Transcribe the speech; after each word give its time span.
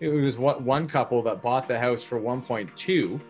it 0.00 0.08
was 0.08 0.38
one, 0.38 0.64
one 0.64 0.88
couple 0.88 1.22
that 1.22 1.42
bought 1.42 1.68
the 1.68 1.78
house 1.78 2.02
for 2.02 2.20
1.2 2.20 3.20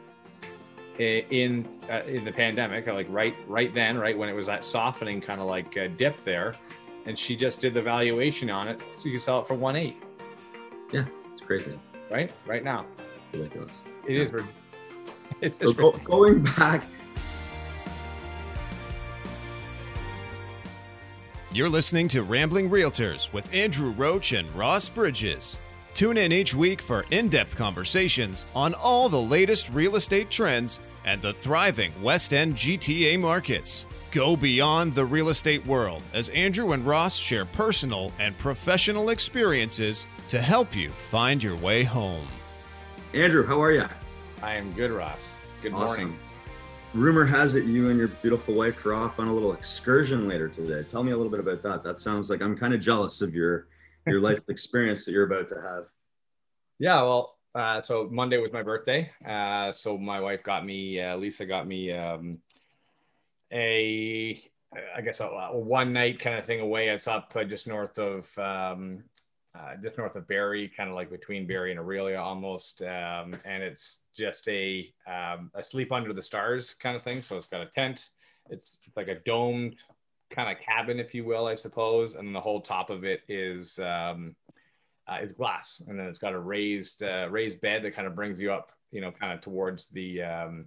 in 0.99 1.69
uh, 1.91 2.03
in 2.07 2.25
the 2.25 2.33
pandemic, 2.33 2.87
like 2.87 3.07
right 3.11 3.35
right 3.47 3.75
then, 3.75 3.99
right 3.99 4.17
when 4.17 4.29
it 4.29 4.33
was 4.33 4.47
that 4.47 4.65
softening 4.65 5.21
kind 5.21 5.41
of 5.41 5.47
like 5.47 5.77
uh, 5.77 5.89
dip 5.97 6.23
there, 6.25 6.57
and 7.05 7.19
she 7.19 7.37
just 7.37 7.61
did 7.61 7.75
the 7.75 7.83
valuation 7.83 8.49
on 8.49 8.67
it, 8.67 8.81
so 8.97 9.05
you 9.05 9.13
can 9.13 9.21
sell 9.21 9.41
it 9.41 9.47
for 9.47 9.55
one 9.55 9.77
eight. 9.77 9.97
Yeah, 10.91 11.05
it's 11.31 11.41
crazy. 11.41 11.79
Right, 12.11 12.33
right 12.47 12.65
now. 12.65 12.87
Ridiculous. 13.33 13.73
It 14.07 14.13
yeah. 14.13 14.23
is. 14.23 14.33
It's 15.43 15.59
so 15.59 15.71
go, 15.73 15.91
going 15.91 16.43
back. 16.43 16.83
You're 21.53 21.69
listening 21.69 22.09
to 22.09 22.23
Rambling 22.23 22.71
Realtors 22.71 23.31
with 23.35 23.53
Andrew 23.53 23.91
Roach 23.91 24.33
and 24.33 24.51
Ross 24.55 24.89
Bridges. 24.89 25.59
Tune 25.97 26.19
in 26.19 26.31
each 26.31 26.55
week 26.55 26.83
for 26.83 27.07
in 27.11 27.31
depth 27.31 27.57
conversations 27.57 28.45
on 28.55 28.75
all 28.75 29.09
the 29.09 29.19
latest 29.19 29.71
real 29.71 29.97
estate 29.97 30.29
trends 30.29 30.79
and 31.07 31.23
the 31.23 31.33
thriving 31.33 31.91
West 32.03 32.35
End 32.35 32.55
GTA 32.55 33.19
markets. 33.19 33.87
Go 34.13 34.37
beyond 34.37 34.95
the 34.95 35.07
real 35.07 35.31
estate 35.31 35.65
world 35.65 36.03
as 36.13 36.29
Andrew 36.29 36.73
and 36.73 36.87
Ross 36.87 37.17
share 37.17 37.47
personal 37.47 38.13
and 38.19 38.37
professional 38.37 39.09
experiences 39.09 40.05
to 40.29 40.39
help 40.39 40.77
you 40.77 40.91
find 40.91 41.43
your 41.43 41.57
way 41.57 41.83
home. 41.83 42.27
Andrew, 43.15 43.47
how 43.47 43.59
are 43.63 43.73
you? 43.73 43.87
I 44.43 44.53
am 44.53 44.71
good, 44.75 44.91
Ross. 44.91 45.35
Good 45.63 45.73
awesome. 45.73 46.09
morning. 46.09 46.19
Rumor 46.93 47.25
has 47.25 47.57
it 47.57 47.65
you 47.65 47.89
and 47.89 47.99
your 47.99 48.09
beautiful 48.09 48.53
wife 48.53 48.85
are 48.85 48.93
off 48.93 49.19
on 49.19 49.29
a 49.29 49.33
little 49.33 49.55
excursion 49.55 50.29
later 50.29 50.47
today. 50.47 50.87
Tell 50.87 51.03
me 51.03 51.13
a 51.13 51.17
little 51.17 51.33
bit 51.33 51.41
about 51.41 51.63
that. 51.63 51.83
That 51.83 51.99
sounds 51.99 52.29
like 52.29 52.43
I'm 52.43 52.55
kind 52.55 52.75
of 52.75 52.83
jealous 52.83 53.23
of 53.23 53.35
your 53.35 53.67
your 54.07 54.21
life 54.21 54.41
experience 54.49 55.05
that 55.05 55.13
you're 55.13 55.27
about 55.27 55.49
to 55.49 55.61
have. 55.61 55.85
Yeah, 56.79 57.03
well, 57.03 57.37
uh, 57.55 57.81
so 57.81 58.09
Monday 58.11 58.39
was 58.39 58.53
my 58.53 58.63
birthday. 58.63 59.11
Uh, 59.27 59.73
so 59.73 59.97
my 59.97 60.21
wife 60.21 60.43
got 60.43 60.65
me, 60.65 61.01
uh, 61.01 61.17
Lisa 61.17 61.47
got 61.47 61.67
me 61.67 61.91
um, 61.93 62.39
a, 63.53 64.41
I 64.95 65.01
guess 65.01 65.21
a, 65.21 65.27
a, 65.27 65.59
one 65.59 65.93
night 65.93 66.19
kind 66.19 66.39
of 66.39 66.45
thing 66.45 66.61
away. 66.61 66.89
It's 66.89 67.09
up 67.09 67.33
uh, 67.35 67.45
just 67.45 67.67
north 67.67 67.99
of, 67.99 68.37
um, 68.39 69.05
uh, 69.55 69.77
just 69.83 69.97
north 69.97 70.17
of 70.17 70.29
Barrie, 70.29 70.69
kind 70.69 70.91
of 70.91 70.95
like 70.95 71.11
between 71.11 71.47
Barrie 71.47 71.71
and 71.71 71.81
Orillia 71.81 72.21
almost. 72.21 72.83
Um, 72.83 73.37
and 73.47 73.63
it's 73.63 74.03
just 74.15 74.47
a, 74.49 74.93
um, 75.07 75.51
a 75.55 75.63
sleep 75.63 75.93
under 75.93 76.13
the 76.13 76.21
stars 76.21 76.75
kind 76.75 76.95
of 76.95 77.03
thing. 77.03 77.23
So 77.23 77.37
it's 77.37 77.47
got 77.47 77.63
a 77.63 77.67
tent. 77.67 78.11
It's 78.51 78.81
like 78.97 79.09
a 79.09 79.17
domed 79.21 79.77
kind 80.31 80.51
of 80.51 80.63
cabin, 80.63 80.99
if 80.99 81.15
you 81.15 81.25
will, 81.25 81.47
I 81.47 81.55
suppose. 81.55 82.15
And 82.15 82.35
the 82.35 82.41
whole 82.41 82.61
top 82.61 82.91
of 82.91 83.05
it 83.05 83.23
is, 83.29 83.79
um, 83.79 84.35
uh, 85.09 85.19
is 85.23 85.33
glass, 85.33 85.83
and 85.87 85.99
then 85.99 86.07
it's 86.07 86.19
got 86.19 86.33
a 86.33 86.39
raised 86.39 87.03
uh, 87.03 87.29
raised 87.31 87.61
bed 87.61 87.83
that 87.85 87.93
kind 87.93 88.09
of 88.09 88.15
brings 88.15 88.41
you 88.41 88.53
up, 88.53 88.73
you 88.91 89.01
know, 89.01 89.13
kind 89.13 89.33
of 89.33 89.41
towards 89.41 89.87
the 89.89 90.23
um, 90.23 90.67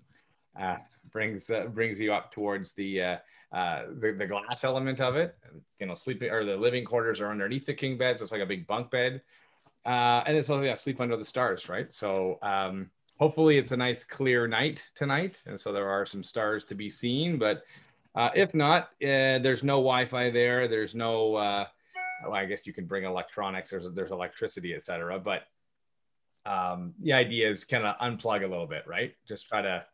uh, 0.59 0.77
brings 1.11 1.49
uh, 1.49 1.65
brings 1.65 1.99
you 1.99 2.13
up 2.13 2.31
towards 2.31 2.73
the, 2.73 3.01
uh, 3.01 3.17
uh, 3.51 3.83
the 3.99 4.13
the 4.17 4.25
glass 4.25 4.63
element 4.63 5.01
of 5.01 5.15
it. 5.15 5.37
You 5.79 5.87
know, 5.87 5.93
sleeping 5.93 6.29
or 6.29 6.45
the 6.45 6.55
living 6.55 6.85
quarters 6.85 7.19
are 7.21 7.31
underneath 7.31 7.65
the 7.65 7.73
king 7.73 7.97
bed, 7.97 8.17
so 8.17 8.23
it's 8.23 8.31
like 8.31 8.41
a 8.41 8.45
big 8.45 8.65
bunk 8.65 8.91
bed, 8.91 9.21
uh, 9.85 10.23
and 10.25 10.37
it's 10.37 10.49
also 10.49 10.63
yeah, 10.63 10.75
sleep 10.75 11.01
under 11.01 11.17
the 11.17 11.25
stars, 11.25 11.67
right? 11.67 11.91
So 11.91 12.39
um, 12.41 12.89
hopefully 13.19 13.57
it's 13.57 13.71
a 13.71 13.77
nice 13.77 14.03
clear 14.03 14.47
night 14.47 14.87
tonight, 14.95 15.41
and 15.45 15.59
so 15.59 15.73
there 15.73 15.89
are 15.89 16.05
some 16.05 16.23
stars 16.23 16.63
to 16.65 16.75
be 16.75 16.89
seen, 16.89 17.37
but. 17.37 17.63
Uh, 18.19 18.31
if 18.35 18.53
not, 18.53 18.89
uh, 19.01 19.39
there's 19.39 19.63
no 19.63 19.75
Wi-Fi 19.75 20.29
there. 20.29 20.67
There's 20.67 20.93
no 20.93 21.35
uh, 21.35 21.65
well, 22.25 22.33
I 22.33 22.45
guess 22.45 22.67
you 22.67 22.73
can 22.73 22.85
bring 22.85 23.05
electronics. 23.05 23.69
There's 23.69 23.87
there's 23.93 24.11
electricity, 24.11 24.75
etc. 24.75 25.17
But 25.19 25.43
um, 26.45 26.93
the 27.01 27.13
idea 27.13 27.49
is 27.49 27.63
kind 27.63 27.85
of 27.85 27.95
unplug 27.99 28.43
a 28.43 28.47
little 28.47 28.67
bit, 28.67 28.83
right? 28.85 29.13
Just 29.25 29.47
try 29.47 29.61
to 29.61 29.85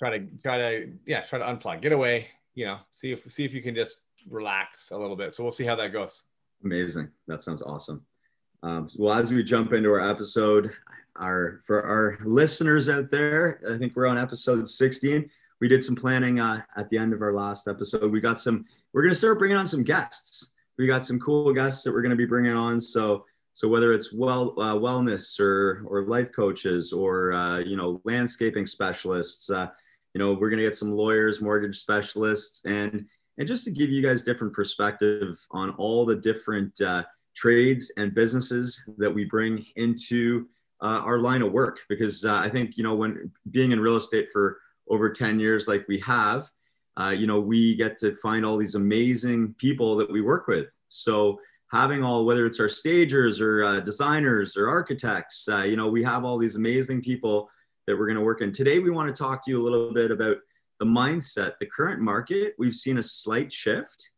try 0.00 0.18
to 0.18 0.26
try 0.42 0.58
to 0.58 0.92
yeah 1.06 1.20
try 1.20 1.38
to 1.38 1.44
unplug, 1.44 1.80
get 1.80 1.92
away. 1.92 2.26
You 2.56 2.66
know, 2.66 2.78
see 2.90 3.12
if 3.12 3.30
see 3.30 3.44
if 3.44 3.54
you 3.54 3.62
can 3.62 3.76
just 3.76 4.02
relax 4.28 4.90
a 4.90 4.98
little 4.98 5.14
bit. 5.14 5.32
So 5.32 5.44
we'll 5.44 5.52
see 5.52 5.64
how 5.64 5.76
that 5.76 5.92
goes. 5.92 6.24
Amazing. 6.64 7.08
That 7.28 7.40
sounds 7.40 7.62
awesome. 7.62 8.04
Um, 8.64 8.88
well, 8.96 9.14
as 9.14 9.30
we 9.30 9.44
jump 9.44 9.72
into 9.72 9.90
our 9.92 10.00
episode, 10.00 10.72
our 11.20 11.60
for 11.64 11.84
our 11.84 12.18
listeners 12.24 12.88
out 12.88 13.12
there, 13.12 13.60
I 13.72 13.78
think 13.78 13.94
we're 13.94 14.08
on 14.08 14.18
episode 14.18 14.68
16. 14.68 15.30
We 15.60 15.68
did 15.68 15.84
some 15.84 15.96
planning 15.96 16.40
uh, 16.40 16.62
at 16.76 16.88
the 16.90 16.98
end 16.98 17.12
of 17.12 17.22
our 17.22 17.32
last 17.32 17.68
episode. 17.68 18.10
We 18.10 18.20
got 18.20 18.40
some. 18.40 18.64
We're 18.92 19.08
to 19.08 19.14
start 19.14 19.38
bringing 19.38 19.56
on 19.56 19.66
some 19.66 19.82
guests 19.82 20.54
we 20.78 20.86
got 20.86 21.04
some 21.04 21.20
cool 21.20 21.52
guests 21.52 21.82
that 21.84 21.92
we're 21.92 22.02
to 22.10 22.16
be 22.16 22.26
bringing 22.26 22.52
on. 22.52 22.80
So 22.80 23.24
so 23.52 23.68
whether 23.68 23.92
it's 23.92 24.12
well 24.12 24.54
uh, 24.58 24.74
wellness 24.74 25.38
or 25.38 25.84
or 25.86 26.02
life 26.02 26.32
coaches 26.32 26.92
or 26.92 27.32
uh, 27.32 27.58
you 27.58 27.76
know 27.76 28.00
landscaping 28.04 28.66
specialists, 28.66 29.50
uh, 29.50 29.68
you 30.14 30.18
know 30.18 30.32
we're 30.32 30.50
to 30.58 30.64
get 30.64 30.74
some 30.74 30.92
lawyers, 30.92 31.40
mortgage 31.40 31.76
specialists, 31.76 32.64
and 32.64 33.06
and 33.38 33.48
just 33.48 33.64
to 33.64 33.70
give 33.70 33.90
you 33.90 34.02
guys 34.02 34.22
different 34.22 34.52
perspective 34.52 35.38
on 35.52 35.70
all 35.70 36.04
the 36.04 36.16
different 36.16 36.80
uh, 36.80 37.04
trades 37.36 37.92
and 37.96 38.14
businesses 38.14 38.88
that 38.98 39.12
we 39.12 39.24
bring 39.24 39.64
into 39.76 40.46
uh, 40.82 41.02
our 41.04 41.20
line 41.20 41.42
of 41.42 41.52
work. 41.52 41.80
Because 41.88 42.24
uh, 42.24 42.40
I 42.42 42.48
think 42.48 42.76
you 42.76 42.82
know 42.82 42.96
when 42.96 43.30
being 43.50 43.70
in 43.70 43.78
real 43.78 43.96
estate 43.96 44.30
for 44.32 44.58
over 44.88 45.10
10 45.10 45.40
years 45.40 45.66
like 45.66 45.86
we 45.88 45.98
have 46.00 46.48
uh, 46.96 47.10
you 47.10 47.26
know, 47.26 47.40
we 47.40 47.74
get 47.74 47.98
to 47.98 48.14
find 48.16 48.46
all 48.46 48.56
these 48.56 48.76
amazing 48.76 49.54
people 49.58 49.96
that 49.96 50.10
we 50.10 50.20
work 50.20 50.46
with. 50.46 50.72
So 50.88 51.40
having 51.72 52.04
all, 52.04 52.24
whether 52.24 52.46
it's 52.46 52.60
our 52.60 52.68
stagers 52.68 53.40
or 53.40 53.64
uh, 53.64 53.80
designers 53.80 54.56
or 54.56 54.68
architects, 54.68 55.48
uh, 55.48 55.62
you 55.62 55.76
know, 55.76 55.88
we 55.88 56.04
have 56.04 56.24
all 56.24 56.38
these 56.38 56.56
amazing 56.56 57.02
people 57.02 57.50
that 57.86 57.98
we're 57.98 58.06
going 58.06 58.18
to 58.18 58.24
work 58.24 58.42
in. 58.42 58.52
Today, 58.52 58.78
we 58.78 58.90
want 58.90 59.14
to 59.14 59.22
talk 59.22 59.44
to 59.44 59.50
you 59.50 59.60
a 59.60 59.64
little 59.64 59.92
bit 59.92 60.10
about 60.10 60.36
the 60.78 60.86
mindset, 60.86 61.54
the 61.58 61.66
current 61.66 62.00
market. 62.00 62.54
We've 62.58 62.74
seen 62.74 62.98
a 62.98 63.02
slight 63.02 63.52
shift. 63.52 64.10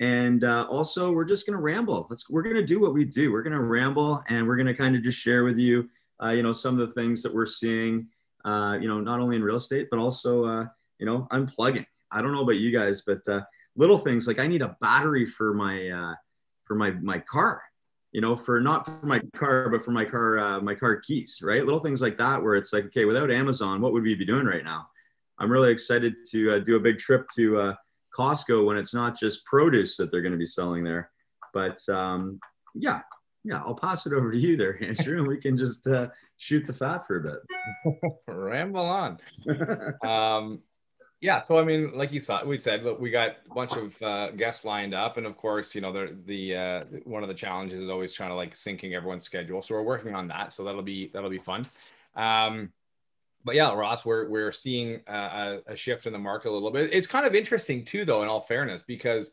And 0.00 0.42
uh, 0.42 0.66
also, 0.68 1.12
we're 1.12 1.24
just 1.24 1.46
going 1.46 1.56
to 1.56 1.62
ramble. 1.62 2.06
Let's, 2.10 2.28
we're 2.28 2.42
going 2.42 2.56
to 2.56 2.64
do 2.64 2.80
what 2.80 2.94
we 2.94 3.04
do. 3.04 3.30
We're 3.30 3.42
going 3.42 3.52
to 3.52 3.62
ramble 3.62 4.22
and 4.28 4.46
we're 4.46 4.56
going 4.56 4.66
to 4.66 4.74
kind 4.74 4.96
of 4.96 5.02
just 5.02 5.18
share 5.18 5.44
with 5.44 5.58
you, 5.58 5.88
uh, 6.20 6.30
you 6.30 6.42
know, 6.42 6.52
some 6.52 6.78
of 6.78 6.80
the 6.80 6.94
things 6.94 7.22
that 7.22 7.32
we're 7.32 7.46
seeing, 7.46 8.08
uh, 8.44 8.78
you 8.80 8.88
know, 8.88 9.00
not 9.00 9.20
only 9.20 9.36
in 9.36 9.42
real 9.42 9.56
estate, 9.56 9.88
but 9.90 9.98
also, 9.98 10.68
you 10.98 11.06
know, 11.06 11.26
unplugging 11.32 11.86
I 12.12 12.20
don't 12.20 12.32
know 12.32 12.42
about 12.42 12.58
you 12.58 12.70
guys, 12.70 13.02
but 13.02 13.26
uh, 13.26 13.42
little 13.74 13.98
things 13.98 14.26
like 14.26 14.38
I 14.38 14.46
need 14.46 14.62
a 14.62 14.76
battery 14.80 15.26
for 15.26 15.54
my 15.54 15.88
uh, 15.88 16.14
for 16.64 16.74
my 16.74 16.90
my 16.90 17.18
car. 17.18 17.62
You 18.12 18.20
know, 18.20 18.36
for 18.36 18.60
not 18.60 18.84
for 18.84 19.06
my 19.06 19.22
car, 19.34 19.70
but 19.70 19.82
for 19.82 19.90
my 19.90 20.04
car 20.04 20.38
uh, 20.38 20.60
my 20.60 20.74
car 20.74 20.96
keys, 20.96 21.40
right? 21.42 21.64
Little 21.64 21.80
things 21.80 22.02
like 22.02 22.18
that, 22.18 22.42
where 22.42 22.54
it's 22.54 22.72
like, 22.72 22.84
okay, 22.86 23.06
without 23.06 23.30
Amazon, 23.30 23.80
what 23.80 23.94
would 23.94 24.02
we 24.02 24.14
be 24.14 24.26
doing 24.26 24.44
right 24.44 24.64
now? 24.64 24.86
I'm 25.38 25.50
really 25.50 25.72
excited 25.72 26.14
to 26.30 26.56
uh, 26.56 26.58
do 26.58 26.76
a 26.76 26.80
big 26.80 26.98
trip 26.98 27.26
to 27.36 27.58
uh, 27.58 27.74
Costco 28.16 28.66
when 28.66 28.76
it's 28.76 28.92
not 28.92 29.18
just 29.18 29.44
produce 29.46 29.96
that 29.96 30.10
they're 30.10 30.20
going 30.20 30.32
to 30.32 30.38
be 30.38 30.44
selling 30.44 30.84
there, 30.84 31.10
but 31.54 31.80
um, 31.88 32.38
yeah, 32.74 33.00
yeah, 33.44 33.62
I'll 33.64 33.74
pass 33.74 34.06
it 34.06 34.12
over 34.12 34.30
to 34.30 34.38
you 34.38 34.56
there, 34.56 34.82
Andrew, 34.82 35.18
and 35.18 35.26
we 35.26 35.38
can 35.38 35.56
just 35.56 35.86
uh, 35.86 36.08
shoot 36.36 36.66
the 36.66 36.72
fat 36.72 37.06
for 37.06 37.16
a 37.16 37.22
bit. 37.22 38.12
Ramble 38.28 38.84
on. 38.84 39.18
um, 40.04 40.60
yeah, 41.20 41.42
so 41.42 41.56
I 41.58 41.64
mean, 41.64 41.92
like 41.92 42.12
you 42.12 42.20
saw, 42.20 42.44
we 42.44 42.58
said, 42.58 42.82
look, 42.82 43.00
we 43.00 43.10
got 43.10 43.36
a 43.48 43.54
bunch 43.54 43.76
of 43.76 44.00
uh, 44.02 44.30
guests 44.32 44.64
lined 44.64 44.92
up, 44.92 45.16
and 45.16 45.26
of 45.26 45.36
course, 45.36 45.74
you 45.74 45.80
know, 45.80 45.92
the 45.92 46.16
the 46.26 46.56
uh, 46.56 46.84
one 47.04 47.22
of 47.22 47.28
the 47.28 47.34
challenges 47.34 47.78
is 47.78 47.88
always 47.88 48.12
trying 48.12 48.30
to 48.30 48.34
like 48.34 48.54
syncing 48.54 48.92
everyone's 48.92 49.22
schedule. 49.22 49.62
So 49.62 49.74
we're 49.74 49.82
working 49.82 50.16
on 50.16 50.26
that. 50.28 50.52
So 50.52 50.64
that'll 50.64 50.82
be 50.82 51.10
that'll 51.12 51.30
be 51.30 51.38
fun. 51.38 51.66
Um, 52.16 52.72
but 53.44 53.54
yeah, 53.54 53.72
Ross, 53.72 54.04
we're 54.04 54.28
we're 54.28 54.50
seeing 54.50 55.00
a, 55.06 55.58
a 55.68 55.76
shift 55.76 56.06
in 56.06 56.12
the 56.12 56.18
market 56.18 56.50
a 56.50 56.52
little 56.52 56.72
bit. 56.72 56.92
It's 56.92 57.06
kind 57.06 57.24
of 57.24 57.36
interesting 57.36 57.84
too, 57.84 58.04
though, 58.04 58.22
in 58.22 58.28
all 58.28 58.40
fairness, 58.40 58.82
because 58.82 59.30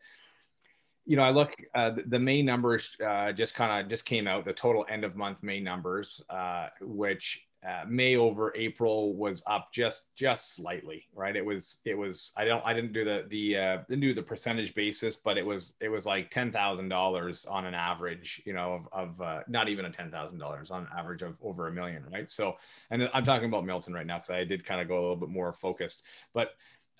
you 1.10 1.16
know, 1.16 1.24
I 1.24 1.30
look 1.30 1.56
uh, 1.74 1.90
the 2.06 2.20
May 2.20 2.40
numbers 2.40 2.96
uh, 3.04 3.32
just 3.32 3.56
kind 3.56 3.82
of 3.82 3.90
just 3.90 4.04
came 4.04 4.28
out. 4.28 4.44
The 4.44 4.52
total 4.52 4.86
end 4.88 5.02
of 5.02 5.16
month 5.16 5.42
May 5.42 5.58
numbers, 5.58 6.22
uh, 6.30 6.68
which 6.80 7.48
uh, 7.68 7.82
May 7.88 8.14
over 8.14 8.54
April 8.54 9.16
was 9.16 9.42
up 9.48 9.72
just 9.72 10.14
just 10.14 10.54
slightly, 10.54 11.08
right? 11.12 11.34
It 11.34 11.44
was 11.44 11.78
it 11.84 11.98
was 11.98 12.30
I 12.36 12.44
don't 12.44 12.64
I 12.64 12.72
didn't 12.72 12.92
do 12.92 13.04
the 13.04 13.24
the 13.28 13.56
uh, 13.56 13.76
didn't 13.88 14.02
do 14.02 14.14
the 14.14 14.22
percentage 14.22 14.72
basis, 14.72 15.16
but 15.16 15.36
it 15.36 15.44
was 15.44 15.74
it 15.80 15.88
was 15.88 16.06
like 16.06 16.30
ten 16.30 16.52
thousand 16.52 16.90
dollars 16.90 17.44
on 17.44 17.64
an 17.66 17.74
average, 17.74 18.40
you 18.46 18.52
know, 18.52 18.74
of, 18.74 18.88
of 18.92 19.20
uh, 19.20 19.40
not 19.48 19.68
even 19.68 19.86
a 19.86 19.90
ten 19.90 20.12
thousand 20.12 20.38
dollars 20.38 20.70
on 20.70 20.86
average 20.96 21.22
of 21.22 21.40
over 21.42 21.66
a 21.66 21.72
million, 21.72 22.04
right? 22.12 22.30
So, 22.30 22.54
and 22.92 23.10
I'm 23.12 23.24
talking 23.24 23.48
about 23.48 23.66
Milton 23.66 23.94
right 23.94 24.06
now 24.06 24.18
because 24.18 24.30
I 24.30 24.44
did 24.44 24.64
kind 24.64 24.80
of 24.80 24.86
go 24.86 24.94
a 24.94 25.00
little 25.00 25.16
bit 25.16 25.28
more 25.28 25.50
focused, 25.50 26.04
but 26.32 26.50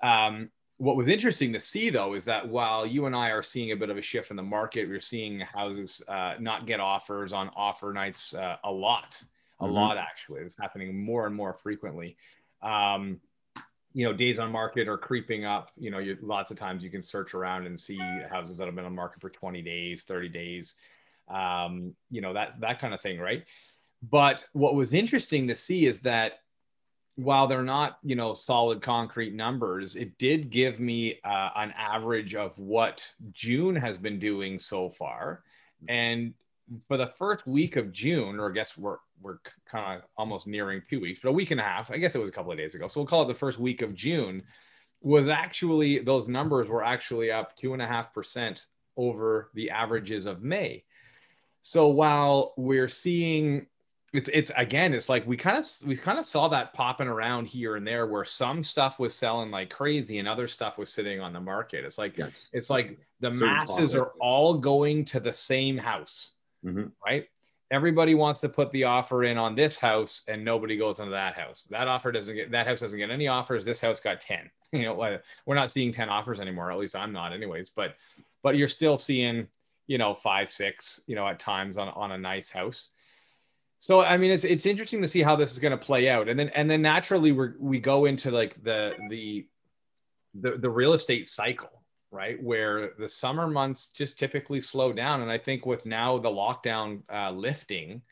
um, 0.02 0.50
what 0.80 0.96
was 0.96 1.08
interesting 1.08 1.52
to 1.52 1.60
see 1.60 1.90
though 1.90 2.14
is 2.14 2.24
that 2.24 2.48
while 2.48 2.86
you 2.86 3.06
and 3.06 3.14
I 3.14 3.30
are 3.30 3.42
seeing 3.42 3.72
a 3.72 3.76
bit 3.76 3.90
of 3.90 3.98
a 3.98 4.02
shift 4.02 4.30
in 4.30 4.36
the 4.36 4.42
market, 4.42 4.88
we're 4.88 4.98
seeing 4.98 5.40
houses 5.40 6.02
uh, 6.08 6.34
not 6.40 6.66
get 6.66 6.80
offers 6.80 7.32
on 7.32 7.50
offer 7.54 7.92
nights 7.92 8.34
uh, 8.34 8.56
a 8.64 8.70
lot 8.70 9.22
a 9.60 9.64
mm-hmm. 9.64 9.74
lot 9.74 9.98
actually. 9.98 10.40
It's 10.40 10.58
happening 10.58 11.04
more 11.04 11.26
and 11.26 11.34
more 11.34 11.52
frequently. 11.52 12.16
Um, 12.62 13.20
you 13.92 14.06
know, 14.06 14.12
days 14.12 14.38
on 14.38 14.50
market 14.50 14.88
are 14.88 14.96
creeping 14.96 15.44
up. 15.44 15.70
You 15.76 15.90
know, 15.90 15.98
you, 15.98 16.16
lots 16.22 16.50
of 16.50 16.56
times 16.56 16.82
you 16.82 16.90
can 16.90 17.02
search 17.02 17.34
around 17.34 17.66
and 17.66 17.78
see 17.78 17.98
houses 18.30 18.56
that 18.56 18.66
have 18.66 18.74
been 18.74 18.84
on 18.84 18.94
market 18.94 19.20
for 19.20 19.30
20 19.30 19.60
days, 19.62 20.04
30 20.04 20.28
days, 20.28 20.74
um, 21.28 21.94
you 22.10 22.20
know, 22.20 22.32
that, 22.32 22.60
that 22.60 22.78
kind 22.78 22.94
of 22.94 23.00
thing, 23.00 23.18
right? 23.18 23.44
but 24.02 24.46
what 24.52 24.74
was 24.74 24.94
interesting 24.94 25.46
to 25.48 25.54
see 25.54 25.86
is 25.86 26.00
that 26.00 26.40
while 27.16 27.46
they're 27.46 27.62
not 27.62 27.98
you 28.02 28.14
know 28.16 28.32
solid 28.32 28.80
concrete 28.80 29.34
numbers 29.34 29.96
it 29.96 30.16
did 30.18 30.50
give 30.50 30.80
me 30.80 31.18
uh, 31.24 31.50
an 31.56 31.72
average 31.76 32.34
of 32.34 32.58
what 32.58 33.06
june 33.32 33.76
has 33.76 33.96
been 33.96 34.18
doing 34.18 34.58
so 34.58 34.88
far. 34.88 35.42
And 35.88 36.34
for 36.86 36.96
the 36.96 37.08
first 37.18 37.46
week 37.46 37.76
of 37.76 37.90
june 37.90 38.38
or 38.38 38.48
i 38.48 38.54
guess 38.54 38.78
we're 38.78 38.98
we're 39.20 39.38
kind 39.66 39.98
of 40.00 40.08
almost 40.16 40.46
nearing 40.46 40.80
two 40.88 41.00
weeks 41.00 41.18
but 41.22 41.30
a 41.30 41.32
week 41.32 41.50
and 41.50 41.60
a 41.60 41.64
half 41.64 41.90
i 41.90 41.98
guess 41.98 42.14
it 42.14 42.20
was 42.20 42.28
a 42.28 42.32
couple 42.32 42.52
of 42.52 42.58
days 42.58 42.74
ago. 42.74 42.88
So 42.88 43.00
we'll 43.00 43.08
call 43.08 43.22
it 43.22 43.28
the 43.28 43.34
first 43.34 43.58
week 43.58 43.82
of 43.82 43.94
june 43.94 44.42
was 45.02 45.28
actually 45.28 45.98
those 45.98 46.28
numbers 46.28 46.68
were 46.68 46.84
actually 46.84 47.30
up 47.30 47.56
two 47.56 47.72
and 47.72 47.82
a 47.82 47.86
half 47.86 48.12
percent 48.12 48.66
over 48.96 49.50
the 49.54 49.70
averages 49.70 50.26
of 50.26 50.42
may. 50.42 50.84
So 51.62 51.88
while 51.88 52.54
we're 52.56 52.88
seeing 52.88 53.66
it's 54.12 54.28
it's 54.32 54.50
again 54.56 54.92
it's 54.92 55.08
like 55.08 55.26
we 55.26 55.36
kind 55.36 55.56
of 55.56 55.66
we 55.86 55.96
kind 55.96 56.18
of 56.18 56.26
saw 56.26 56.48
that 56.48 56.74
popping 56.74 57.06
around 57.06 57.46
here 57.46 57.76
and 57.76 57.86
there 57.86 58.06
where 58.06 58.24
some 58.24 58.62
stuff 58.62 58.98
was 58.98 59.14
selling 59.14 59.50
like 59.50 59.70
crazy 59.70 60.18
and 60.18 60.26
other 60.26 60.48
stuff 60.48 60.78
was 60.78 60.92
sitting 60.92 61.20
on 61.20 61.32
the 61.32 61.40
market. 61.40 61.84
It's 61.84 61.98
like 61.98 62.18
yes. 62.18 62.48
it's 62.52 62.70
like 62.70 62.98
the 63.20 63.28
Certain 63.28 63.38
masses 63.38 63.94
are 63.94 64.12
all 64.20 64.54
going 64.54 65.04
to 65.06 65.20
the 65.20 65.32
same 65.32 65.78
house 65.78 66.32
mm-hmm. 66.64 66.86
right? 67.04 67.26
Everybody 67.70 68.16
wants 68.16 68.40
to 68.40 68.48
put 68.48 68.72
the 68.72 68.84
offer 68.84 69.22
in 69.22 69.38
on 69.38 69.54
this 69.54 69.78
house 69.78 70.22
and 70.26 70.44
nobody 70.44 70.76
goes 70.76 70.98
into 70.98 71.12
that 71.12 71.34
house. 71.34 71.68
That 71.70 71.86
offer 71.86 72.10
doesn't 72.10 72.34
get 72.34 72.50
that 72.50 72.66
house 72.66 72.80
doesn't 72.80 72.98
get 72.98 73.10
any 73.10 73.28
offers. 73.28 73.64
This 73.64 73.80
house 73.80 74.00
got 74.00 74.20
10 74.20 74.50
you 74.72 74.82
know 74.82 75.18
we're 75.46 75.54
not 75.54 75.70
seeing 75.70 75.92
10 75.92 76.08
offers 76.08 76.38
anymore 76.38 76.70
at 76.70 76.78
least 76.78 76.94
i'm 76.94 77.12
not 77.12 77.32
anyways 77.32 77.70
but 77.70 77.96
but 78.42 78.56
you're 78.56 78.68
still 78.68 78.96
seeing 78.96 79.48
you 79.88 79.98
know 79.98 80.14
five 80.14 80.48
six 80.48 81.00
you 81.08 81.16
know 81.16 81.26
at 81.26 81.40
times 81.40 81.76
on 81.76 81.88
on 81.88 82.12
a 82.12 82.18
nice 82.18 82.50
house 82.50 82.90
so 83.80 84.02
I 84.02 84.18
mean, 84.18 84.30
it's 84.30 84.44
it's 84.44 84.66
interesting 84.66 85.00
to 85.00 85.08
see 85.08 85.22
how 85.22 85.36
this 85.36 85.52
is 85.52 85.58
going 85.58 85.72
to 85.72 85.78
play 85.78 86.08
out, 86.10 86.28
and 86.28 86.38
then 86.38 86.50
and 86.50 86.70
then 86.70 86.82
naturally 86.82 87.32
we 87.32 87.48
we 87.58 87.80
go 87.80 88.04
into 88.04 88.30
like 88.30 88.62
the 88.62 88.94
the 89.08 89.46
the 90.34 90.58
the 90.58 90.68
real 90.68 90.92
estate 90.92 91.26
cycle, 91.26 91.82
right? 92.10 92.40
Where 92.42 92.90
the 92.98 93.08
summer 93.08 93.46
months 93.46 93.88
just 93.88 94.18
typically 94.18 94.60
slow 94.60 94.92
down, 94.92 95.22
and 95.22 95.30
I 95.30 95.38
think 95.38 95.64
with 95.64 95.86
now 95.86 96.18
the 96.18 96.28
lockdown 96.28 97.02
uh, 97.10 97.30
lifting, 97.30 98.02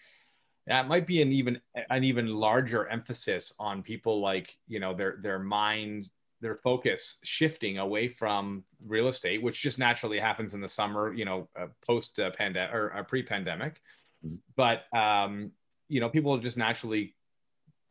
that 0.67 0.89
might 0.89 1.07
be 1.07 1.21
an 1.21 1.33
even 1.33 1.61
an 1.91 2.03
even 2.03 2.29
larger 2.29 2.89
emphasis 2.89 3.53
on 3.61 3.83
people 3.83 4.23
like 4.23 4.57
you 4.69 4.81
know 4.81 4.95
their 4.95 5.19
their 5.23 5.39
mind 5.39 6.09
their 6.41 6.55
focus 6.55 7.19
shifting 7.25 7.79
away 7.79 8.09
from 8.09 8.65
real 8.87 9.09
estate, 9.09 9.43
which 9.43 9.61
just 9.61 9.79
naturally 9.79 10.19
happens 10.19 10.55
in 10.55 10.61
the 10.61 10.69
summer, 10.69 11.13
you 11.13 11.25
know, 11.25 11.49
uh, 11.59 11.67
post 11.87 12.21
uh, 12.21 12.31
pandemic 12.31 12.73
or 12.75 12.97
uh, 12.97 13.03
pre 13.03 13.23
pandemic. 13.23 13.83
Mm-hmm. 14.25 14.37
But 14.57 14.85
um, 14.97 15.53
you 15.89 16.01
know 16.01 16.09
people 16.09 16.37
just 16.39 16.57
naturally 16.57 17.15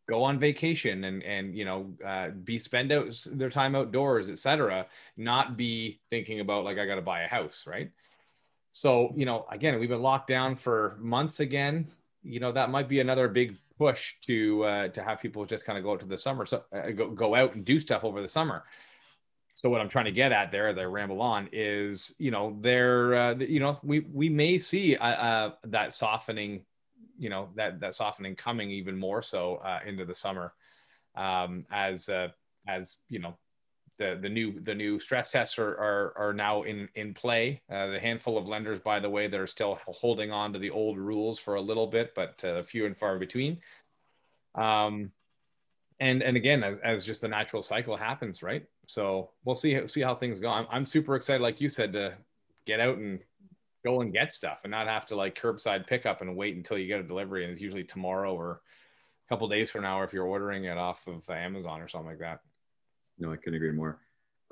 go 0.08 0.24
on 0.24 0.38
vacation 0.38 1.04
and 1.04 1.22
and 1.22 1.54
you 1.54 1.64
know 1.64 1.92
uh, 2.04 2.28
be 2.30 2.58
spend 2.58 2.90
out 2.92 3.14
their 3.32 3.50
time 3.50 3.74
outdoors 3.74 4.30
etc 4.30 4.86
not 5.16 5.56
be 5.56 6.00
thinking 6.10 6.40
about 6.40 6.64
like 6.64 6.78
i 6.78 6.86
got 6.86 6.94
to 6.94 7.02
buy 7.02 7.22
a 7.22 7.28
house 7.28 7.66
right? 7.66 7.90
So 8.72 9.12
you 9.16 9.26
know 9.26 9.44
again 9.50 9.78
we've 9.80 9.88
been 9.88 10.02
locked 10.02 10.28
down 10.28 10.56
for 10.56 10.96
months 11.00 11.40
again. 11.40 11.88
You 12.22 12.40
know 12.40 12.52
that 12.52 12.70
might 12.70 12.88
be 12.88 13.00
another 13.00 13.26
big 13.28 13.56
push 13.76 14.14
to 14.26 14.64
uh, 14.64 14.88
to 14.88 15.02
have 15.02 15.20
people 15.20 15.44
just 15.46 15.64
kind 15.64 15.78
of 15.78 15.84
go 15.84 15.92
out 15.92 16.00
to 16.00 16.06
the 16.06 16.18
summer 16.18 16.46
so 16.46 16.62
uh, 16.72 16.90
go, 16.90 17.10
go 17.10 17.34
out 17.34 17.54
and 17.54 17.64
do 17.64 17.80
stuff 17.80 18.04
over 18.04 18.22
the 18.22 18.28
summer. 18.28 18.64
So 19.54 19.68
what 19.68 19.80
i'm 19.80 19.88
trying 19.88 20.04
to 20.04 20.12
get 20.12 20.30
at 20.30 20.52
there 20.52 20.68
as 20.68 20.78
I 20.78 20.84
ramble 20.84 21.20
on 21.20 21.48
is 21.50 22.14
you 22.20 22.30
know 22.30 22.56
there 22.60 23.14
uh, 23.14 23.34
you 23.34 23.58
know 23.58 23.80
we 23.82 24.00
we 24.00 24.28
may 24.28 24.58
see 24.58 24.96
uh, 24.96 25.06
uh, 25.06 25.52
that 25.64 25.92
softening 25.92 26.64
you 27.18 27.28
know 27.28 27.48
that 27.56 27.80
that 27.80 27.94
softening 27.94 28.34
coming 28.34 28.70
even 28.70 28.96
more 28.96 29.22
so 29.22 29.56
uh, 29.56 29.80
into 29.86 30.04
the 30.04 30.14
summer 30.14 30.52
um, 31.16 31.66
as 31.70 32.08
uh, 32.08 32.28
as 32.66 32.98
you 33.08 33.18
know 33.18 33.36
the 33.98 34.18
the 34.20 34.28
new 34.28 34.60
the 34.60 34.74
new 34.74 34.98
stress 35.00 35.30
tests 35.30 35.58
are 35.58 35.72
are, 35.72 36.12
are 36.16 36.32
now 36.32 36.62
in 36.62 36.88
in 36.94 37.12
play. 37.12 37.60
Uh, 37.70 37.88
the 37.88 38.00
handful 38.00 38.38
of 38.38 38.48
lenders, 38.48 38.80
by 38.80 39.00
the 39.00 39.10
way, 39.10 39.26
that 39.26 39.38
are 39.38 39.46
still 39.46 39.78
holding 39.86 40.30
on 40.30 40.52
to 40.52 40.58
the 40.58 40.70
old 40.70 40.96
rules 40.96 41.38
for 41.38 41.56
a 41.56 41.60
little 41.60 41.86
bit, 41.86 42.14
but 42.14 42.42
uh, 42.44 42.62
few 42.62 42.86
and 42.86 42.96
far 42.96 43.18
between. 43.18 43.58
Um, 44.54 45.12
and 46.00 46.22
and 46.22 46.36
again, 46.36 46.62
as, 46.62 46.78
as 46.78 47.04
just 47.04 47.20
the 47.20 47.28
natural 47.28 47.62
cycle 47.62 47.96
happens, 47.96 48.42
right? 48.42 48.64
So 48.86 49.30
we'll 49.44 49.56
see 49.56 49.86
see 49.88 50.00
how 50.00 50.14
things 50.14 50.38
go. 50.40 50.48
I'm, 50.48 50.66
I'm 50.70 50.86
super 50.86 51.16
excited, 51.16 51.42
like 51.42 51.60
you 51.60 51.68
said, 51.68 51.92
to 51.94 52.14
get 52.66 52.80
out 52.80 52.98
and 52.98 53.18
go 53.88 54.00
and 54.02 54.12
get 54.12 54.32
stuff 54.32 54.60
and 54.64 54.70
not 54.70 54.86
have 54.86 55.06
to 55.06 55.16
like 55.16 55.40
curbside 55.40 55.86
pickup 55.86 56.20
and 56.20 56.36
wait 56.36 56.56
until 56.56 56.78
you 56.78 56.86
get 56.86 57.00
a 57.00 57.04
delivery. 57.04 57.44
And 57.44 57.52
it's 57.52 57.60
usually 57.60 57.84
tomorrow 57.84 58.34
or 58.34 58.52
a 58.52 59.28
couple 59.28 59.48
days 59.48 59.70
from 59.70 59.82
now 59.82 60.02
if 60.02 60.12
you're 60.12 60.26
ordering 60.26 60.64
it 60.64 60.76
off 60.76 61.06
of 61.06 61.28
Amazon 61.30 61.80
or 61.80 61.88
something 61.88 62.10
like 62.10 62.18
that. 62.18 62.40
No, 63.18 63.32
I 63.32 63.36
couldn't 63.36 63.54
agree 63.54 63.72
more. 63.72 63.98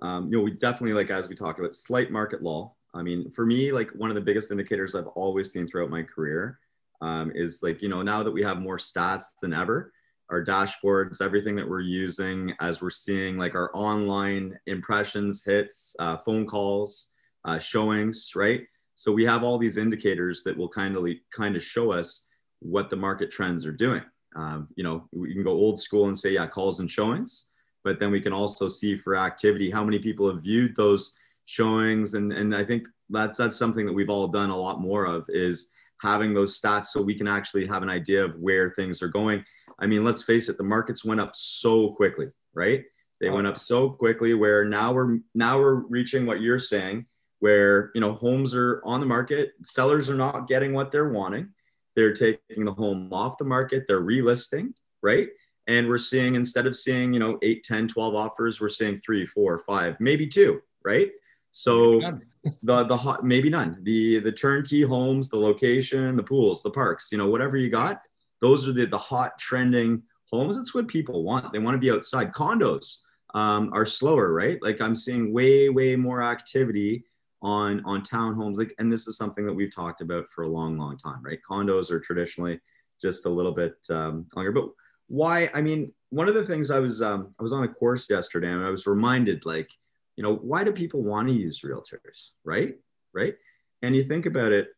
Um, 0.00 0.30
you 0.30 0.38
know, 0.38 0.44
we 0.44 0.52
definitely 0.52 0.94
like 0.94 1.10
as 1.10 1.28
we 1.28 1.34
talked 1.34 1.58
about 1.58 1.74
slight 1.74 2.10
market 2.10 2.42
lull. 2.42 2.76
I 2.94 3.02
mean, 3.02 3.30
for 3.30 3.44
me, 3.44 3.72
like 3.72 3.90
one 3.90 4.10
of 4.10 4.16
the 4.16 4.22
biggest 4.22 4.50
indicators 4.50 4.94
I've 4.94 5.06
always 5.08 5.52
seen 5.52 5.66
throughout 5.66 5.90
my 5.90 6.02
career 6.02 6.58
um, 7.02 7.30
is 7.34 7.62
like 7.62 7.82
you 7.82 7.88
know 7.88 8.02
now 8.02 8.22
that 8.22 8.32
we 8.32 8.42
have 8.42 8.58
more 8.58 8.78
stats 8.78 9.26
than 9.40 9.52
ever, 9.52 9.92
our 10.30 10.44
dashboards, 10.44 11.22
everything 11.22 11.56
that 11.56 11.68
we're 11.68 11.80
using 11.80 12.54
as 12.60 12.80
we're 12.80 12.90
seeing 12.90 13.36
like 13.36 13.54
our 13.54 13.70
online 13.74 14.58
impressions, 14.66 15.44
hits, 15.44 15.94
uh, 15.98 16.16
phone 16.16 16.46
calls, 16.46 17.12
uh, 17.44 17.58
showings, 17.58 18.32
right? 18.34 18.62
So 18.96 19.12
we 19.12 19.24
have 19.26 19.44
all 19.44 19.58
these 19.58 19.76
indicators 19.76 20.42
that 20.44 20.56
will 20.56 20.70
kind 20.70 20.96
of 20.96 21.06
kind 21.32 21.54
of 21.54 21.62
show 21.62 21.92
us 21.92 22.26
what 22.60 22.88
the 22.88 22.96
market 22.96 23.30
trends 23.30 23.66
are 23.66 23.72
doing. 23.72 24.02
Um, 24.34 24.68
you 24.74 24.82
know, 24.82 25.06
we 25.12 25.34
can 25.34 25.44
go 25.44 25.50
old 25.50 25.78
school 25.78 26.06
and 26.06 26.18
say, 26.18 26.32
yeah, 26.32 26.46
calls 26.46 26.80
and 26.80 26.90
showings, 26.90 27.50
but 27.84 28.00
then 28.00 28.10
we 28.10 28.22
can 28.22 28.32
also 28.32 28.68
see 28.68 28.96
for 28.96 29.14
activity 29.14 29.70
how 29.70 29.84
many 29.84 29.98
people 29.98 30.26
have 30.28 30.42
viewed 30.42 30.74
those 30.76 31.14
showings, 31.44 32.14
and 32.14 32.32
and 32.32 32.56
I 32.56 32.64
think 32.64 32.88
that's 33.10 33.36
that's 33.36 33.56
something 33.56 33.84
that 33.84 33.92
we've 33.92 34.10
all 34.10 34.28
done 34.28 34.50
a 34.50 34.56
lot 34.56 34.80
more 34.80 35.04
of 35.04 35.26
is 35.28 35.70
having 36.00 36.32
those 36.32 36.58
stats 36.58 36.86
so 36.86 37.02
we 37.02 37.16
can 37.16 37.28
actually 37.28 37.66
have 37.66 37.82
an 37.82 37.90
idea 37.90 38.24
of 38.24 38.34
where 38.36 38.70
things 38.70 39.02
are 39.02 39.08
going. 39.08 39.44
I 39.78 39.86
mean, 39.86 40.04
let's 40.04 40.22
face 40.22 40.48
it, 40.48 40.56
the 40.56 40.64
markets 40.64 41.04
went 41.04 41.20
up 41.20 41.36
so 41.36 41.90
quickly, 41.92 42.28
right? 42.54 42.82
They 43.20 43.30
went 43.30 43.46
up 43.46 43.58
so 43.58 43.90
quickly 43.90 44.34
where 44.34 44.64
now 44.64 44.92
we're 44.92 45.18
now 45.34 45.58
we're 45.58 45.86
reaching 45.88 46.24
what 46.24 46.40
you're 46.40 46.58
saying 46.58 47.06
where 47.40 47.90
you 47.94 48.00
know 48.00 48.12
homes 48.12 48.54
are 48.54 48.80
on 48.84 49.00
the 49.00 49.06
market 49.06 49.52
sellers 49.64 50.08
are 50.08 50.14
not 50.14 50.48
getting 50.48 50.72
what 50.72 50.90
they're 50.90 51.10
wanting. 51.10 51.48
They're 51.94 52.12
taking 52.12 52.64
the 52.64 52.72
home 52.72 53.12
off 53.12 53.38
the 53.38 53.44
market 53.44 53.84
they're 53.86 54.02
relisting 54.02 54.72
right? 55.02 55.28
And 55.68 55.88
we're 55.88 55.98
seeing 55.98 56.34
instead 56.34 56.66
of 56.66 56.76
seeing 56.76 57.12
you 57.12 57.20
know 57.20 57.38
8 57.42 57.62
10 57.62 57.88
12 57.88 58.14
offers 58.14 58.60
we're 58.60 58.68
seeing 58.68 59.00
three 59.00 59.26
four 59.26 59.58
five 59.60 59.96
maybe 60.00 60.26
two 60.26 60.60
right? 60.84 61.10
So 61.50 62.00
the 62.62 62.84
the 62.84 62.96
hot 62.96 63.24
maybe 63.24 63.50
none. 63.50 63.78
The 63.82 64.20
the 64.20 64.32
turnkey 64.32 64.82
homes 64.82 65.28
the 65.28 65.38
location 65.38 66.16
the 66.16 66.22
pools 66.22 66.62
the 66.62 66.70
parks 66.70 67.10
you 67.12 67.18
know 67.18 67.28
whatever 67.28 67.56
you 67.56 67.70
got 67.70 68.02
those 68.40 68.68
are 68.68 68.72
the 68.72 68.86
the 68.86 68.98
hot 68.98 69.38
trending 69.38 70.02
homes. 70.30 70.56
It's 70.56 70.74
what 70.74 70.88
people 70.88 71.24
want. 71.24 71.52
They 71.52 71.58
want 71.58 71.74
to 71.74 71.78
be 71.78 71.90
outside. 71.90 72.32
Condos 72.32 72.98
um, 73.34 73.70
are 73.72 73.86
slower 73.86 74.32
right? 74.32 74.62
Like 74.62 74.80
i'm 74.80 74.96
seeing 74.96 75.32
way 75.32 75.68
way 75.68 75.96
more 75.96 76.22
activity 76.22 77.04
on 77.46 77.80
on 77.84 78.02
townhomes 78.02 78.56
like 78.56 78.74
and 78.80 78.90
this 78.90 79.06
is 79.06 79.16
something 79.16 79.46
that 79.46 79.54
we've 79.54 79.72
talked 79.72 80.00
about 80.00 80.28
for 80.32 80.42
a 80.42 80.48
long 80.48 80.76
long 80.76 80.96
time 80.96 81.22
right? 81.22 81.38
Condos 81.48 81.92
are 81.92 82.00
traditionally 82.00 82.60
just 83.00 83.24
a 83.24 83.28
little 83.28 83.52
bit 83.52 83.76
um, 83.88 84.26
longer 84.34 84.50
but 84.50 84.68
why 85.06 85.48
i 85.54 85.60
mean 85.60 85.92
one 86.10 86.26
of 86.26 86.34
the 86.34 86.44
things 86.44 86.72
i 86.72 86.80
was 86.80 87.00
um, 87.00 87.32
i 87.38 87.42
was 87.42 87.52
on 87.52 87.62
a 87.62 87.68
course 87.68 88.10
yesterday 88.10 88.50
and 88.50 88.64
i 88.64 88.70
was 88.70 88.88
reminded 88.88 89.46
like 89.46 89.70
you 90.16 90.24
know 90.24 90.34
why 90.34 90.64
do 90.64 90.72
people 90.72 91.02
want 91.02 91.28
to 91.28 91.34
use 91.34 91.60
realtors 91.60 92.30
right? 92.44 92.74
Right? 93.14 93.34
And 93.82 93.94
you 93.94 94.04
think 94.04 94.26
about 94.26 94.50
it 94.50 94.68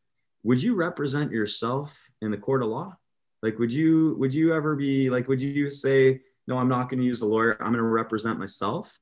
would 0.44 0.62
you 0.62 0.74
represent 0.74 1.32
yourself 1.32 1.98
in 2.22 2.30
the 2.30 2.36
court 2.36 2.62
of 2.62 2.68
law? 2.68 2.94
Like 3.42 3.58
would 3.58 3.72
you 3.72 4.14
would 4.18 4.34
you 4.34 4.52
ever 4.52 4.76
be 4.76 5.08
like 5.08 5.26
would 5.26 5.40
you 5.40 5.70
say 5.70 6.20
no 6.46 6.58
i'm 6.58 6.68
not 6.68 6.90
going 6.90 7.00
to 7.00 7.06
use 7.06 7.22
a 7.22 7.26
lawyer. 7.26 7.56
I'm 7.60 7.72
going 7.72 7.76
to 7.76 7.82
represent 7.82 8.38
myself 8.38 8.98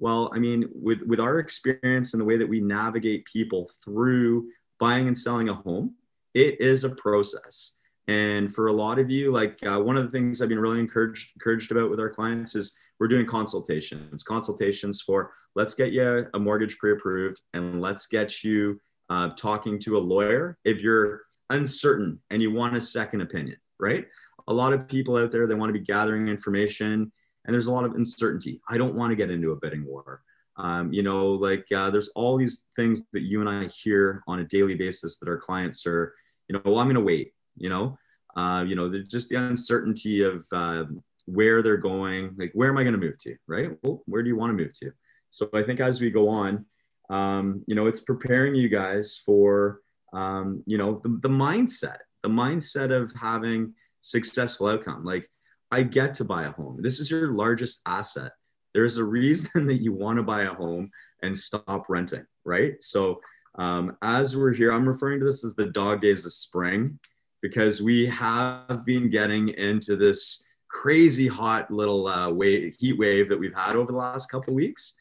well, 0.00 0.30
I 0.34 0.38
mean, 0.38 0.68
with, 0.72 1.02
with 1.02 1.20
our 1.20 1.38
experience 1.38 2.14
and 2.14 2.20
the 2.20 2.24
way 2.24 2.38
that 2.38 2.48
we 2.48 2.60
navigate 2.60 3.26
people 3.26 3.70
through 3.84 4.48
buying 4.78 5.06
and 5.06 5.16
selling 5.16 5.50
a 5.50 5.54
home, 5.54 5.94
it 6.34 6.60
is 6.60 6.84
a 6.84 6.90
process. 6.90 7.72
And 8.08 8.52
for 8.52 8.68
a 8.68 8.72
lot 8.72 8.98
of 8.98 9.10
you, 9.10 9.30
like 9.30 9.58
uh, 9.64 9.78
one 9.78 9.96
of 9.96 10.04
the 10.04 10.10
things 10.10 10.40
I've 10.40 10.48
been 10.48 10.58
really 10.58 10.80
encouraged 10.80 11.32
encouraged 11.36 11.70
about 11.70 11.90
with 11.90 12.00
our 12.00 12.08
clients 12.08 12.56
is 12.56 12.76
we're 12.98 13.08
doing 13.08 13.26
consultations, 13.26 14.22
consultations 14.22 15.00
for 15.00 15.32
let's 15.54 15.74
get 15.74 15.92
you 15.92 16.26
a 16.34 16.38
mortgage 16.38 16.78
pre-approved 16.78 17.40
and 17.54 17.80
let's 17.80 18.06
get 18.06 18.42
you 18.42 18.80
uh, 19.10 19.30
talking 19.36 19.78
to 19.80 19.96
a 19.96 19.98
lawyer 19.98 20.56
if 20.64 20.80
you're 20.80 21.22
uncertain 21.50 22.18
and 22.30 22.40
you 22.40 22.50
want 22.50 22.76
a 22.76 22.80
second 22.80 23.20
opinion, 23.20 23.58
right? 23.78 24.06
A 24.48 24.54
lot 24.54 24.72
of 24.72 24.88
people 24.88 25.16
out 25.16 25.30
there 25.30 25.46
they 25.46 25.54
want 25.54 25.72
to 25.72 25.78
be 25.78 25.84
gathering 25.84 26.28
information 26.28 27.12
and 27.44 27.54
there's 27.54 27.66
a 27.66 27.72
lot 27.72 27.84
of 27.84 27.94
uncertainty. 27.94 28.60
I 28.68 28.78
don't 28.78 28.94
want 28.94 29.10
to 29.10 29.16
get 29.16 29.30
into 29.30 29.52
a 29.52 29.56
bidding 29.56 29.84
war. 29.84 30.22
Um, 30.56 30.92
you 30.92 31.02
know, 31.02 31.30
like 31.30 31.66
uh, 31.74 31.90
there's 31.90 32.10
all 32.14 32.36
these 32.36 32.66
things 32.76 33.02
that 33.12 33.22
you 33.22 33.40
and 33.40 33.48
I 33.48 33.66
hear 33.68 34.22
on 34.26 34.40
a 34.40 34.44
daily 34.44 34.74
basis 34.74 35.16
that 35.18 35.28
our 35.28 35.38
clients 35.38 35.86
are, 35.86 36.14
you 36.48 36.54
know, 36.54 36.62
well, 36.64 36.78
I'm 36.78 36.86
going 36.86 36.94
to 36.94 37.00
wait. 37.00 37.32
You 37.56 37.68
know, 37.68 37.98
Uh, 38.36 38.64
you 38.68 38.76
know, 38.76 38.88
just 39.02 39.28
the 39.28 39.36
uncertainty 39.36 40.22
of 40.22 40.46
uh, 40.52 40.84
where 41.26 41.62
they're 41.62 41.76
going. 41.76 42.34
Like, 42.38 42.52
where 42.54 42.70
am 42.70 42.78
I 42.78 42.84
going 42.84 42.98
to 42.98 43.06
move 43.06 43.18
to? 43.24 43.34
Right? 43.46 43.70
Well, 43.82 44.02
where 44.06 44.22
do 44.22 44.28
you 44.28 44.36
want 44.36 44.50
to 44.50 44.62
move 44.62 44.72
to? 44.80 44.92
So 45.30 45.48
I 45.52 45.62
think 45.62 45.80
as 45.80 46.00
we 46.00 46.10
go 46.10 46.28
on, 46.28 46.64
um, 47.10 47.64
you 47.66 47.74
know, 47.74 47.86
it's 47.86 48.00
preparing 48.00 48.54
you 48.54 48.68
guys 48.68 49.20
for, 49.26 49.80
um, 50.12 50.62
you 50.66 50.78
know, 50.78 51.00
the, 51.02 51.18
the 51.22 51.28
mindset, 51.28 51.98
the 52.22 52.28
mindset 52.28 52.90
of 52.92 53.12
having 53.20 53.74
successful 54.00 54.68
outcome. 54.68 55.04
Like, 55.04 55.28
I 55.70 55.82
get 55.82 56.14
to 56.14 56.24
buy 56.24 56.44
a 56.44 56.52
home. 56.52 56.78
This 56.80 57.00
is 57.00 57.10
your 57.10 57.32
largest 57.32 57.80
asset. 57.86 58.32
There's 58.74 58.96
a 58.96 59.04
reason 59.04 59.66
that 59.66 59.82
you 59.82 59.92
want 59.92 60.18
to 60.18 60.22
buy 60.22 60.42
a 60.42 60.54
home 60.54 60.90
and 61.22 61.36
stop 61.36 61.86
renting, 61.88 62.24
right? 62.44 62.82
So 62.82 63.20
um, 63.56 63.96
as 64.02 64.36
we're 64.36 64.52
here, 64.52 64.72
I'm 64.72 64.88
referring 64.88 65.20
to 65.20 65.26
this 65.26 65.44
as 65.44 65.54
the 65.54 65.66
dog 65.66 66.00
days 66.00 66.24
of 66.24 66.32
spring 66.32 66.98
because 67.42 67.82
we 67.82 68.06
have 68.06 68.84
been 68.84 69.10
getting 69.10 69.48
into 69.50 69.96
this 69.96 70.44
crazy 70.68 71.26
hot 71.26 71.70
little 71.70 72.06
uh, 72.06 72.30
wave, 72.30 72.74
heat 72.78 72.98
wave 72.98 73.28
that 73.28 73.38
we've 73.38 73.54
had 73.54 73.76
over 73.76 73.90
the 73.90 73.98
last 73.98 74.30
couple 74.30 74.54
weeks. 74.54 74.94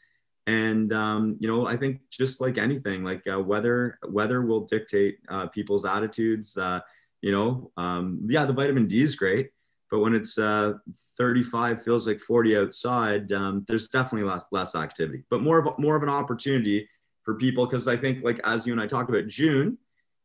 And 0.47 0.91
um, 0.93 1.37
you 1.39 1.47
know, 1.47 1.67
I 1.67 1.77
think 1.77 2.01
just 2.09 2.41
like 2.41 2.57
anything, 2.57 3.03
like 3.03 3.21
uh, 3.31 3.39
weather, 3.39 3.99
weather 4.07 4.41
will 4.41 4.61
dictate 4.61 5.19
uh, 5.29 5.47
people's 5.47 5.85
attitudes. 5.85 6.57
Uh, 6.57 6.79
you 7.21 7.31
know, 7.31 7.71
um, 7.77 8.19
yeah, 8.27 8.45
the 8.45 8.53
vitamin 8.53 8.87
D 8.87 9.03
is 9.03 9.13
great, 9.13 9.51
but 9.91 9.99
when 9.99 10.13
it's 10.13 10.37
uh, 10.37 10.73
35, 11.17 11.81
feels 11.81 12.07
like 12.07 12.19
40 12.19 12.57
outside, 12.57 13.31
um, 13.31 13.65
there's 13.67 13.87
definitely 13.87 14.27
less 14.29 14.45
less 14.51 14.75
activity. 14.75 15.23
But 15.29 15.41
more 15.41 15.59
of 15.59 15.79
more 15.79 15.95
of 15.95 16.03
an 16.03 16.09
opportunity 16.09 16.87
for 17.23 17.35
people 17.35 17.65
because 17.65 17.87
I 17.87 17.97
think 17.97 18.23
like 18.23 18.39
as 18.43 18.67
you 18.67 18.73
and 18.73 18.81
I 18.81 18.87
talked 18.87 19.09
about, 19.09 19.27
June 19.27 19.77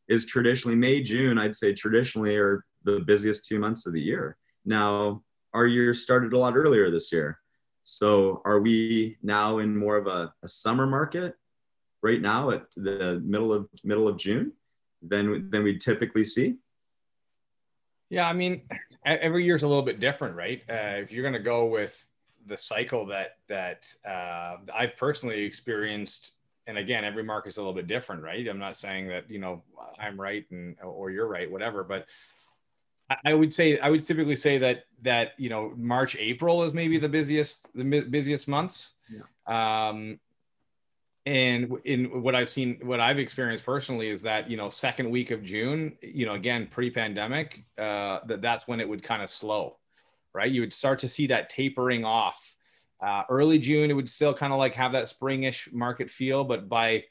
is 0.08 0.26
traditionally 0.26 0.76
May, 0.76 1.02
June. 1.02 1.38
I'd 1.38 1.56
say 1.56 1.72
traditionally 1.72 2.36
are 2.36 2.64
the 2.84 3.00
busiest 3.00 3.46
two 3.46 3.58
months 3.58 3.86
of 3.86 3.92
the 3.92 4.00
year. 4.00 4.36
Now 4.64 5.22
our 5.54 5.66
year 5.66 5.94
started 5.94 6.32
a 6.32 6.38
lot 6.38 6.56
earlier 6.56 6.90
this 6.90 7.12
year. 7.12 7.38
So 7.82 8.42
are 8.44 8.60
we 8.60 9.16
now 9.22 9.58
in 9.58 9.76
more 9.76 9.96
of 9.96 10.06
a, 10.06 10.32
a 10.42 10.48
summer 10.48 10.86
market 10.86 11.34
right 12.02 12.20
now 12.20 12.50
at 12.50 12.70
the 12.76 13.22
middle 13.24 13.52
of 13.52 13.68
middle 13.82 14.08
of 14.08 14.16
June 14.16 14.52
than 15.02 15.50
than 15.50 15.62
we 15.62 15.78
typically 15.78 16.24
see? 16.24 16.56
Yeah, 18.10 18.28
I 18.28 18.32
mean, 18.32 18.62
every 19.04 19.44
year 19.44 19.56
is 19.56 19.62
a 19.62 19.68
little 19.68 19.82
bit 19.82 20.00
different, 20.00 20.36
right? 20.36 20.62
Uh, 20.68 20.98
if 21.02 21.12
you're 21.12 21.22
going 21.22 21.34
to 21.34 21.40
go 21.40 21.66
with 21.66 22.06
the 22.46 22.56
cycle 22.56 23.06
that 23.06 23.38
that 23.48 23.92
uh, 24.08 24.56
I've 24.74 24.96
personally 24.96 25.44
experienced, 25.44 26.32
and 26.66 26.78
again, 26.78 27.04
every 27.04 27.22
market's 27.22 27.56
a 27.56 27.60
little 27.60 27.74
bit 27.74 27.86
different, 27.86 28.22
right? 28.22 28.46
I'm 28.48 28.58
not 28.58 28.76
saying 28.76 29.08
that 29.08 29.30
you 29.30 29.38
know 29.38 29.62
I'm 29.98 30.20
right 30.20 30.44
and 30.50 30.76
or 30.82 31.10
you're 31.10 31.28
right, 31.28 31.50
whatever, 31.50 31.84
but 31.84 32.08
I 33.24 33.34
would 33.34 33.52
say 33.52 33.78
I 33.78 33.90
would 33.90 34.04
typically 34.04 34.36
say 34.36 34.58
that 34.58 34.84
that 35.02 35.32
you 35.36 35.50
know 35.50 35.72
March 35.76 36.16
April 36.16 36.62
is 36.62 36.72
maybe 36.72 36.98
the 36.98 37.08
busiest 37.08 37.68
the 37.74 37.84
busiest 37.84 38.48
months. 38.48 38.92
Yeah. 39.10 39.88
Um, 39.88 40.18
and 41.26 41.78
in 41.84 42.22
what 42.22 42.34
I've 42.34 42.50
seen, 42.50 42.78
what 42.82 43.00
I've 43.00 43.18
experienced 43.18 43.64
personally 43.64 44.08
is 44.08 44.22
that 44.22 44.50
you 44.50 44.56
know 44.56 44.68
second 44.68 45.10
week 45.10 45.30
of 45.30 45.42
June, 45.42 45.96
you 46.02 46.26
know 46.26 46.34
again 46.34 46.68
pre-pandemic, 46.70 47.64
uh, 47.78 48.20
that 48.26 48.42
that's 48.42 48.68
when 48.68 48.80
it 48.80 48.88
would 48.88 49.02
kind 49.02 49.22
of 49.22 49.30
slow, 49.30 49.76
right? 50.34 50.50
You 50.50 50.60
would 50.60 50.72
start 50.72 50.98
to 51.00 51.08
see 51.08 51.28
that 51.28 51.48
tapering 51.48 52.04
off. 52.04 52.54
Uh, 53.00 53.22
early 53.28 53.58
June, 53.58 53.90
it 53.90 53.94
would 53.94 54.08
still 54.08 54.34
kind 54.34 54.52
of 54.52 54.58
like 54.58 54.74
have 54.74 54.92
that 54.92 55.04
springish 55.04 55.72
market 55.72 56.10
feel, 56.10 56.44
but 56.44 56.68
by 56.68 57.04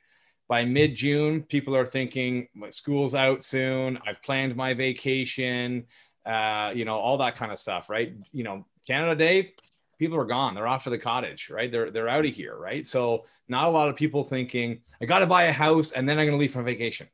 by 0.48 0.63
mid 0.65 0.93
June, 0.93 1.41
people 1.41 1.75
are 1.75 1.86
thinking 1.86 2.48
my 2.53 2.70
school's 2.70 3.15
out 3.15 3.43
soon. 3.43 3.98
I've 4.05 4.22
planned 4.22 4.55
my 4.55 4.75
vacation, 4.75 5.86
uh, 6.25 6.72
you 6.75 6.86
know, 6.86 6.98
all 6.98 7.17
that 7.17 7.36
kind 7.36 7.51
of 7.51 7.58
stuff, 7.58 7.89
right? 7.89 8.13
You 8.32 8.43
know, 8.43 8.65
Canada 8.86 9.15
Day, 9.15 9.53
people 10.00 10.18
are 10.18 10.26
gone. 10.26 10.56
They're 10.56 10.68
off 10.68 10.84
to 10.86 10.90
the 10.90 10.98
cottage, 10.98 11.50
right? 11.50 11.72
They're 11.72 11.92
they're 11.92 12.10
out 12.10 12.26
of 12.26 12.34
here, 12.34 12.56
right? 12.56 12.86
So 12.86 13.26
not 13.48 13.68
a 13.68 13.72
lot 13.72 13.90
of 13.90 13.96
people 13.96 14.24
thinking 14.24 14.82
I 15.02 15.06
got 15.06 15.20
to 15.20 15.28
buy 15.28 15.46
a 15.46 15.54
house 15.54 15.92
and 15.92 16.08
then 16.08 16.20
I'm 16.20 16.28
to 16.28 16.36
leave 16.38 16.54
for 16.54 16.64
vacation, 16.64 17.08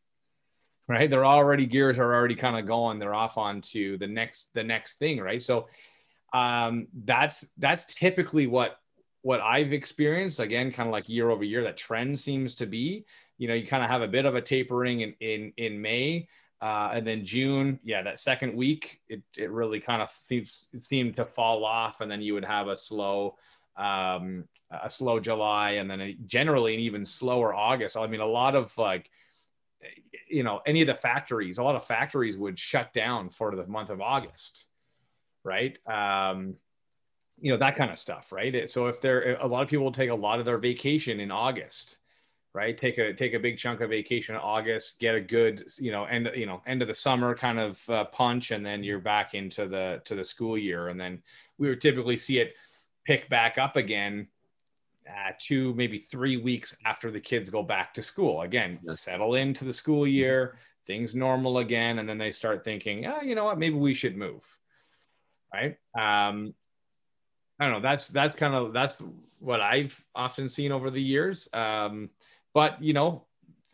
right? 0.87 1.09
They're 1.09 1.25
already 1.25 1.65
gears 1.65 1.99
are 1.99 2.13
already 2.13 2.35
kind 2.35 2.57
of 2.57 2.65
going. 2.65 2.99
They're 2.99 3.13
off 3.13 3.37
onto 3.37 3.97
the 3.97 4.07
next 4.07 4.53
the 4.53 4.63
next 4.63 4.99
thing, 4.99 5.19
right? 5.19 5.41
So 5.41 5.67
um, 6.33 6.87
that's 6.93 7.47
that's 7.57 7.95
typically 7.95 8.47
what 8.47 8.77
what 9.21 9.41
I've 9.41 9.73
experienced, 9.73 10.39
again, 10.39 10.71
kind 10.71 10.87
of 10.87 10.93
like 10.93 11.09
year 11.09 11.29
over 11.29 11.43
year, 11.43 11.63
that 11.63 11.77
trend 11.77 12.17
seems 12.17 12.55
to 12.55 12.65
be, 12.65 13.05
you 13.37 13.47
know, 13.47 13.53
you 13.53 13.67
kind 13.67 13.83
of 13.83 13.89
have 13.89 14.01
a 14.01 14.07
bit 14.07 14.25
of 14.25 14.35
a 14.35 14.41
tapering 14.41 15.01
in 15.01 15.13
in, 15.19 15.53
in 15.57 15.81
May. 15.81 16.27
Uh, 16.61 16.91
and 16.93 17.07
then 17.07 17.23
June, 17.23 17.79
yeah, 17.83 18.01
that 18.01 18.19
second 18.19 18.55
week, 18.55 18.99
it, 19.07 19.21
it 19.37 19.49
really 19.49 19.79
kind 19.79 20.01
of 20.01 20.11
seems, 20.11 20.67
seemed 20.83 21.15
to 21.15 21.25
fall 21.25 21.63
off, 21.63 22.01
and 22.01 22.11
then 22.11 22.21
you 22.21 22.33
would 22.33 22.45
have 22.45 22.67
a 22.67 22.75
slow, 22.75 23.37
um, 23.77 24.45
a 24.69 24.89
slow 24.89 25.19
July, 25.19 25.71
and 25.71 25.89
then 25.89 26.01
a, 26.01 26.13
generally 26.25 26.73
an 26.73 26.81
even 26.81 27.05
slower 27.05 27.53
August. 27.53 27.95
I 27.95 28.07
mean, 28.07 28.19
a 28.19 28.25
lot 28.25 28.55
of 28.55 28.77
like, 28.77 29.09
you 30.29 30.43
know, 30.43 30.61
any 30.65 30.81
of 30.81 30.87
the 30.87 30.95
factories, 30.95 31.57
a 31.57 31.63
lot 31.63 31.75
of 31.75 31.85
factories 31.85 32.37
would 32.37 32.59
shut 32.59 32.93
down 32.93 33.29
for 33.29 33.55
the 33.55 33.65
month 33.65 33.89
of 33.89 34.01
August, 34.01 34.67
right? 35.45 35.77
Um, 35.87 36.57
you 37.41 37.51
know 37.51 37.57
that 37.57 37.75
kind 37.75 37.91
of 37.91 37.97
stuff 37.97 38.31
right 38.31 38.69
so 38.69 38.87
if 38.87 39.01
there 39.01 39.37
a 39.39 39.47
lot 39.47 39.63
of 39.63 39.69
people 39.69 39.85
will 39.85 39.91
take 39.91 40.09
a 40.09 40.15
lot 40.15 40.39
of 40.39 40.45
their 40.45 40.57
vacation 40.57 41.19
in 41.19 41.31
august 41.31 41.97
right 42.53 42.77
take 42.77 42.97
a 42.97 43.13
take 43.13 43.33
a 43.33 43.39
big 43.39 43.57
chunk 43.57 43.81
of 43.81 43.89
vacation 43.89 44.35
in 44.35 44.41
august 44.41 44.99
get 44.99 45.15
a 45.15 45.21
good 45.21 45.63
you 45.79 45.91
know 45.91 46.05
end 46.05 46.29
you 46.35 46.45
know 46.45 46.61
end 46.65 46.81
of 46.81 46.87
the 46.87 46.93
summer 46.93 47.35
kind 47.35 47.59
of 47.59 47.89
uh, 47.89 48.05
punch 48.05 48.51
and 48.51 48.65
then 48.65 48.83
you're 48.83 48.99
back 48.99 49.33
into 49.33 49.67
the 49.67 50.01
to 50.05 50.15
the 50.15 50.23
school 50.23 50.57
year 50.57 50.87
and 50.87 50.99
then 50.99 51.21
we 51.57 51.69
would 51.69 51.81
typically 51.81 52.17
see 52.17 52.39
it 52.39 52.55
pick 53.05 53.29
back 53.29 53.57
up 53.57 53.75
again 53.75 54.27
uh, 55.07 55.31
two 55.39 55.73
maybe 55.75 55.97
three 55.97 56.37
weeks 56.37 56.75
after 56.85 57.11
the 57.11 57.19
kids 57.19 57.49
go 57.49 57.63
back 57.63 57.93
to 57.93 58.01
school 58.01 58.41
again 58.41 58.79
yes. 58.83 59.01
settle 59.01 59.35
into 59.35 59.63
the 59.65 59.73
school 59.73 60.07
year 60.07 60.57
things 60.87 61.13
normal 61.13 61.59
again 61.59 61.99
and 61.99 62.09
then 62.09 62.17
they 62.17 62.31
start 62.31 62.63
thinking 62.63 63.05
oh, 63.05 63.21
you 63.21 63.35
know 63.35 63.43
what 63.43 63.59
maybe 63.59 63.75
we 63.75 63.93
should 63.93 64.17
move 64.17 64.57
right 65.53 65.77
um, 65.97 66.53
I 67.59 67.65
don't 67.65 67.73
know. 67.73 67.81
That's 67.81 68.07
that's 68.07 68.35
kind 68.35 68.55
of 68.55 68.71
that's 68.71 69.03
what 69.39 69.59
I've 69.59 70.01
often 70.15 70.47
seen 70.47 70.71
over 70.71 70.89
the 70.89 71.01
years. 71.01 71.49
Um, 71.53 72.09
but 72.59 72.83
you 72.83 72.91
know, 72.91 73.23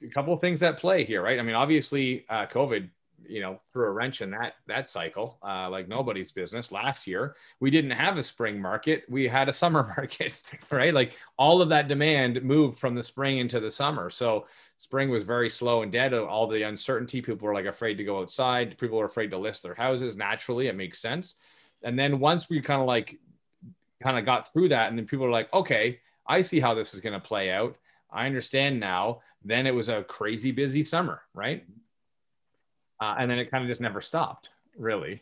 a 0.03 0.09
couple 0.09 0.31
of 0.31 0.41
things 0.41 0.61
at 0.61 0.77
play 0.77 1.03
here, 1.03 1.23
right? 1.23 1.39
I 1.39 1.41
mean, 1.41 1.55
obviously, 1.55 2.23
uh, 2.29 2.45
COVID, 2.45 2.87
you 3.27 3.41
know, 3.41 3.59
threw 3.73 3.87
a 3.87 3.89
wrench 3.89 4.21
in 4.21 4.29
that 4.29 4.53
that 4.67 4.87
cycle, 4.87 5.39
uh, 5.41 5.71
like 5.71 5.87
nobody's 5.87 6.31
business. 6.31 6.71
Last 6.71 7.07
year, 7.07 7.35
we 7.59 7.71
didn't 7.71 7.97
have 7.97 8.19
a 8.19 8.23
spring 8.23 8.61
market; 8.61 9.03
we 9.09 9.27
had 9.27 9.49
a 9.49 9.53
summer 9.61 9.91
market, 9.97 10.39
right? 10.69 10.93
Like 10.93 11.13
all 11.35 11.63
of 11.63 11.69
that 11.69 11.87
demand 11.87 12.43
moved 12.43 12.77
from 12.77 12.93
the 12.93 13.01
spring 13.01 13.39
into 13.39 13.59
the 13.59 13.71
summer. 13.71 14.11
So 14.11 14.45
spring 14.77 15.09
was 15.09 15.23
very 15.23 15.49
slow 15.49 15.81
and 15.81 15.91
dead. 15.91 16.13
All 16.13 16.45
the 16.45 16.61
uncertainty, 16.61 17.23
people 17.23 17.47
were 17.47 17.55
like 17.55 17.65
afraid 17.65 17.95
to 17.95 18.03
go 18.03 18.19
outside. 18.19 18.77
People 18.77 18.99
were 18.99 19.05
afraid 19.05 19.31
to 19.31 19.39
list 19.39 19.63
their 19.63 19.73
houses. 19.73 20.15
Naturally, 20.15 20.67
it 20.67 20.75
makes 20.75 20.99
sense. 20.99 21.37
And 21.81 21.97
then 21.97 22.19
once 22.19 22.51
we 22.51 22.61
kind 22.61 22.81
of 22.81 22.87
like 22.87 23.19
kind 24.03 24.19
of 24.19 24.25
got 24.25 24.53
through 24.53 24.69
that 24.69 24.89
and 24.89 24.97
then 24.99 25.07
people 25.07 25.25
are 25.25 25.31
like 25.31 25.51
okay 25.53 25.99
i 26.27 26.41
see 26.41 26.59
how 26.59 26.73
this 26.73 26.93
is 26.93 26.99
going 26.99 27.13
to 27.13 27.19
play 27.19 27.49
out 27.49 27.77
i 28.15 28.25
understand 28.25 28.79
now 28.79 29.19
then 29.43 29.67
it 29.67 29.75
was 29.75 29.89
a 29.89 30.03
crazy 30.03 30.51
busy 30.51 30.83
summer 30.83 31.21
right? 31.35 31.65
Uh, 33.01 33.15
and 33.19 33.29
then 33.29 33.37
it 33.37 33.51
kind 33.51 33.63
of 33.63 33.67
just 33.67 33.81
never 33.81 34.01
stopped 34.01 34.49
really. 34.77 35.21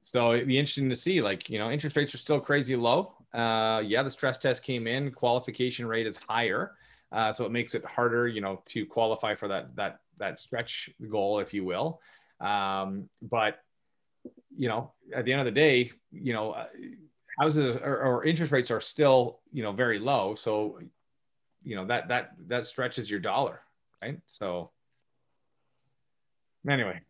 So 0.00 0.32
it'd 0.32 0.48
be 0.48 0.58
interesting 0.58 0.88
to 0.88 0.96
see 0.96 1.22
like 1.22 1.48
you 1.48 1.58
know 1.58 1.70
interest 1.70 1.96
rates 1.96 2.14
are 2.14 2.18
still 2.18 2.40
crazy 2.40 2.74
low. 2.74 3.14
Uh, 3.32 3.80
yeah 3.84 4.02
the 4.02 4.10
stress 4.10 4.36
test 4.38 4.62
came 4.62 4.86
in 4.86 5.10
qualification 5.10 5.86
rate 5.86 6.06
is 6.06 6.16
higher. 6.16 6.72
Uh, 7.12 7.32
so 7.32 7.44
it 7.44 7.52
makes 7.52 7.74
it 7.74 7.84
harder 7.84 8.26
you 8.26 8.40
know 8.40 8.62
to 8.66 8.86
qualify 8.86 9.34
for 9.34 9.48
that 9.48 9.74
that 9.76 10.00
that 10.18 10.38
stretch 10.38 10.90
goal 11.10 11.38
if 11.38 11.54
you 11.54 11.64
will. 11.64 12.00
Um, 12.40 13.08
but 13.20 13.58
you 14.56 14.68
know 14.68 14.92
at 15.14 15.24
the 15.24 15.32
end 15.32 15.40
of 15.40 15.44
the 15.44 15.60
day 15.60 15.90
you 16.10 16.32
know 16.32 16.64
houses 17.38 17.76
or, 17.82 18.02
or 18.02 18.24
interest 18.24 18.52
rates 18.52 18.70
are 18.70 18.80
still 18.80 19.40
you 19.52 19.62
know 19.62 19.72
very 19.72 19.98
low. 19.98 20.34
So 20.34 20.80
you 21.64 21.76
know 21.76 21.86
that 21.86 22.08
that 22.08 22.32
that 22.48 22.66
stretches 22.66 23.10
your 23.10 23.20
dollar 23.20 23.60
right? 24.02 24.18
So 24.26 24.70
anyway. 26.68 27.00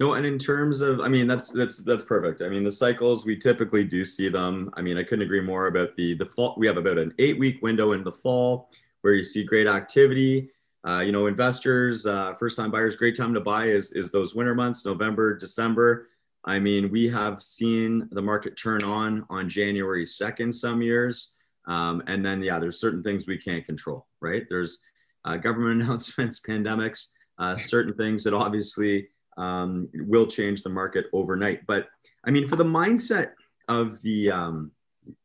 No 0.00 0.14
and 0.14 0.26
in 0.26 0.36
terms 0.38 0.80
of 0.80 1.00
i 1.00 1.08
mean 1.08 1.28
that's 1.28 1.50
that's 1.52 1.78
that's 1.78 2.02
perfect. 2.02 2.42
I 2.42 2.48
mean 2.48 2.64
the 2.64 2.72
cycles 2.72 3.24
we 3.24 3.36
typically 3.36 3.84
do 3.84 4.04
see 4.04 4.28
them. 4.28 4.70
I 4.74 4.82
mean 4.82 4.96
i 4.96 5.02
couldn't 5.02 5.24
agree 5.24 5.40
more 5.40 5.66
about 5.66 5.94
the 5.96 6.14
the 6.14 6.26
fall 6.26 6.54
we 6.58 6.66
have 6.66 6.76
about 6.76 6.98
an 6.98 7.14
eight 7.18 7.38
week 7.38 7.62
window 7.62 7.92
in 7.92 8.02
the 8.02 8.12
fall 8.12 8.70
where 9.02 9.14
you 9.14 9.22
see 9.22 9.44
great 9.44 9.66
activity. 9.66 10.50
Uh, 10.84 11.00
you 11.00 11.12
know 11.12 11.26
investors 11.26 12.06
uh, 12.06 12.34
first 12.34 12.56
time 12.56 12.70
buyers 12.72 12.96
great 12.96 13.16
time 13.16 13.32
to 13.32 13.40
buy 13.40 13.66
is 13.66 13.92
is 13.92 14.10
those 14.10 14.34
winter 14.34 14.54
months 14.54 14.84
november 14.84 15.36
december. 15.36 16.08
I 16.44 16.58
mean, 16.58 16.90
we 16.90 17.06
have 17.06 17.40
seen 17.40 18.08
the 18.10 18.20
market 18.20 18.56
turn 18.56 18.82
on 18.82 19.24
on 19.30 19.48
January 19.48 20.04
2nd 20.04 20.52
some 20.52 20.82
years. 20.82 21.34
Um, 21.66 22.02
and 22.06 22.24
then, 22.24 22.42
yeah, 22.42 22.58
there's 22.58 22.80
certain 22.80 23.02
things 23.02 23.26
we 23.26 23.38
can't 23.38 23.64
control, 23.64 24.06
right? 24.20 24.44
There's 24.48 24.80
uh, 25.24 25.36
government 25.36 25.82
announcements, 25.82 26.40
pandemics, 26.40 27.08
uh, 27.38 27.56
certain 27.56 27.94
things 27.94 28.24
that 28.24 28.34
obviously 28.34 29.08
um, 29.36 29.88
will 29.94 30.26
change 30.26 30.62
the 30.62 30.68
market 30.68 31.06
overnight. 31.12 31.66
But 31.66 31.88
I 32.24 32.30
mean, 32.30 32.48
for 32.48 32.56
the 32.56 32.64
mindset 32.64 33.32
of 33.68 34.00
the, 34.02 34.30
um, 34.30 34.72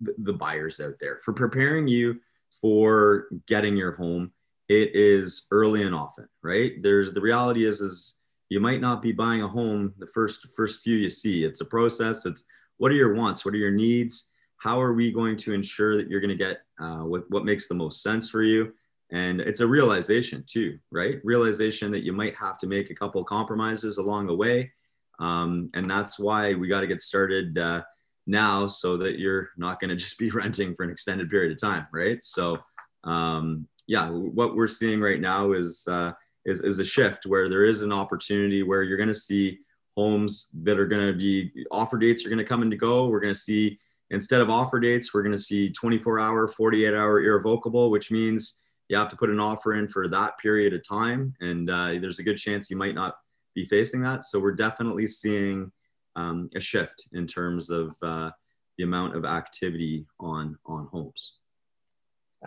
the, 0.01 0.15
the 0.19 0.33
buyers 0.33 0.79
out 0.79 0.95
there, 0.99 1.19
for 1.23 1.33
preparing 1.33 1.87
you 1.87 2.19
for 2.61 3.27
getting 3.47 3.75
your 3.75 3.91
home, 3.93 4.31
it 4.69 4.95
is 4.95 5.47
early 5.51 5.83
and 5.83 5.95
often, 5.95 6.27
right? 6.41 6.73
There's 6.81 7.13
the 7.13 7.21
reality 7.21 7.65
is 7.65 7.81
is 7.81 8.15
you 8.49 8.59
might 8.59 8.81
not 8.81 9.01
be 9.01 9.11
buying 9.11 9.41
a 9.41 9.47
home 9.47 9.93
the 9.97 10.07
first 10.07 10.47
first 10.55 10.81
few 10.81 10.95
you 10.95 11.09
see. 11.09 11.43
It's 11.43 11.61
a 11.61 11.65
process. 11.65 12.25
It's 12.25 12.43
what 12.77 12.91
are 12.91 12.95
your 12.95 13.13
wants? 13.13 13.45
What 13.45 13.53
are 13.53 13.57
your 13.57 13.71
needs? 13.71 14.31
How 14.57 14.81
are 14.81 14.93
we 14.93 15.11
going 15.11 15.35
to 15.37 15.53
ensure 15.53 15.97
that 15.97 16.09
you're 16.09 16.21
going 16.21 16.35
to 16.37 16.43
get 16.43 16.61
uh, 16.79 16.99
what 16.99 17.29
what 17.29 17.45
makes 17.45 17.67
the 17.67 17.75
most 17.75 18.01
sense 18.01 18.29
for 18.29 18.43
you? 18.43 18.73
And 19.11 19.39
it's 19.39 19.61
a 19.61 19.67
realization 19.67 20.43
too, 20.45 20.77
right? 20.91 21.19
Realization 21.23 21.91
that 21.91 22.03
you 22.03 22.11
might 22.11 22.35
have 22.35 22.57
to 22.59 22.67
make 22.67 22.89
a 22.89 22.95
couple 22.95 23.23
compromises 23.23 23.97
along 23.97 24.27
the 24.27 24.35
way, 24.35 24.71
um, 25.19 25.69
and 25.73 25.89
that's 25.89 26.19
why 26.19 26.53
we 26.53 26.67
got 26.67 26.81
to 26.81 26.87
get 26.87 27.01
started 27.01 27.57
uh, 27.57 27.83
now, 28.25 28.67
so 28.67 28.97
that 28.97 29.19
you're 29.19 29.49
not 29.57 29.79
going 29.79 29.89
to 29.95 29.95
just 29.95 30.17
be 30.17 30.29
renting 30.29 30.75
for 30.75 30.83
an 30.83 30.91
extended 30.91 31.29
period 31.29 31.51
of 31.51 31.61
time, 31.61 31.87
right? 31.91 32.23
So. 32.23 32.59
Um, 33.03 33.67
yeah, 33.87 34.09
what 34.09 34.53
we're 34.55 34.67
seeing 34.67 34.99
right 34.99 35.21
now 35.21 35.53
is 35.53 35.87
uh, 35.87 36.11
is 36.45 36.61
is 36.61 36.79
a 36.79 36.85
shift 36.85 37.25
where 37.25 37.47
there 37.47 37.63
is 37.63 37.81
an 37.81 37.93
opportunity 37.93 38.63
where 38.63 38.83
you're 38.83 38.97
going 38.97 39.07
to 39.07 39.15
see 39.15 39.59
homes 39.95 40.49
that 40.61 40.79
are 40.79 40.87
going 40.87 41.07
to 41.07 41.17
be 41.17 41.65
offer 41.71 41.97
dates 41.97 42.25
are 42.25 42.29
going 42.29 42.37
to 42.37 42.45
come 42.45 42.61
and 42.61 42.79
go. 42.79 43.07
We're 43.07 43.19
going 43.19 43.33
to 43.33 43.39
see 43.39 43.79
instead 44.11 44.41
of 44.41 44.49
offer 44.49 44.79
dates, 44.79 45.13
we're 45.13 45.23
going 45.23 45.35
to 45.35 45.41
see 45.41 45.69
24 45.69 46.19
hour, 46.19 46.47
48 46.47 46.93
hour 46.93 47.21
irrevocable, 47.21 47.89
which 47.89 48.11
means 48.11 48.61
you 48.89 48.97
have 48.97 49.09
to 49.09 49.17
put 49.17 49.29
an 49.29 49.39
offer 49.39 49.73
in 49.75 49.87
for 49.87 50.07
that 50.07 50.37
period 50.37 50.73
of 50.73 50.87
time, 50.87 51.33
and 51.41 51.69
uh, 51.69 51.93
there's 51.99 52.19
a 52.19 52.23
good 52.23 52.37
chance 52.37 52.69
you 52.69 52.77
might 52.77 52.95
not 52.95 53.17
be 53.53 53.65
facing 53.65 54.01
that. 54.01 54.23
So 54.23 54.39
we're 54.39 54.53
definitely 54.53 55.07
seeing 55.07 55.71
um, 56.15 56.49
a 56.55 56.59
shift 56.59 57.07
in 57.13 57.27
terms 57.27 57.69
of 57.69 57.95
uh, 58.01 58.31
the 58.77 58.83
amount 58.83 59.15
of 59.15 59.25
activity 59.25 60.05
on 60.19 60.57
on 60.65 60.87
homes. 60.87 61.33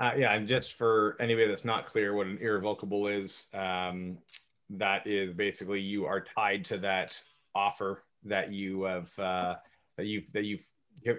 Uh, 0.00 0.12
yeah, 0.16 0.32
and 0.34 0.46
just 0.46 0.74
for 0.74 1.16
anybody 1.20 1.48
that's 1.48 1.64
not 1.64 1.86
clear 1.86 2.14
what 2.14 2.26
an 2.26 2.38
irrevocable 2.40 3.08
is, 3.08 3.48
um, 3.54 4.18
that 4.70 5.06
is 5.06 5.34
basically 5.34 5.80
you 5.80 6.06
are 6.06 6.20
tied 6.20 6.64
to 6.64 6.78
that 6.78 7.20
offer 7.54 8.04
that 8.24 8.52
you 8.52 8.84
have 8.84 9.18
uh, 9.18 9.56
that 9.96 10.06
you've 10.06 10.30
that 10.32 10.44
you've 10.44 10.66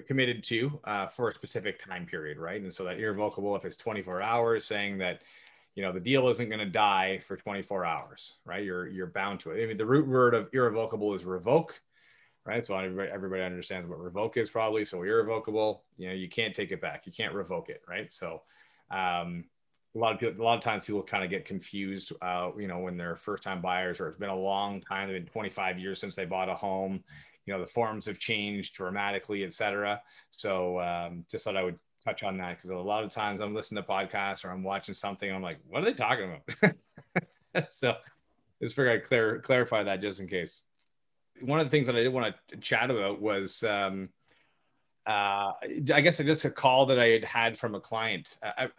committed 0.07 0.43
to 0.45 0.79
uh, 0.83 1.07
for 1.07 1.29
a 1.29 1.33
specific 1.33 1.83
time 1.83 2.05
period, 2.05 2.37
right? 2.37 2.61
And 2.61 2.73
so 2.73 2.83
that 2.85 2.99
irrevocable, 2.99 3.55
if 3.55 3.65
it's 3.65 3.77
24 3.77 4.21
hours, 4.21 4.65
saying 4.65 4.97
that 4.99 5.21
you 5.75 5.83
know 5.83 5.91
the 5.91 5.99
deal 5.99 6.27
isn't 6.29 6.49
going 6.49 6.59
to 6.59 6.69
die 6.69 7.19
for 7.19 7.37
24 7.37 7.85
hours, 7.85 8.39
right? 8.45 8.63
You're 8.63 8.87
you're 8.87 9.07
bound 9.07 9.39
to 9.41 9.51
it. 9.51 9.63
I 9.63 9.67
mean, 9.67 9.77
the 9.77 9.85
root 9.85 10.07
word 10.07 10.33
of 10.33 10.49
irrevocable 10.53 11.13
is 11.13 11.23
revoke, 11.23 11.81
right? 12.45 12.65
So 12.65 12.77
everybody, 12.77 13.09
everybody 13.09 13.43
understands 13.43 13.89
what 13.89 13.99
revoke 13.99 14.37
is 14.37 14.49
probably. 14.49 14.85
So 14.85 15.03
irrevocable, 15.03 15.83
you 15.97 16.09
know, 16.09 16.13
you 16.13 16.29
can't 16.29 16.55
take 16.55 16.71
it 16.71 16.81
back. 16.81 17.05
You 17.05 17.11
can't 17.11 17.33
revoke 17.33 17.69
it, 17.69 17.81
right? 17.87 18.11
So 18.11 18.41
um, 18.89 19.45
a 19.95 19.97
lot 19.97 20.13
of 20.13 20.19
people, 20.19 20.41
a 20.41 20.43
lot 20.43 20.57
of 20.57 20.63
times 20.63 20.85
people 20.85 21.03
kind 21.03 21.23
of 21.23 21.29
get 21.29 21.45
confused, 21.45 22.13
uh, 22.21 22.51
you 22.57 22.67
know, 22.67 22.79
when 22.79 22.97
they're 22.97 23.15
first 23.17 23.43
time 23.43 23.61
buyers 23.61 23.99
or 23.99 24.07
it's 24.07 24.17
been 24.17 24.29
a 24.29 24.35
long 24.35 24.81
time, 24.81 25.09
it's 25.09 25.17
been 25.23 25.31
25 25.31 25.79
years 25.79 25.99
since 25.99 26.15
they 26.15 26.25
bought 26.25 26.49
a 26.49 26.55
home. 26.55 27.03
You 27.45 27.53
know, 27.53 27.59
the 27.59 27.65
forms 27.65 28.05
have 28.05 28.19
changed 28.19 28.75
dramatically, 28.75 29.43
et 29.43 29.53
cetera. 29.53 30.01
So 30.29 30.79
um, 30.79 31.25
just 31.29 31.43
thought 31.45 31.57
I 31.57 31.63
would 31.63 31.79
touch 32.03 32.23
on 32.23 32.37
that 32.37 32.57
because 32.57 32.69
a 32.69 32.75
lot 32.75 33.03
of 33.03 33.11
times 33.11 33.41
I'm 33.41 33.53
listening 33.53 33.83
to 33.83 33.89
podcasts 33.89 34.45
or 34.45 34.51
I'm 34.51 34.63
watching 34.63 34.93
something. 34.93 35.31
I'm 35.31 35.41
like, 35.41 35.59
what 35.67 35.81
are 35.81 35.85
they 35.85 35.93
talking 35.93 36.39
about? 36.61 36.75
so 37.69 37.95
just 38.61 38.75
figured 38.75 39.01
I'd 39.01 39.07
clear, 39.07 39.39
clarify 39.39 39.83
that 39.83 40.01
just 40.01 40.19
in 40.19 40.27
case 40.27 40.63
one 41.41 41.59
of 41.59 41.65
the 41.65 41.69
things 41.69 41.87
that 41.87 41.95
I 41.95 42.03
did 42.03 42.13
want 42.13 42.35
to 42.49 42.57
chat 42.57 42.91
about 42.91 43.21
was 43.21 43.63
um, 43.63 44.09
uh, 45.07 45.53
I 45.93 46.01
guess 46.01 46.17
just 46.19 46.45
a 46.45 46.51
call 46.51 46.85
that 46.87 46.99
I 46.99 47.07
had 47.07 47.23
had 47.23 47.57
from 47.57 47.75
a 47.75 47.79
client. 47.79 48.37
I, 48.43 48.69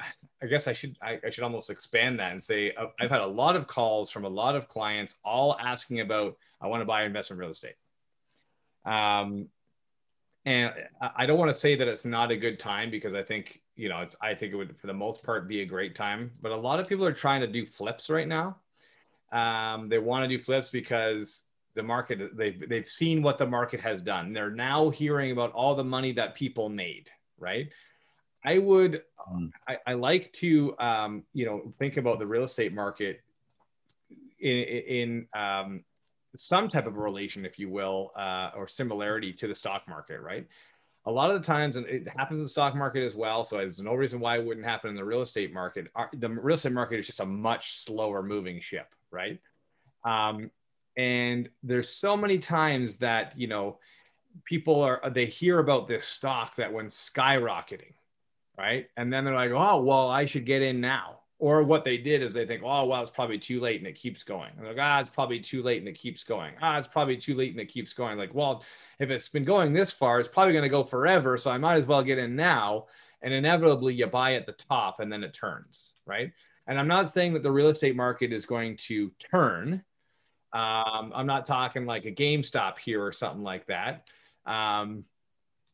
I 0.43 0.47
guess 0.47 0.69
I 0.69 0.73
should 0.73 0.97
I, 1.03 1.19
I, 1.25 1.31
should 1.31 1.45
almost 1.45 1.71
expand 1.71 2.21
that 2.21 2.33
and 2.33 2.43
say 2.43 2.73
uh, 2.75 2.87
I've 3.01 3.11
had 3.11 3.21
a 3.21 3.27
lot 3.27 3.57
of 3.57 3.67
calls 3.67 4.11
from 4.11 4.25
a 4.25 4.29
lot 4.29 4.55
of 4.55 4.69
clients, 4.69 5.17
all 5.25 5.57
asking 5.59 6.01
about 6.01 6.37
I 6.61 6.69
want 6.69 6.81
to 6.81 6.87
buy 6.87 7.05
investment 7.05 7.41
real 7.41 7.51
estate. 7.51 7.75
Um, 8.85 9.49
and 10.45 10.73
I 11.17 11.27
don't 11.27 11.39
want 11.39 11.51
to 11.51 11.57
say 11.57 11.77
that 11.77 11.87
it's 11.87 12.05
not 12.05 12.31
a 12.33 12.37
good 12.37 12.59
time 12.59 12.91
because 12.91 13.15
I 13.15 13.23
think 13.23 13.61
you 13.77 13.89
know 13.89 14.01
it's 14.01 14.17
I 14.21 14.35
think 14.35 14.53
it 14.53 14.57
would 14.57 14.77
for 14.77 14.89
the 14.89 14.95
most 14.95 15.23
part 15.23 15.49
be 15.49 15.61
a 15.61 15.67
great 15.67 15.95
time. 15.95 16.33
But 16.41 16.51
a 16.53 16.57
lot 16.57 16.81
of 16.81 16.89
people 16.89 17.07
are 17.07 17.13
trying 17.13 17.43
to 17.43 17.47
do 17.47 17.65
flips 17.65 18.11
right 18.11 18.27
now. 18.27 18.57
Um, 19.31 19.89
they 19.89 19.99
want 19.99 20.25
to 20.25 20.29
do 20.29 20.43
flips 20.43 20.71
because 20.71 21.45
the 21.75 21.83
market 21.83 22.37
they've 22.37 22.69
they've 22.69 22.89
seen 22.89 23.23
what 23.23 23.39
the 23.39 23.47
market 23.47 23.81
has 23.81 24.03
done 24.03 24.33
they're 24.33 24.51
now 24.51 24.91
hearing 24.91 25.33
about 25.33 25.53
all 25.53 25.75
the 25.75 25.85
money 25.85 26.13
that 26.13 26.35
people 26.35 26.69
made 26.69 27.11
right 27.39 27.69
i 28.45 28.59
would 28.59 29.03
mm. 29.33 29.51
I, 29.67 29.79
I, 29.87 29.95
like 29.95 30.33
to 30.35 30.77
um, 30.79 31.25
you 31.33 31.47
know 31.47 31.73
think 31.79 31.97
about 31.97 32.19
the 32.19 32.27
real 32.27 32.45
estate 32.45 32.75
market 32.75 33.21
in, 34.39 34.59
in 34.59 35.27
um, 35.35 35.85
some 36.35 36.69
type 36.69 36.87
of 36.87 36.97
relation 36.97 37.45
if 37.45 37.59
you 37.59 37.69
will 37.69 38.13
uh, 38.17 38.51
or 38.57 38.67
similarity 38.67 39.33
to 39.33 39.47
the 39.47 39.55
stock 39.55 39.83
market 39.89 40.21
right? 40.21 40.47
A 41.07 41.11
lot 41.11 41.31
of 41.31 41.41
the 41.41 41.47
times 41.47 41.77
and 41.77 41.87
it 41.87 42.09
happens 42.17 42.39
in 42.39 42.45
the 42.45 42.51
stock 42.51 42.75
market 42.75 43.05
as 43.05 43.15
well 43.15 43.45
so 43.45 43.57
there's 43.57 43.81
no 43.81 43.95
reason 43.95 44.21
why 44.21 44.39
it 44.39 44.45
wouldn't 44.45 44.67
happen 44.67 44.91
in 44.91 44.97
the 44.97 45.05
real 45.05 45.23
estate 45.23 45.53
market. 45.53 45.89
The 46.15 46.29
real 46.29 46.55
estate 46.55 46.73
market 46.73 46.99
is 46.99 47.07
just 47.07 47.21
a 47.21 47.27
much 47.27 47.79
slower 47.79 48.23
moving 48.23 48.61
ship 48.61 48.95
right? 49.11 49.41
Um, 50.05 50.51
and 50.97 51.49
there's 51.63 51.89
so 51.89 52.17
many 52.17 52.39
times 52.39 52.99
that 52.99 53.39
you 53.39 53.47
know 53.47 53.79
people 54.45 54.81
are 54.83 55.01
they 55.11 55.27
hear 55.27 55.59
about 55.59 55.89
this 55.89 56.07
stock 56.07 56.57
that 56.57 56.73
went 56.73 56.89
skyrocketing 56.89 57.95
right? 58.59 58.89
And 58.97 59.13
then 59.13 59.25
they're 59.25 59.35
like 59.35 59.51
oh 59.51 59.83
well 59.83 60.09
i 60.09 60.25
should 60.25 60.47
get 60.47 60.63
in 60.63 60.81
now 60.81 61.22
or 61.43 61.65
what 61.65 61.85
they 61.85 61.99
did 61.99 62.23
is 62.23 62.33
they 62.33 62.47
think 62.47 62.63
oh 62.65 62.87
well 62.87 63.03
it's 63.03 63.11
probably 63.11 63.37
too 63.37 63.59
late 63.59 63.81
and 63.81 63.87
it 63.89 63.97
keeps 63.97 64.23
going. 64.23 64.51
And 64.57 64.61
they're 64.61 64.75
like 64.75 64.81
ah 64.81 65.01
it's 65.01 65.11
probably 65.11 65.41
too 65.41 65.61
late 65.65 65.81
and 65.81 65.89
it 65.89 65.99
keeps 65.99 66.23
going. 66.23 66.55
Ah 66.63 66.79
it's 66.79 66.87
probably 66.87 67.17
too 67.17 67.35
late 67.35 67.51
and 67.51 67.61
it 67.61 67.67
keeps 67.67 67.93
going. 67.93 68.17
Like 68.17 68.33
well 68.33 68.65
if 69.01 69.11
it's 69.11 69.29
been 69.29 69.43
going 69.43 69.73
this 69.73 69.91
far 69.91 70.21
it's 70.21 70.29
probably 70.29 70.53
going 70.53 70.63
to 70.63 70.69
go 70.69 70.85
forever 70.85 71.37
so 71.37 71.51
i 71.51 71.59
might 71.59 71.75
as 71.75 71.89
well 71.89 72.05
get 72.05 72.17
in 72.17 72.37
now. 72.37 72.87
And 73.23 73.35
inevitably 73.35 73.93
you 73.93 74.07
buy 74.07 74.35
at 74.35 74.47
the 74.47 74.53
top 74.53 75.01
and 75.01 75.13
then 75.13 75.25
it 75.25 75.35
turns 75.35 75.95
right? 76.07 76.31
And 76.69 76.79
i'm 76.79 76.87
not 76.87 77.13
saying 77.13 77.33
that 77.33 77.43
the 77.43 77.51
real 77.51 77.69
estate 77.69 77.97
market 77.97 78.33
is 78.33 78.47
going 78.47 78.77
to 78.89 79.11
turn. 79.19 79.83
Um, 80.53 81.13
I'm 81.13 81.27
not 81.27 81.47
talking 81.47 81.87
like 81.87 82.05
a 82.05 82.13
GameStop 82.13 82.79
here 82.79 83.03
or 83.05 83.11
something 83.11 83.43
like 83.43 83.67
that. 83.67 84.07
Um, 84.47 85.05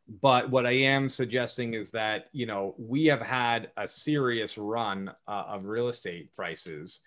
but 0.08 0.50
what 0.50 0.66
I 0.66 0.72
am 0.72 1.08
suggesting 1.08 1.74
is 1.74 1.90
that 1.90 2.28
you 2.32 2.46
know 2.46 2.74
we 2.78 3.06
have 3.06 3.20
had 3.20 3.70
a 3.76 3.86
serious 3.86 4.56
run 4.56 5.10
uh, 5.26 5.44
of 5.48 5.66
real 5.66 5.88
estate 5.88 6.34
prices, 6.34 7.00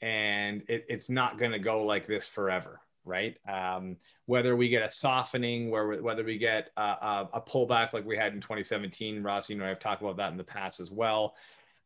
and 0.00 0.62
it, 0.68 0.86
it's 0.88 1.10
not 1.10 1.38
going 1.38 1.52
to 1.52 1.58
go 1.58 1.84
like 1.84 2.06
this 2.06 2.26
forever, 2.26 2.80
right? 3.04 3.36
Um, 3.48 3.96
whether 4.24 4.56
we 4.56 4.68
get 4.68 4.88
a 4.88 4.90
softening, 4.90 5.70
where 5.70 6.02
whether 6.02 6.24
we 6.24 6.38
get 6.38 6.70
a, 6.76 6.82
a, 6.82 7.28
a, 7.34 7.40
pullback 7.40 7.92
like 7.92 8.06
we 8.06 8.16
had 8.16 8.32
in 8.32 8.40
2017, 8.40 9.22
Ross, 9.22 9.50
you 9.50 9.56
know 9.56 9.68
I've 9.68 9.78
talked 9.78 10.02
about 10.02 10.16
that 10.16 10.32
in 10.32 10.38
the 10.38 10.44
past 10.44 10.80
as 10.80 10.90
well. 10.90 11.34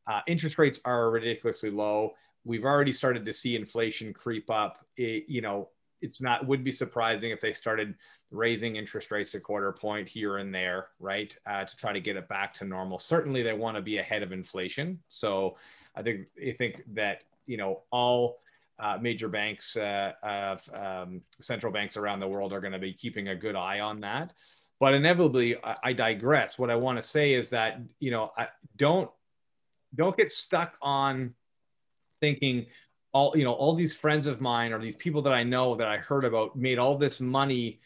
Uh, 0.06 0.20
interest 0.26 0.58
rates 0.58 0.80
are 0.84 1.10
ridiculously 1.10 1.70
low 1.70 2.14
we've 2.44 2.64
already 2.64 2.92
started 2.92 3.24
to 3.26 3.32
see 3.32 3.56
inflation 3.56 4.12
creep 4.12 4.50
up. 4.50 4.84
It, 4.96 5.24
you 5.28 5.40
know, 5.40 5.68
it's 6.02 6.20
not 6.20 6.46
would 6.46 6.64
be 6.64 6.72
surprising 6.72 7.30
if 7.30 7.40
they 7.40 7.52
started 7.52 7.94
raising 8.30 8.76
interest 8.76 9.10
rates 9.10 9.34
a 9.34 9.40
quarter 9.40 9.72
point 9.72 10.08
here 10.08 10.38
and 10.38 10.54
there, 10.54 10.88
right, 10.98 11.36
uh, 11.46 11.64
to 11.64 11.76
try 11.76 11.92
to 11.92 12.00
get 12.00 12.16
it 12.16 12.28
back 12.28 12.54
to 12.54 12.64
normal. 12.64 12.98
Certainly, 12.98 13.42
they 13.42 13.52
want 13.52 13.76
to 13.76 13.82
be 13.82 13.98
ahead 13.98 14.22
of 14.22 14.32
inflation. 14.32 14.98
So, 15.08 15.56
I 15.94 16.02
think 16.02 16.26
I 16.46 16.52
think 16.52 16.82
that 16.94 17.22
you 17.46 17.56
know 17.56 17.82
all 17.90 18.40
uh, 18.78 18.98
major 19.00 19.28
banks, 19.28 19.76
uh, 19.76 20.12
of 20.22 20.68
um, 20.74 21.20
central 21.40 21.72
banks 21.72 21.96
around 21.96 22.20
the 22.20 22.28
world 22.28 22.52
are 22.52 22.60
going 22.60 22.72
to 22.72 22.78
be 22.78 22.94
keeping 22.94 23.28
a 23.28 23.34
good 23.34 23.54
eye 23.54 23.80
on 23.80 24.00
that. 24.00 24.32
But 24.78 24.94
inevitably, 24.94 25.62
I, 25.62 25.76
I 25.84 25.92
digress. 25.92 26.58
What 26.58 26.70
I 26.70 26.76
want 26.76 26.96
to 26.96 27.02
say 27.02 27.34
is 27.34 27.50
that 27.50 27.80
you 27.98 28.10
know, 28.10 28.32
I, 28.36 28.48
don't 28.76 29.10
don't 29.94 30.16
get 30.16 30.30
stuck 30.30 30.74
on 30.80 31.34
thinking 32.20 32.66
all 33.12 33.36
you 33.36 33.44
know 33.44 33.52
all 33.52 33.74
these 33.74 33.94
friends 33.94 34.26
of 34.26 34.40
mine 34.40 34.72
or 34.72 34.80
these 34.80 34.96
people 34.96 35.22
that 35.22 35.32
I 35.32 35.42
know 35.42 35.74
that 35.76 35.88
I 35.88 35.96
heard 35.96 36.24
about 36.24 36.56
made 36.56 36.78
all 36.78 36.96
this 36.96 37.20
money. 37.20 37.80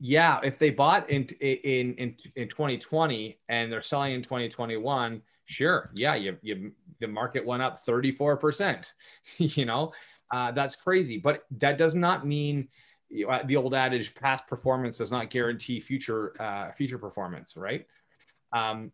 Yeah, 0.00 0.40
if 0.42 0.58
they 0.58 0.70
bought 0.70 1.10
in 1.10 1.24
in 1.40 1.94
in 1.94 2.16
in 2.36 2.48
2020 2.48 3.38
and 3.48 3.70
they're 3.70 3.82
selling 3.82 4.14
in 4.14 4.22
2021, 4.22 5.20
sure, 5.44 5.90
yeah, 5.94 6.14
you, 6.14 6.38
you 6.42 6.72
the 7.00 7.08
market 7.08 7.44
went 7.44 7.62
up 7.62 7.78
34 7.80 8.36
percent. 8.38 8.94
you 9.36 9.66
know, 9.66 9.92
uh, 10.32 10.52
that's 10.52 10.76
crazy, 10.76 11.18
but 11.18 11.44
that 11.58 11.76
does 11.76 11.94
not 11.94 12.26
mean 12.26 12.68
the 13.10 13.56
old 13.56 13.74
adage 13.74 14.14
past 14.14 14.46
performance 14.46 14.98
does 14.98 15.10
not 15.10 15.30
guarantee 15.30 15.80
future 15.80 16.32
uh, 16.40 16.70
future 16.72 16.98
performance, 16.98 17.56
right? 17.56 17.86
Um, 18.52 18.92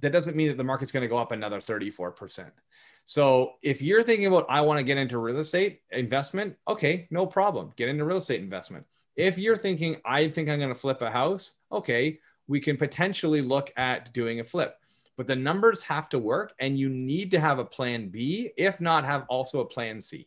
that 0.00 0.12
doesn't 0.12 0.36
mean 0.36 0.48
that 0.48 0.56
the 0.58 0.64
market's 0.64 0.92
going 0.92 1.02
to 1.02 1.08
go 1.08 1.16
up 1.16 1.32
another 1.32 1.58
34%. 1.58 2.50
So 3.06 3.52
if 3.62 3.80
you're 3.80 4.02
thinking 4.02 4.26
about, 4.26 4.46
I 4.48 4.60
want 4.60 4.78
to 4.78 4.84
get 4.84 4.98
into 4.98 5.18
real 5.18 5.38
estate 5.38 5.80
investment, 5.92 6.56
okay, 6.66 7.06
no 7.10 7.24
problem. 7.24 7.72
Get 7.76 7.88
into 7.88 8.04
real 8.04 8.16
estate 8.16 8.40
investment. 8.40 8.84
If 9.14 9.38
you're 9.38 9.56
thinking, 9.56 9.96
I 10.04 10.28
think 10.28 10.48
I'm 10.48 10.58
going 10.58 10.74
to 10.74 10.78
flip 10.78 11.00
a 11.00 11.10
house, 11.10 11.54
okay, 11.70 12.18
we 12.48 12.60
can 12.60 12.76
potentially 12.76 13.40
look 13.40 13.72
at 13.76 14.12
doing 14.12 14.40
a 14.40 14.44
flip. 14.44 14.76
But 15.16 15.28
the 15.28 15.36
numbers 15.36 15.84
have 15.84 16.08
to 16.10 16.18
work 16.18 16.52
and 16.58 16.76
you 16.76 16.88
need 16.88 17.30
to 17.30 17.40
have 17.40 17.60
a 17.60 17.64
plan 17.64 18.08
B, 18.08 18.50
if 18.56 18.80
not, 18.80 19.04
have 19.04 19.24
also 19.28 19.60
a 19.60 19.64
plan 19.64 20.00
C, 20.00 20.26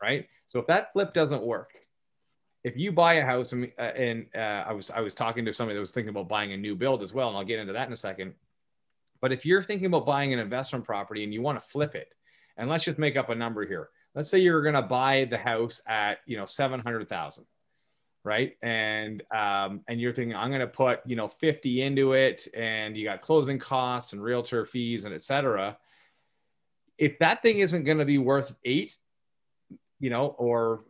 right? 0.00 0.28
So 0.46 0.60
if 0.60 0.68
that 0.68 0.92
flip 0.92 1.12
doesn't 1.12 1.42
work, 1.42 1.72
if 2.62 2.76
you 2.76 2.92
buy 2.92 3.14
a 3.14 3.26
house 3.26 3.52
and, 3.52 3.70
uh, 3.78 3.82
and 3.82 4.26
uh, 4.34 4.64
I 4.68 4.72
was 4.72 4.90
I 4.90 5.00
was 5.00 5.14
talking 5.14 5.44
to 5.44 5.52
somebody 5.52 5.74
that 5.74 5.80
was 5.80 5.90
thinking 5.90 6.10
about 6.10 6.28
buying 6.28 6.52
a 6.52 6.56
new 6.56 6.76
build 6.76 7.02
as 7.02 7.12
well, 7.12 7.28
and 7.28 7.36
I'll 7.36 7.44
get 7.44 7.58
into 7.58 7.72
that 7.72 7.86
in 7.86 7.92
a 7.92 7.96
second. 7.96 8.34
But 9.20 9.32
if 9.32 9.44
you're 9.44 9.62
thinking 9.62 9.86
about 9.86 10.06
buying 10.06 10.32
an 10.32 10.38
investment 10.38 10.84
property 10.84 11.24
and 11.24 11.32
you 11.32 11.42
want 11.42 11.60
to 11.60 11.66
flip 11.66 11.94
it, 11.94 12.14
and 12.56 12.68
let's 12.68 12.84
just 12.84 12.98
make 12.98 13.16
up 13.16 13.30
a 13.30 13.34
number 13.34 13.66
here. 13.66 13.88
Let's 14.14 14.28
say 14.28 14.38
you're 14.38 14.62
going 14.62 14.74
to 14.74 14.82
buy 14.82 15.26
the 15.30 15.38
house 15.38 15.80
at 15.86 16.18
you 16.26 16.36
know 16.36 16.44
seven 16.44 16.80
hundred 16.80 17.08
thousand, 17.08 17.46
right? 18.24 18.56
And 18.62 19.22
um, 19.30 19.82
and 19.88 20.00
you're 20.00 20.12
thinking 20.12 20.36
I'm 20.36 20.50
going 20.50 20.60
to 20.60 20.66
put 20.66 21.00
you 21.06 21.16
know 21.16 21.28
fifty 21.28 21.82
into 21.82 22.12
it, 22.12 22.46
and 22.54 22.96
you 22.96 23.04
got 23.04 23.22
closing 23.22 23.58
costs 23.58 24.12
and 24.12 24.22
realtor 24.22 24.66
fees 24.66 25.04
and 25.04 25.14
etc. 25.14 25.78
If 26.98 27.18
that 27.20 27.42
thing 27.42 27.58
isn't 27.58 27.84
going 27.84 27.98
to 27.98 28.04
be 28.04 28.18
worth 28.18 28.54
eight, 28.64 28.96
you 30.00 30.10
know, 30.10 30.26
or 30.26 30.84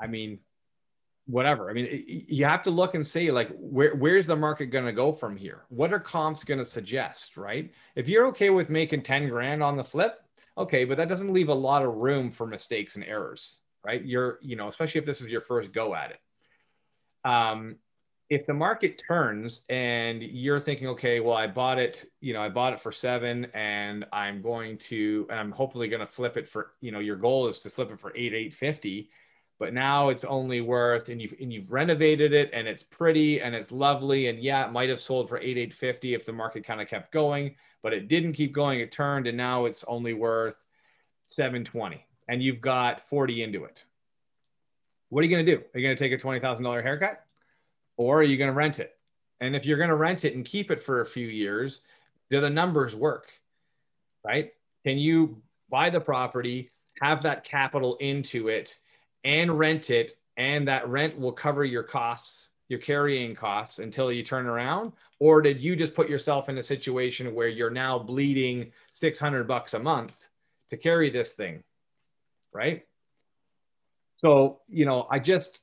I 0.00 0.06
mean, 0.06 0.38
whatever. 1.28 1.68
I 1.68 1.74
mean, 1.74 2.04
you 2.06 2.46
have 2.46 2.62
to 2.62 2.70
look 2.70 2.94
and 2.94 3.06
see 3.06 3.30
like 3.30 3.50
where 3.54 3.94
where's 3.94 4.26
the 4.26 4.34
market 4.34 4.66
going 4.66 4.86
to 4.86 4.92
go 4.92 5.12
from 5.12 5.36
here? 5.36 5.64
What 5.68 5.92
are 5.92 6.00
comps 6.00 6.42
going 6.42 6.58
to 6.58 6.64
suggest, 6.64 7.36
right? 7.36 7.70
If 7.94 8.08
you're 8.08 8.26
okay 8.28 8.48
with 8.48 8.70
making 8.70 9.02
10 9.02 9.28
grand 9.28 9.62
on 9.62 9.76
the 9.76 9.84
flip, 9.84 10.20
okay, 10.56 10.84
but 10.84 10.96
that 10.96 11.08
doesn't 11.08 11.32
leave 11.32 11.50
a 11.50 11.54
lot 11.54 11.84
of 11.84 11.94
room 11.94 12.30
for 12.30 12.46
mistakes 12.46 12.96
and 12.96 13.04
errors, 13.04 13.58
right? 13.84 14.02
You're, 14.02 14.38
you 14.40 14.56
know, 14.56 14.68
especially 14.68 15.00
if 15.00 15.06
this 15.06 15.20
is 15.20 15.28
your 15.28 15.42
first 15.42 15.70
go 15.70 15.94
at 15.94 16.12
it. 16.12 17.28
Um, 17.28 17.76
if 18.30 18.46
the 18.46 18.54
market 18.54 19.02
turns 19.06 19.66
and 19.68 20.22
you're 20.22 20.60
thinking, 20.60 20.88
okay, 20.88 21.20
well, 21.20 21.36
I 21.36 21.46
bought 21.46 21.78
it, 21.78 22.06
you 22.20 22.32
know, 22.32 22.42
I 22.42 22.48
bought 22.48 22.72
it 22.72 22.80
for 22.80 22.92
seven 22.92 23.46
and 23.54 24.06
I'm 24.12 24.40
going 24.40 24.78
to, 24.78 25.26
and 25.30 25.38
I'm 25.38 25.52
hopefully 25.52 25.88
going 25.88 26.00
to 26.00 26.06
flip 26.06 26.38
it 26.38 26.48
for, 26.48 26.72
you 26.80 26.90
know, 26.90 27.00
your 27.00 27.16
goal 27.16 27.48
is 27.48 27.60
to 27.60 27.70
flip 27.70 27.90
it 27.90 28.00
for 28.00 28.12
eight, 28.14 28.32
850 28.32 29.10
but 29.58 29.74
now 29.74 30.08
it's 30.08 30.24
only 30.24 30.60
worth 30.60 31.08
and 31.08 31.20
you've 31.20 31.34
and 31.40 31.52
you've 31.52 31.72
renovated 31.72 32.32
it 32.32 32.50
and 32.52 32.68
it's 32.68 32.82
pretty 32.82 33.40
and 33.40 33.54
it's 33.54 33.72
lovely 33.72 34.28
and 34.28 34.38
yeah 34.40 34.66
it 34.66 34.72
might 34.72 34.88
have 34.88 35.00
sold 35.00 35.28
for 35.28 35.38
8 35.38 35.42
850 35.44 36.14
if 36.14 36.24
the 36.24 36.32
market 36.32 36.64
kind 36.64 36.80
of 36.80 36.88
kept 36.88 37.12
going 37.12 37.54
but 37.82 37.92
it 37.92 38.08
didn't 38.08 38.32
keep 38.32 38.52
going 38.52 38.80
it 38.80 38.92
turned 38.92 39.26
and 39.26 39.36
now 39.36 39.64
it's 39.64 39.84
only 39.84 40.14
worth 40.14 40.62
720 41.28 42.04
and 42.28 42.42
you've 42.42 42.60
got 42.60 43.06
40 43.08 43.42
into 43.42 43.64
it. 43.64 43.84
What 45.08 45.20
are 45.20 45.24
you 45.24 45.30
going 45.30 45.44
to 45.44 45.56
do? 45.56 45.62
Are 45.74 45.78
you 45.78 45.86
going 45.86 45.96
to 45.96 46.08
take 46.08 46.12
a 46.12 46.22
$20000 46.22 46.82
haircut 46.82 47.24
or 47.96 48.20
are 48.20 48.24
you 48.24 48.36
going 48.36 48.50
to 48.50 48.54
rent 48.54 48.78
it? 48.78 48.96
And 49.40 49.56
if 49.56 49.64
you're 49.64 49.78
going 49.78 49.88
to 49.88 49.96
rent 49.96 50.24
it 50.24 50.34
and 50.34 50.44
keep 50.44 50.70
it 50.70 50.80
for 50.80 51.00
a 51.00 51.06
few 51.06 51.26
years 51.26 51.82
do 52.30 52.40
the 52.40 52.50
numbers 52.50 52.94
work 52.94 53.32
right? 54.24 54.52
Can 54.84 54.98
you 54.98 55.40
buy 55.70 55.90
the 55.90 56.00
property 56.00 56.70
have 57.00 57.22
that 57.22 57.44
capital 57.44 57.96
into 57.96 58.48
it 58.48 58.76
and 59.24 59.58
rent 59.58 59.90
it 59.90 60.12
and 60.36 60.68
that 60.68 60.88
rent 60.88 61.18
will 61.18 61.32
cover 61.32 61.64
your 61.64 61.82
costs 61.82 62.50
your 62.68 62.78
carrying 62.78 63.34
costs 63.34 63.78
until 63.78 64.12
you 64.12 64.22
turn 64.22 64.46
around? 64.46 64.92
Or 65.20 65.40
did 65.40 65.64
you 65.64 65.74
just 65.74 65.94
put 65.94 66.10
yourself 66.10 66.50
in 66.50 66.58
a 66.58 66.62
situation 66.62 67.34
where 67.34 67.48
you're 67.48 67.70
now 67.70 67.98
bleeding 67.98 68.72
600 68.92 69.48
bucks 69.48 69.72
a 69.72 69.78
month 69.78 70.28
to 70.68 70.76
carry 70.76 71.08
this 71.08 71.32
thing 71.32 71.64
right? 72.52 72.84
So 74.16 74.60
you 74.68 74.84
know 74.84 75.06
i 75.10 75.18
just 75.18 75.60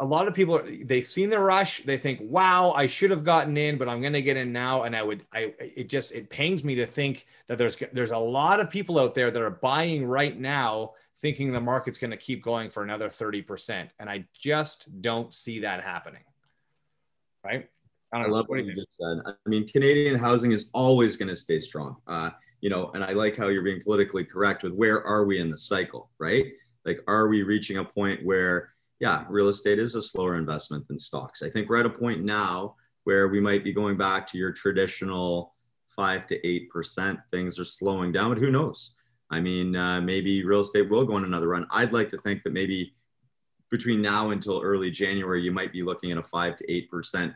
a 0.00 0.04
lot 0.04 0.26
of 0.26 0.34
people 0.34 0.60
they've 0.84 1.06
seen 1.06 1.28
the 1.28 1.38
rush. 1.38 1.84
They 1.84 1.98
think 1.98 2.20
wow 2.22 2.72
i 2.72 2.86
should 2.86 3.10
have 3.10 3.24
gotten 3.24 3.56
in 3.56 3.78
but 3.78 3.88
i'm 3.88 4.00
going 4.00 4.12
to 4.14 4.22
get 4.22 4.36
in 4.36 4.52
now. 4.52 4.82
And 4.82 4.96
i 4.96 5.02
would 5.02 5.24
i 5.32 5.54
it 5.60 5.88
just 5.88 6.12
it 6.12 6.28
pains 6.28 6.64
me 6.64 6.74
to 6.76 6.86
think 6.86 7.26
that 7.46 7.58
there's 7.58 7.76
there's 7.92 8.10
a 8.10 8.18
lot 8.18 8.60
of 8.60 8.70
people 8.70 8.98
out 8.98 9.14
there 9.14 9.30
that 9.30 9.42
are 9.42 9.50
buying 9.50 10.04
right 10.04 10.38
now 10.38 10.92
thinking 11.22 11.52
the 11.52 11.60
market's 11.60 11.98
going 11.98 12.10
to 12.10 12.16
keep 12.16 12.42
going 12.42 12.68
for 12.68 12.82
another 12.82 13.08
30%. 13.08 13.88
And 13.98 14.10
I 14.10 14.26
just 14.38 15.00
don't 15.00 15.32
see 15.32 15.60
that 15.60 15.82
happening. 15.82 16.24
Right. 17.44 17.68
I, 18.12 18.18
I 18.18 18.26
love 18.26 18.46
what, 18.48 18.58
what 18.58 18.66
you 18.66 18.74
just 18.74 18.96
said. 19.00 19.18
I 19.24 19.48
mean, 19.48 19.66
Canadian 19.66 20.18
housing 20.18 20.52
is 20.52 20.68
always 20.74 21.16
going 21.16 21.28
to 21.28 21.36
stay 21.36 21.60
strong. 21.60 21.96
Uh, 22.06 22.30
you 22.60 22.68
know, 22.70 22.90
and 22.94 23.02
I 23.02 23.12
like 23.12 23.36
how 23.36 23.48
you're 23.48 23.62
being 23.62 23.82
politically 23.82 24.24
correct 24.24 24.62
with 24.62 24.72
where 24.72 25.04
are 25.04 25.24
we 25.24 25.38
in 25.38 25.50
the 25.50 25.58
cycle, 25.58 26.10
right? 26.18 26.46
Like, 26.84 27.00
are 27.06 27.28
we 27.28 27.42
reaching 27.42 27.78
a 27.78 27.84
point 27.84 28.24
where, 28.24 28.74
yeah, 29.00 29.24
real 29.28 29.48
estate 29.48 29.78
is 29.78 29.94
a 29.94 30.02
slower 30.02 30.36
investment 30.36 30.86
than 30.88 30.98
stocks? 30.98 31.42
I 31.42 31.50
think 31.50 31.68
we're 31.68 31.78
at 31.78 31.86
a 31.86 31.90
point 31.90 32.22
now 32.24 32.76
where 33.04 33.28
we 33.28 33.40
might 33.40 33.64
be 33.64 33.72
going 33.72 33.96
back 33.96 34.26
to 34.28 34.38
your 34.38 34.52
traditional 34.52 35.54
five 35.88 36.26
to 36.26 36.46
eight 36.46 36.70
percent. 36.70 37.18
Things 37.30 37.58
are 37.58 37.64
slowing 37.64 38.12
down, 38.12 38.30
but 38.30 38.38
who 38.38 38.50
knows? 38.50 38.94
I 39.32 39.40
mean, 39.40 39.74
uh, 39.74 40.00
maybe 40.02 40.44
real 40.44 40.60
estate 40.60 40.90
will 40.90 41.06
go 41.06 41.14
on 41.14 41.24
another 41.24 41.48
run. 41.48 41.66
I'd 41.70 41.94
like 41.94 42.10
to 42.10 42.18
think 42.18 42.42
that 42.42 42.52
maybe 42.52 42.94
between 43.70 44.02
now 44.02 44.30
until 44.30 44.60
early 44.60 44.90
January, 44.90 45.42
you 45.42 45.50
might 45.50 45.72
be 45.72 45.82
looking 45.82 46.12
at 46.12 46.18
a 46.18 46.22
five 46.22 46.54
to 46.56 46.70
eight 46.70 46.90
percent 46.90 47.32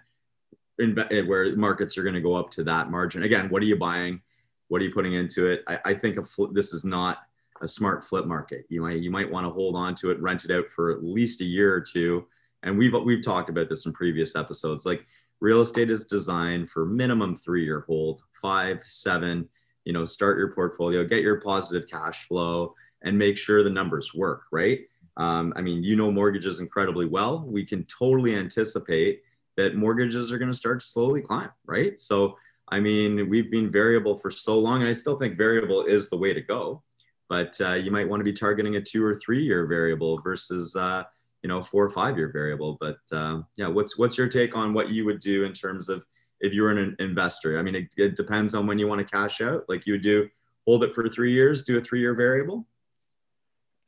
eh, 0.79 1.23
where 1.23 1.57
markets 1.57 1.97
are 1.97 2.03
going 2.03 2.15
to 2.15 2.21
go 2.21 2.35
up 2.35 2.51
to 2.51 2.65
that 2.65 2.91
margin. 2.91 3.23
Again, 3.23 3.49
what 3.49 3.63
are 3.63 3.67
you 3.67 3.77
buying? 3.77 4.21
What 4.69 4.83
are 4.83 4.85
you 4.85 4.93
putting 4.93 5.15
into 5.15 5.47
it? 5.47 5.65
I, 5.67 5.79
I 5.87 5.95
think 5.95 6.25
flip, 6.27 6.51
this 6.53 6.75
is 6.75 6.85
not 6.85 7.21
a 7.63 7.67
smart 7.67 8.05
flip 8.05 8.27
market. 8.27 8.67
You 8.69 8.83
might 8.83 8.99
you 8.99 9.11
might 9.11 9.31
want 9.31 9.47
to 9.47 9.51
hold 9.51 9.75
on 9.75 9.95
to 9.97 10.11
it, 10.11 10.21
rent 10.21 10.45
it 10.45 10.51
out 10.51 10.69
for 10.69 10.93
at 10.93 11.03
least 11.03 11.41
a 11.41 11.45
year 11.45 11.73
or 11.73 11.81
two. 11.81 12.27
And 12.63 12.77
we've 12.77 12.93
we've 12.93 13.25
talked 13.25 13.49
about 13.49 13.71
this 13.71 13.87
in 13.87 13.95
previous 13.95 14.37
episodes. 14.37 14.85
Like 14.85 15.07
real 15.41 15.63
estate 15.63 15.91
is 15.91 16.05
designed 16.05 16.69
for 16.69 16.85
minimum 16.85 17.37
three 17.37 17.65
year 17.65 17.85
hold, 17.87 18.23
five, 18.43 18.83
seven 18.87 19.49
you 19.87 19.92
know 19.92 20.05
start 20.05 20.37
your 20.37 20.51
portfolio 20.51 21.05
get 21.05 21.22
your 21.22 21.40
positive 21.40 21.88
cash 21.88 22.27
flow 22.27 22.75
and 23.03 23.16
make 23.16 23.38
sure 23.38 23.62
the 23.62 23.70
numbers 23.70 24.12
work 24.14 24.42
right? 24.53 24.81
Um, 25.16 25.55
i 25.57 25.62
mean 25.62 25.83
you 25.83 25.96
know 25.96 26.11
mortgages 26.12 26.61
incredibly 26.61 27.07
well. 27.07 27.44
We 27.46 27.64
can 27.64 27.85
totally 27.85 28.35
anticipate 28.35 29.22
that 29.57 29.75
mortgages 29.75 30.31
are 30.31 30.38
going 30.38 30.51
to 30.51 30.57
start 30.57 30.81
to 30.81 30.87
slowly 30.87 31.22
climb 31.22 31.51
right? 31.64 31.99
So 31.99 32.37
i 32.68 32.81
mean 32.81 33.31
we've 33.31 33.51
been 33.51 33.70
variable 33.70 34.18
for 34.18 34.31
so 34.31 34.59
long 34.59 34.81
and 34.81 34.88
i 34.88 34.92
still 34.92 35.16
think 35.16 35.38
variable 35.38 35.85
is 35.85 36.11
the 36.11 36.18
way 36.18 36.35
to 36.35 36.42
go. 36.42 36.83
But 37.29 37.61
uh, 37.61 37.75
you 37.75 37.90
might 37.90 38.09
want 38.09 38.20
to 38.20 38.25
be 38.25 38.33
targeting 38.33 38.77
a 38.77 38.81
two 38.81 39.05
or 39.05 39.18
three 39.18 39.42
year 39.42 39.66
variable 39.66 40.20
versus 40.20 40.77
uh, 40.77 41.05
you 41.42 41.49
know 41.49 41.62
four 41.62 41.85
or 41.85 41.90
five 41.90 42.16
year 42.18 42.31
variable. 42.33 42.77
But 42.81 42.99
uh, 43.12 43.42
yeah 43.57 43.68
what's 43.68 43.96
what's 43.96 44.18
your 44.18 44.29
take 44.29 44.57
on 44.57 44.75
what 44.75 44.90
you 44.90 45.05
would 45.05 45.20
do 45.20 45.44
in 45.44 45.53
terms 45.53 45.88
of 45.88 46.05
if 46.47 46.55
you 46.55 46.63
were 46.63 46.71
an 46.71 46.97
investor? 46.99 47.59
I 47.59 47.63
mean, 47.63 47.75
it, 47.75 47.89
it 47.97 48.17
depends 48.17 48.55
on 48.55 48.67
when 48.67 48.79
you 48.79 48.87
want 48.87 49.07
to 49.07 49.17
cash 49.17 49.41
out. 49.41 49.65
Like 49.69 49.87
you 49.87 49.95
would 49.95 50.03
do, 50.03 50.29
hold 50.67 50.85
it 50.85 50.95
for 50.95 51.09
three 51.09 51.33
years, 51.33 51.65
do 51.65 51.79
a 51.79 51.81
three 51.81 52.01
year 52.01 52.15
variable. 52.15 52.67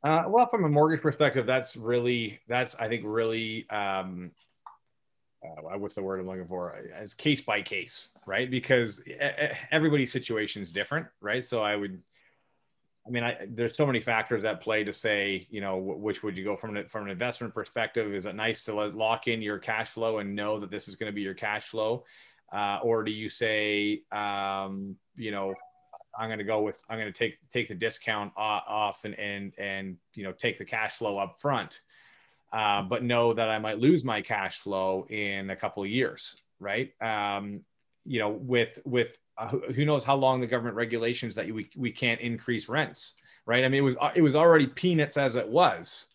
Uh, 0.03 0.23
well, 0.27 0.47
from 0.47 0.63
a 0.63 0.69
mortgage 0.69 1.01
perspective, 1.01 1.45
that's 1.45 1.75
really 1.75 2.39
that's 2.47 2.75
I 2.75 2.87
think 2.87 3.03
really 3.05 3.69
um, 3.69 4.31
uh, 5.43 5.77
what's 5.77 5.95
the 5.95 6.03
word 6.03 6.19
I'm 6.19 6.27
looking 6.27 6.47
for? 6.47 6.75
It's 6.99 7.13
case 7.13 7.41
by 7.41 7.61
case, 7.61 8.09
right? 8.25 8.49
Because 8.49 9.03
everybody's 9.71 10.11
situation 10.11 10.61
is 10.61 10.71
different, 10.71 11.07
right? 11.21 11.43
So 11.43 11.61
I 11.61 11.75
would, 11.75 12.01
I 13.07 13.09
mean, 13.09 13.23
I, 13.23 13.37
there's 13.47 13.77
so 13.77 13.85
many 13.85 14.01
factors 14.01 14.43
that 14.43 14.61
play 14.61 14.83
to 14.83 14.91
say, 14.91 15.47
you 15.49 15.61
know, 15.61 15.77
which 15.77 16.23
would 16.23 16.37
you 16.37 16.43
go 16.43 16.57
from 16.57 16.75
an, 16.75 16.87
from 16.87 17.05
an 17.05 17.09
investment 17.09 17.53
perspective? 17.53 18.13
Is 18.13 18.25
it 18.25 18.35
nice 18.35 18.65
to 18.65 18.73
lock 18.73 19.27
in 19.27 19.41
your 19.41 19.59
cash 19.59 19.89
flow 19.89 20.17
and 20.19 20.35
know 20.35 20.59
that 20.59 20.71
this 20.71 20.87
is 20.87 20.95
going 20.95 21.11
to 21.11 21.15
be 21.15 21.21
your 21.21 21.33
cash 21.33 21.67
flow? 21.67 22.03
Uh, 22.51 22.79
or 22.83 23.03
do 23.03 23.11
you 23.11 23.29
say, 23.29 24.01
um, 24.11 24.95
you 25.15 25.31
know, 25.31 25.53
I'm 26.17 26.27
going 26.27 26.39
to 26.39 26.45
go 26.45 26.61
with 26.61 26.81
I'm 26.89 26.99
going 26.99 27.11
to 27.11 27.17
take 27.17 27.37
take 27.51 27.67
the 27.67 27.75
discount 27.75 28.33
off 28.35 29.05
and 29.05 29.17
and 29.17 29.53
and 29.57 29.97
you 30.15 30.23
know 30.23 30.31
take 30.31 30.57
the 30.57 30.65
cash 30.65 30.93
flow 30.93 31.17
up 31.17 31.39
front, 31.39 31.81
uh, 32.51 32.81
but 32.83 33.03
know 33.03 33.33
that 33.33 33.49
I 33.49 33.59
might 33.59 33.79
lose 33.79 34.03
my 34.03 34.21
cash 34.21 34.59
flow 34.59 35.05
in 35.09 35.49
a 35.49 35.55
couple 35.55 35.83
of 35.83 35.89
years, 35.89 36.35
right? 36.59 36.91
Um, 37.01 37.61
you 38.05 38.19
know, 38.19 38.29
with 38.29 38.79
with 38.85 39.17
uh, 39.37 39.47
who 39.47 39.85
knows 39.85 40.03
how 40.03 40.15
long 40.15 40.41
the 40.41 40.47
government 40.47 40.75
regulations 40.75 41.35
that 41.35 41.49
we 41.49 41.69
we 41.77 41.91
can't 41.91 42.19
increase 42.19 42.67
rents, 42.67 43.13
right? 43.45 43.63
I 43.63 43.69
mean, 43.69 43.79
it 43.79 43.85
was 43.85 43.97
it 44.15 44.21
was 44.21 44.35
already 44.35 44.67
peanuts 44.67 45.15
as 45.15 45.35
it 45.35 45.47
was, 45.47 46.07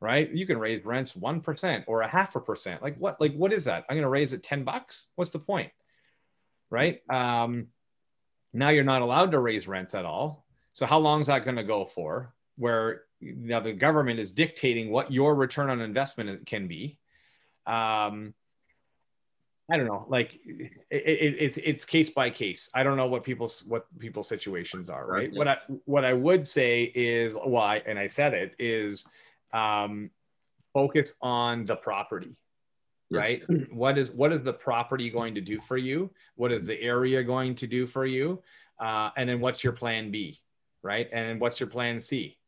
right? 0.00 0.30
You 0.30 0.46
can 0.46 0.58
raise 0.58 0.84
rents 0.84 1.12
1% 1.12 1.84
or 1.86 2.02
a 2.02 2.08
half 2.08 2.36
a 2.36 2.40
percent. 2.40 2.82
Like 2.82 2.96
what, 2.98 3.20
like 3.20 3.34
what 3.34 3.52
is 3.52 3.64
that? 3.64 3.84
I'm 3.88 3.96
going 3.96 4.02
to 4.02 4.08
raise 4.08 4.32
it 4.32 4.42
10 4.42 4.64
bucks. 4.64 5.06
What's 5.16 5.30
the 5.30 5.38
point? 5.38 5.72
Right. 6.70 7.00
Um, 7.08 7.68
now 8.52 8.70
you're 8.70 8.84
not 8.84 9.02
allowed 9.02 9.30
to 9.32 9.38
raise 9.38 9.68
rents 9.68 9.94
at 9.94 10.04
all. 10.04 10.44
So 10.72 10.86
how 10.86 10.98
long 10.98 11.20
is 11.20 11.28
that 11.28 11.44
going 11.44 11.56
to 11.56 11.64
go 11.64 11.84
for? 11.84 12.34
Where 12.56 13.02
now 13.20 13.60
the 13.60 13.72
government 13.72 14.20
is 14.20 14.30
dictating 14.30 14.90
what 14.90 15.12
your 15.12 15.34
return 15.34 15.70
on 15.70 15.80
investment 15.80 16.46
can 16.46 16.68
be. 16.68 16.98
Um, 17.66 18.34
I 19.70 19.76
don't 19.76 19.86
know, 19.86 20.06
like 20.08 20.38
it, 20.44 20.70
it, 20.90 21.36
it's 21.40 21.56
it's 21.56 21.84
case 21.84 22.08
by 22.08 22.30
case. 22.30 22.68
I 22.72 22.84
don't 22.84 22.96
know 22.96 23.08
what 23.08 23.24
people's 23.24 23.64
what 23.64 23.86
people's 23.98 24.28
situations 24.28 24.88
are, 24.88 25.04
right? 25.04 25.32
What 25.32 25.48
I 25.48 25.56
what 25.86 26.04
I 26.04 26.12
would 26.12 26.46
say 26.46 26.92
is 26.94 27.34
why, 27.34 27.82
and 27.84 27.98
I 27.98 28.06
said 28.06 28.32
it 28.32 28.54
is, 28.60 29.04
um, 29.52 30.10
focus 30.72 31.14
on 31.22 31.64
the 31.64 31.76
property, 31.76 32.36
yes. 33.10 33.18
right? 33.18 33.42
what 33.72 33.98
is 33.98 34.10
what 34.10 34.32
is 34.32 34.42
the 34.42 34.52
property 34.52 35.10
going 35.10 35.34
to 35.34 35.40
do 35.40 35.60
for 35.60 35.76
you? 35.76 36.10
What 36.36 36.52
is 36.52 36.64
the 36.64 36.80
area 36.80 37.22
going 37.22 37.54
to 37.56 37.66
do 37.66 37.86
for 37.86 38.06
you? 38.06 38.42
Uh, 38.78 39.10
and 39.16 39.28
then 39.28 39.40
what's 39.40 39.64
your 39.64 39.72
plan 39.72 40.10
B, 40.10 40.38
right? 40.82 41.08
And 41.12 41.40
what's 41.40 41.60
your 41.60 41.68
plan 41.68 42.00
C? 42.00 42.38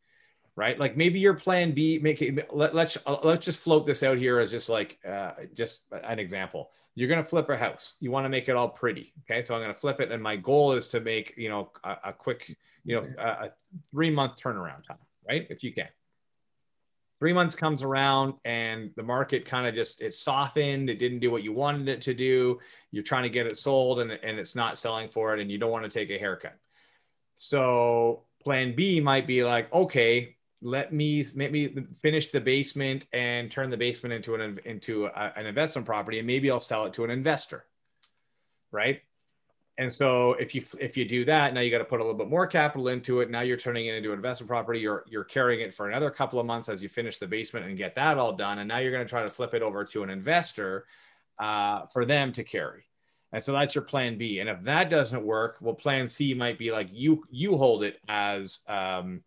right? 0.59 0.77
Like 0.77 0.97
maybe 0.97 1.21
your 1.21 1.35
plan 1.35 1.71
B, 1.71 2.01
make 2.03 2.21
it, 2.21 2.53
let, 2.53 2.75
let's, 2.75 2.99
uh, 3.07 3.19
let's 3.23 3.47
just 3.47 3.61
float 3.61 3.87
this 3.87 4.03
out 4.03 4.19
here 4.19 4.41
as 4.41 4.51
just 4.51 4.69
like, 4.69 4.99
uh, 5.09 5.31
just 5.55 5.85
an 6.03 6.19
example. 6.19 6.73
You're 6.97 7.09
going 7.09 7.23
to 7.23 7.29
flip 7.29 7.49
a 7.49 7.57
house. 7.57 7.95
You 8.01 8.11
want 8.11 8.25
to 8.25 8.29
make 8.29 8.49
it 8.49 8.57
all 8.57 8.69
pretty. 8.69 9.15
Okay. 9.23 9.41
So 9.45 9.55
I'm 9.55 9.61
going 9.61 9.73
to 9.73 9.81
flip 9.81 10.01
it. 10.01 10.11
And 10.11 10.21
my 10.21 10.35
goal 10.35 10.73
is 10.73 10.89
to 10.89 10.99
make, 10.99 11.33
you 11.37 11.49
know, 11.49 11.71
a, 11.85 11.97
a 12.07 12.13
quick, 12.13 12.57
you 12.85 12.97
know, 12.97 13.07
a, 13.19 13.29
a 13.29 13.51
three 13.93 14.11
month 14.11 14.33
turnaround 14.43 14.85
time, 14.85 14.99
right? 15.29 15.47
If 15.49 15.63
you 15.63 15.73
can. 15.73 15.87
Three 17.19 17.33
months 17.33 17.55
comes 17.55 17.83
around 17.83 18.35
and 18.45 18.91
the 18.97 19.03
market 19.03 19.45
kind 19.45 19.67
of 19.67 19.75
just, 19.75 20.03
it 20.03 20.15
softened. 20.15 20.89
It 20.89 20.99
didn't 20.99 21.19
do 21.19 21.31
what 21.31 21.43
you 21.43 21.53
wanted 21.53 21.89
it 21.89 22.01
to 22.03 22.15
do. 22.15 22.61
You're 22.93 23.03
trying 23.03 23.25
to 23.25 23.29
get 23.29 23.47
it 23.47 23.57
sold 23.57 24.01
and, 24.01 24.13
and 24.13 24.39
it's 24.39 24.55
not 24.55 24.79
selling 24.79 25.09
for 25.09 25.35
it 25.35 25.41
and 25.41 25.51
you 25.51 25.59
don't 25.59 25.73
want 25.73 25.85
to 25.85 25.91
take 25.91 26.11
a 26.11 26.19
haircut. 26.19 26.57
So 27.35 28.25
plan 28.43 28.75
B 28.77 29.01
might 29.01 29.27
be 29.27 29.43
like, 29.43 29.73
okay, 29.73 30.37
let 30.61 30.93
me 30.93 31.25
let 31.37 31.53
me 31.53 31.75
finish 32.03 32.31
the 32.31 32.41
basement 32.41 33.07
and 33.13 33.51
turn 33.51 33.71
the 33.71 33.77
basement 33.77 34.13
into 34.13 34.35
an 34.35 34.59
into 34.65 35.07
a, 35.07 35.33
an 35.37 35.47
investment 35.47 35.87
property 35.87 36.19
and 36.19 36.27
maybe 36.27 36.51
I'll 36.51 36.59
sell 36.59 36.85
it 36.87 36.93
to 36.95 37.05
an 37.05 37.11
investor 37.11 37.65
right 38.73 39.03
and 39.79 39.93
so 39.93 40.33
if 40.35 40.55
you 40.55 40.63
if 40.79 40.97
you 40.97 41.05
do 41.05 41.25
that 41.25 41.55
now 41.55 41.61
you 41.61 41.71
got 41.71 41.79
to 41.79 41.85
put 41.85 42.01
a 42.01 42.03
little 42.03 42.19
bit 42.19 42.29
more 42.29 42.47
capital 42.47 42.89
into 42.89 43.21
it 43.21 43.31
now 43.31 43.41
you're 43.41 43.57
turning 43.57 43.87
it 43.87 43.95
into 43.95 44.13
investment 44.13 44.49
property 44.49 44.81
you're 44.81 45.05
you're 45.09 45.25
carrying 45.25 45.61
it 45.61 45.75
for 45.75 45.89
another 45.89 46.11
couple 46.11 46.39
of 46.39 46.47
months 46.47 46.69
as 46.69 46.83
you 46.83 46.89
finish 46.89 47.19
the 47.19 47.27
basement 47.27 47.67
and 47.67 47.79
get 47.79 47.95
that 47.95 48.19
all 48.19 48.33
done 48.33 48.59
and 48.59 48.69
now 48.69 48.79
you're 48.79 48.93
going 48.93 49.05
to 49.05 49.09
try 49.09 49.23
to 49.23 49.31
flip 49.31 49.55
it 49.55 49.63
over 49.63 49.85
to 49.85 50.03
an 50.03 50.11
investor 50.11 50.85
uh, 51.39 51.87
for 51.87 52.05
them 52.05 52.33
to 52.33 52.43
carry 52.43 52.85
and 53.33 53.43
so 53.43 53.53
that's 53.53 53.75
your 53.75 53.85
plan 53.85 54.19
b 54.19 54.41
and 54.41 54.49
if 54.49 54.63
that 54.63 54.91
doesn't 54.91 55.25
work 55.25 55.57
well 55.61 55.75
plan 55.75 56.07
c 56.07 56.35
might 56.35 56.59
be 56.59 56.71
like 56.71 56.89
you 56.93 57.25
you 57.31 57.57
hold 57.57 57.85
it 57.85 58.01
as 58.09 58.61
um, 58.69 59.23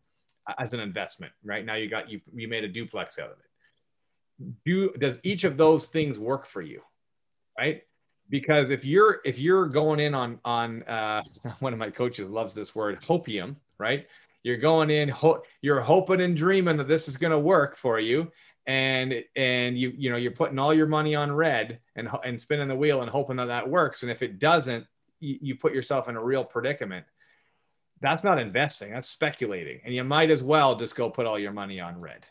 as 0.58 0.74
an 0.74 0.80
investment. 0.80 1.32
Right 1.44 1.66
now, 1.66 1.76
you 1.76 1.90
got 1.90 2.10
you 2.10 2.22
you 2.34 2.48
made 2.48 2.64
a 2.64 2.68
duplex 2.68 3.20
out 3.20 3.32
of 3.32 3.38
it. 3.40 4.56
Do 4.66 4.92
does 4.94 5.20
each 5.24 5.44
of 5.44 5.58
those 5.58 5.88
things 5.88 6.18
work 6.18 6.46
for 6.46 6.62
you? 6.62 6.82
Right? 7.58 7.84
Because 8.32 8.72
if 8.72 8.84
you're 8.84 9.22
if 9.24 9.38
you're 9.38 9.67
going 9.67 10.00
in 10.00 10.15
on 10.15 10.39
on 10.44 10.82
uh, 10.84 11.22
one 11.60 11.74
of 11.74 11.78
my 11.80 11.91
coaches 11.91 12.30
loves 12.30 12.56
this 12.56 12.74
word 12.74 13.00
hopium, 13.02 13.56
right? 13.78 14.08
You're 14.41 14.58
going 14.58 14.89
in, 14.89 15.08
ho- 15.10 15.44
you're 15.62 15.82
hoping 15.82 16.22
and 16.22 16.36
dreaming 16.36 16.78
that 16.78 16.88
this 16.88 17.08
is 17.08 17.15
going 17.15 17.32
to 17.32 17.38
work 17.38 17.78
for 17.78 18.00
you, 18.00 18.32
and 18.65 19.13
and 19.36 19.78
you 19.78 19.94
you 19.96 20.10
know 20.10 20.17
you're 20.17 20.32
putting 20.32 20.58
all 20.58 20.74
your 20.74 20.88
money 20.88 21.13
on 21.13 21.32
red 21.32 21.80
and 21.96 22.10
and 22.24 22.41
spinning 22.41 22.67
the 22.67 22.76
wheel 22.76 23.02
and 23.02 23.12
hoping 23.12 23.36
that 23.36 23.46
that 23.46 23.70
works. 23.70 24.02
And 24.02 24.12
if 24.12 24.24
it 24.24 24.39
doesn't, 24.39 24.88
you, 25.20 25.38
you 25.39 25.56
put 25.56 25.76
yourself 25.76 26.10
in 26.10 26.15
a 26.15 26.24
real 26.24 26.44
predicament 26.44 27.06
that's 28.02 28.24
not 28.24 28.39
investing 28.39 28.91
that's 28.91 29.08
speculating 29.08 29.80
and 29.86 29.94
you 29.94 30.04
might 30.04 30.32
as 30.32 30.44
well 30.44 30.76
just 30.76 30.96
go 30.96 31.10
put 31.10 31.26
all 31.26 31.39
your 31.39 31.52
money 31.52 31.80
on 31.80 32.00
red 32.00 32.28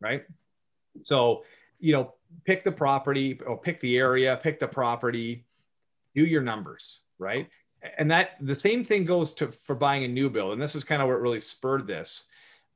right 0.00 0.24
so 1.02 1.42
you 1.78 1.92
know 1.92 2.14
pick 2.44 2.64
the 2.64 2.72
property 2.72 3.38
or 3.46 3.56
pick 3.56 3.80
the 3.80 3.98
area 3.98 4.38
pick 4.42 4.58
the 4.58 4.68
property 4.68 5.44
do 6.14 6.24
your 6.24 6.42
numbers 6.42 7.00
right 7.18 7.48
and 7.98 8.10
that 8.10 8.30
the 8.40 8.54
same 8.54 8.84
thing 8.84 9.04
goes 9.04 9.32
to 9.32 9.48
for 9.48 9.74
buying 9.74 10.04
a 10.04 10.08
new 10.08 10.28
build 10.28 10.52
and 10.52 10.62
this 10.62 10.74
is 10.74 10.84
kind 10.84 11.02
of 11.02 11.08
what 11.08 11.20
really 11.20 11.40
spurred 11.40 11.86
this 11.86 12.26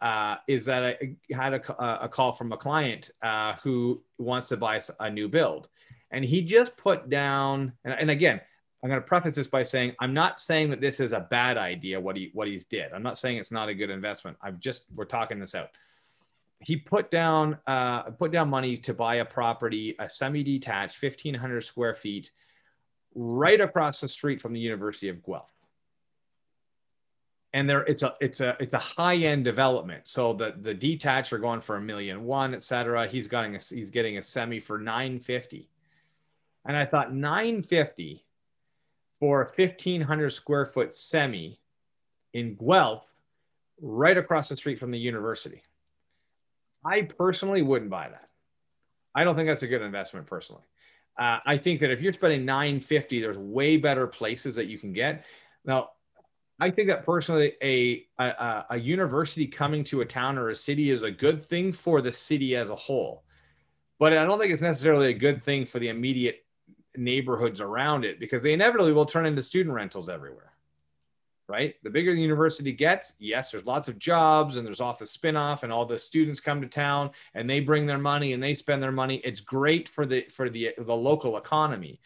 uh, 0.00 0.36
is 0.48 0.64
that 0.64 0.82
I 0.82 1.14
had 1.30 1.52
a, 1.52 2.04
a 2.04 2.08
call 2.08 2.32
from 2.32 2.52
a 2.52 2.56
client 2.56 3.10
uh, 3.20 3.54
who 3.62 4.02
wants 4.16 4.48
to 4.48 4.56
buy 4.56 4.80
a 4.98 5.10
new 5.10 5.28
build 5.28 5.68
and 6.10 6.24
he 6.24 6.40
just 6.40 6.74
put 6.76 7.10
down 7.10 7.72
and, 7.84 7.94
and 7.94 8.10
again 8.10 8.40
I'm 8.82 8.88
going 8.88 9.00
to 9.00 9.06
preface 9.06 9.34
this 9.34 9.46
by 9.46 9.62
saying 9.62 9.94
I'm 10.00 10.14
not 10.14 10.40
saying 10.40 10.70
that 10.70 10.80
this 10.80 11.00
is 11.00 11.12
a 11.12 11.20
bad 11.20 11.58
idea 11.58 12.00
what 12.00 12.16
he 12.16 12.30
what 12.32 12.48
he's 12.48 12.64
did. 12.64 12.92
I'm 12.92 13.02
not 13.02 13.18
saying 13.18 13.36
it's 13.36 13.50
not 13.50 13.68
a 13.68 13.74
good 13.74 13.90
investment. 13.90 14.38
I'm 14.40 14.58
just 14.58 14.86
we're 14.94 15.04
talking 15.04 15.38
this 15.38 15.54
out. 15.54 15.70
He 16.60 16.76
put 16.76 17.10
down 17.10 17.58
uh, 17.66 18.02
put 18.02 18.32
down 18.32 18.50
money 18.50 18.76
to 18.78 18.94
buy 18.94 19.16
a 19.16 19.24
property, 19.24 19.96
a 19.98 20.08
semi-detached, 20.08 21.02
1,500 21.02 21.62
square 21.62 21.94
feet, 21.94 22.30
right 23.14 23.60
across 23.60 24.00
the 24.00 24.08
street 24.08 24.42
from 24.42 24.52
the 24.52 24.60
University 24.60 25.08
of 25.08 25.24
Guelph. 25.24 25.52
And 27.52 27.68
there, 27.68 27.80
it's 27.82 28.02
a 28.02 28.14
it's 28.20 28.40
a 28.40 28.56
it's 28.60 28.74
a 28.74 28.78
high 28.78 29.16
end 29.16 29.44
development. 29.44 30.06
So 30.06 30.34
the 30.34 30.54
the 30.60 30.74
detached 30.74 31.32
are 31.32 31.38
going 31.38 31.60
for 31.60 31.76
a 31.76 31.80
million 31.80 32.24
one, 32.24 32.54
et 32.54 32.62
cetera. 32.62 33.08
He's 33.08 33.26
getting 33.26 33.56
a 33.56 33.58
he's 33.58 33.90
getting 33.90 34.18
a 34.18 34.22
semi 34.22 34.60
for 34.60 34.78
950. 34.78 35.68
And 36.66 36.76
I 36.76 36.84
thought 36.84 37.12
950 37.12 38.24
for 39.18 39.42
a 39.42 39.44
1500 39.46 40.30
square 40.30 40.66
foot 40.66 40.94
semi 40.94 41.58
in 42.32 42.54
Guelph, 42.54 43.04
right 43.80 44.16
across 44.16 44.48
the 44.48 44.56
street 44.56 44.78
from 44.78 44.90
the 44.90 44.98
university. 44.98 45.62
I 46.84 47.02
personally 47.02 47.62
wouldn't 47.62 47.90
buy 47.90 48.08
that. 48.08 48.28
I 49.14 49.24
don't 49.24 49.36
think 49.36 49.48
that's 49.48 49.62
a 49.62 49.68
good 49.68 49.82
investment 49.82 50.26
personally. 50.26 50.62
Uh, 51.18 51.38
I 51.44 51.56
think 51.56 51.80
that 51.80 51.90
if 51.90 52.00
you're 52.00 52.12
spending 52.12 52.44
950, 52.44 53.20
there's 53.20 53.36
way 53.36 53.76
better 53.76 54.06
places 54.06 54.54
that 54.54 54.66
you 54.66 54.78
can 54.78 54.92
get. 54.92 55.24
Now, 55.64 55.90
I 56.60 56.70
think 56.70 56.88
that 56.88 57.04
personally, 57.04 57.54
a, 57.62 58.06
a, 58.18 58.64
a 58.70 58.78
university 58.78 59.46
coming 59.46 59.82
to 59.84 60.02
a 60.02 60.06
town 60.06 60.38
or 60.38 60.50
a 60.50 60.54
city 60.54 60.90
is 60.90 61.02
a 61.02 61.10
good 61.10 61.42
thing 61.42 61.72
for 61.72 62.00
the 62.00 62.12
city 62.12 62.54
as 62.54 62.70
a 62.70 62.76
whole. 62.76 63.24
But 63.98 64.16
I 64.16 64.24
don't 64.24 64.38
think 64.40 64.52
it's 64.52 64.62
necessarily 64.62 65.08
a 65.08 65.18
good 65.18 65.42
thing 65.42 65.66
for 65.66 65.78
the 65.78 65.88
immediate 65.88 66.44
neighborhoods 66.96 67.60
around 67.60 68.04
it 68.04 68.20
because 68.20 68.42
they 68.42 68.52
inevitably 68.52 68.92
will 68.92 69.06
turn 69.06 69.26
into 69.26 69.42
student 69.42 69.74
rentals 69.74 70.08
everywhere. 70.08 70.49
Right? 71.50 71.74
The 71.82 71.90
bigger 71.90 72.14
the 72.14 72.22
university 72.22 72.70
gets, 72.70 73.14
yes, 73.18 73.50
there's 73.50 73.66
lots 73.66 73.88
of 73.88 73.98
jobs 73.98 74.56
and 74.56 74.64
there's 74.64 74.80
off 74.80 75.00
the 75.00 75.04
spinoff 75.04 75.64
and 75.64 75.72
all 75.72 75.84
the 75.84 75.98
students 75.98 76.38
come 76.38 76.60
to 76.60 76.68
town 76.68 77.10
and 77.34 77.50
they 77.50 77.58
bring 77.58 77.86
their 77.86 77.98
money 77.98 78.34
and 78.34 78.42
they 78.42 78.54
spend 78.54 78.80
their 78.80 78.92
money. 78.92 79.16
It's 79.24 79.40
great 79.40 79.88
for 79.88 80.06
the 80.06 80.26
for 80.30 80.48
the 80.48 80.72
the 80.78 80.94
local 80.94 81.36
economy. 81.36 82.00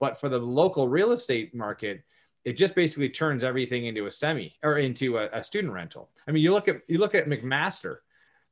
But 0.00 0.18
for 0.18 0.30
the 0.30 0.38
local 0.38 0.88
real 0.88 1.12
estate 1.12 1.54
market, 1.54 2.04
it 2.46 2.54
just 2.56 2.74
basically 2.74 3.10
turns 3.10 3.42
everything 3.42 3.84
into 3.84 4.06
a 4.06 4.10
semi 4.10 4.54
or 4.62 4.78
into 4.78 5.18
a, 5.18 5.28
a 5.30 5.42
student 5.42 5.74
rental. 5.74 6.08
I 6.26 6.32
mean, 6.32 6.42
you 6.42 6.52
look 6.52 6.66
at 6.66 6.88
you 6.88 6.96
look 6.96 7.14
at 7.14 7.26
McMaster. 7.26 7.98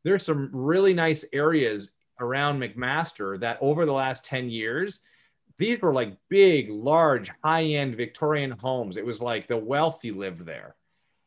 There's 0.02 0.26
some 0.26 0.50
really 0.52 0.92
nice 0.92 1.24
areas 1.32 1.94
around 2.20 2.60
McMaster 2.60 3.40
that 3.40 3.56
over 3.62 3.86
the 3.86 3.92
last 3.92 4.26
10 4.26 4.50
years 4.50 5.00
these 5.58 5.80
were 5.80 5.92
like 5.92 6.16
big, 6.28 6.70
large, 6.70 7.30
high-end 7.42 7.94
Victorian 7.94 8.50
homes. 8.52 8.96
It 8.96 9.06
was 9.06 9.20
like 9.20 9.46
the 9.46 9.56
wealthy 9.56 10.10
lived 10.10 10.44
there. 10.44 10.74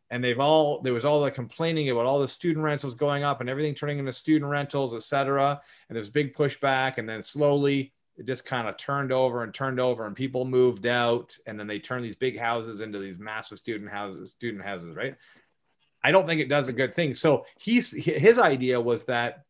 And 0.09 0.23
they've 0.23 0.39
all 0.39 0.81
there 0.81 0.93
was 0.93 1.05
all 1.05 1.21
the 1.21 1.31
complaining 1.31 1.89
about 1.89 2.05
all 2.05 2.19
the 2.19 2.27
student 2.27 2.63
rentals 2.63 2.93
going 2.93 3.23
up 3.23 3.41
and 3.41 3.49
everything 3.49 3.73
turning 3.73 3.99
into 3.99 4.13
student 4.13 4.49
rentals, 4.49 4.95
et 4.95 5.03
cetera. 5.03 5.59
And 5.89 5.95
there's 5.95 6.09
big 6.09 6.33
pushback. 6.33 6.97
And 6.97 7.07
then 7.07 7.21
slowly 7.21 7.93
it 8.17 8.25
just 8.25 8.45
kind 8.45 8.67
of 8.67 8.77
turned 8.77 9.11
over 9.11 9.43
and 9.43 9.53
turned 9.53 9.79
over 9.79 10.05
and 10.05 10.15
people 10.15 10.45
moved 10.45 10.87
out. 10.87 11.37
And 11.45 11.59
then 11.59 11.67
they 11.67 11.79
turned 11.79 12.05
these 12.05 12.15
big 12.15 12.39
houses 12.39 12.79
into 12.79 12.99
these 12.99 13.19
massive 13.19 13.59
student 13.59 13.91
houses, 13.91 14.31
student 14.31 14.63
houses, 14.63 14.95
right? 14.95 15.15
I 16.03 16.11
don't 16.11 16.25
think 16.25 16.39
it 16.39 16.49
does 16.49 16.69
a 16.69 16.73
good 16.73 16.93
thing. 16.93 17.13
So 17.13 17.45
he's 17.59 17.91
his 17.91 18.39
idea 18.39 18.79
was 18.79 19.05
that 19.05 19.43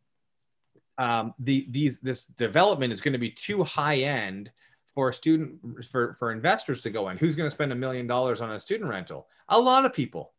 um, 0.98 1.36
the 1.38 1.68
these 1.70 2.00
this 2.00 2.26
development 2.26 2.94
is 2.94 3.02
going 3.02 3.14
to 3.14 3.20
be 3.20 3.30
too 3.30 3.64
high 3.64 3.98
end 3.98 4.50
for 4.98 5.10
a 5.10 5.14
student 5.14 5.60
for, 5.92 6.16
for 6.18 6.32
investors 6.32 6.82
to 6.82 6.90
go 6.90 7.10
in. 7.10 7.18
Who's 7.18 7.36
going 7.36 7.46
to 7.46 7.54
spend 7.54 7.72
a 7.72 7.76
million 7.76 8.08
dollars 8.08 8.42
on 8.42 8.50
a 8.50 8.60
student 8.60 8.90
rental? 8.90 9.28
A 9.48 9.62
lot 9.62 9.86
of 9.86 9.94
people. 9.94 10.34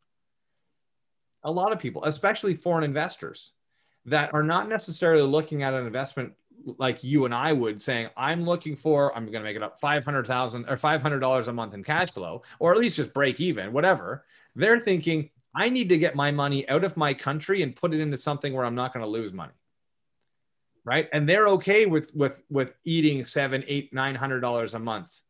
A 1.44 1.50
lot 1.50 1.72
of 1.72 1.78
people 1.78 2.02
especially 2.02 2.56
foreign 2.56 2.82
investors 2.82 3.52
that 4.06 4.34
are 4.34 4.42
not 4.42 4.68
necessarily 4.68 5.22
looking 5.22 5.62
at 5.62 5.74
an 5.74 5.86
investment 5.86 6.32
like 6.76 7.04
you 7.04 7.24
and 7.24 7.32
I 7.32 7.52
would 7.52 7.80
saying 7.80 8.08
I'm 8.16 8.42
looking 8.42 8.74
for 8.74 9.16
I'm 9.16 9.26
going 9.26 9.44
to 9.44 9.44
make 9.44 9.54
it 9.54 9.62
up 9.62 9.78
500,000 9.80 10.68
or 10.68 10.76
$500 10.76 11.48
a 11.48 11.52
month 11.52 11.74
in 11.74 11.84
cash 11.84 12.10
flow 12.10 12.42
or 12.58 12.72
at 12.72 12.78
least 12.78 12.96
just 12.96 13.14
break 13.14 13.40
even 13.40 13.72
whatever. 13.72 14.24
They're 14.56 14.80
thinking 14.80 15.30
I 15.54 15.68
need 15.68 15.88
to 15.90 15.98
get 15.98 16.16
my 16.16 16.32
money 16.32 16.68
out 16.68 16.82
of 16.82 16.96
my 16.96 17.14
country 17.14 17.62
and 17.62 17.76
put 17.76 17.94
it 17.94 18.00
into 18.00 18.18
something 18.18 18.52
where 18.52 18.64
I'm 18.64 18.74
not 18.74 18.92
going 18.92 19.04
to 19.04 19.08
lose 19.08 19.32
money 19.32 19.52
right? 20.88 21.08
And 21.12 21.28
they're 21.28 21.48
okay 21.48 21.84
with 21.84 22.14
with 22.14 22.42
with 22.48 22.72
eating 22.86 23.22
seven, 23.24 23.62
eight, 23.68 23.92
nine 23.92 24.14
hundred 24.14 24.40
dollars 24.40 24.72
a 24.72 24.78
month, 24.78 25.20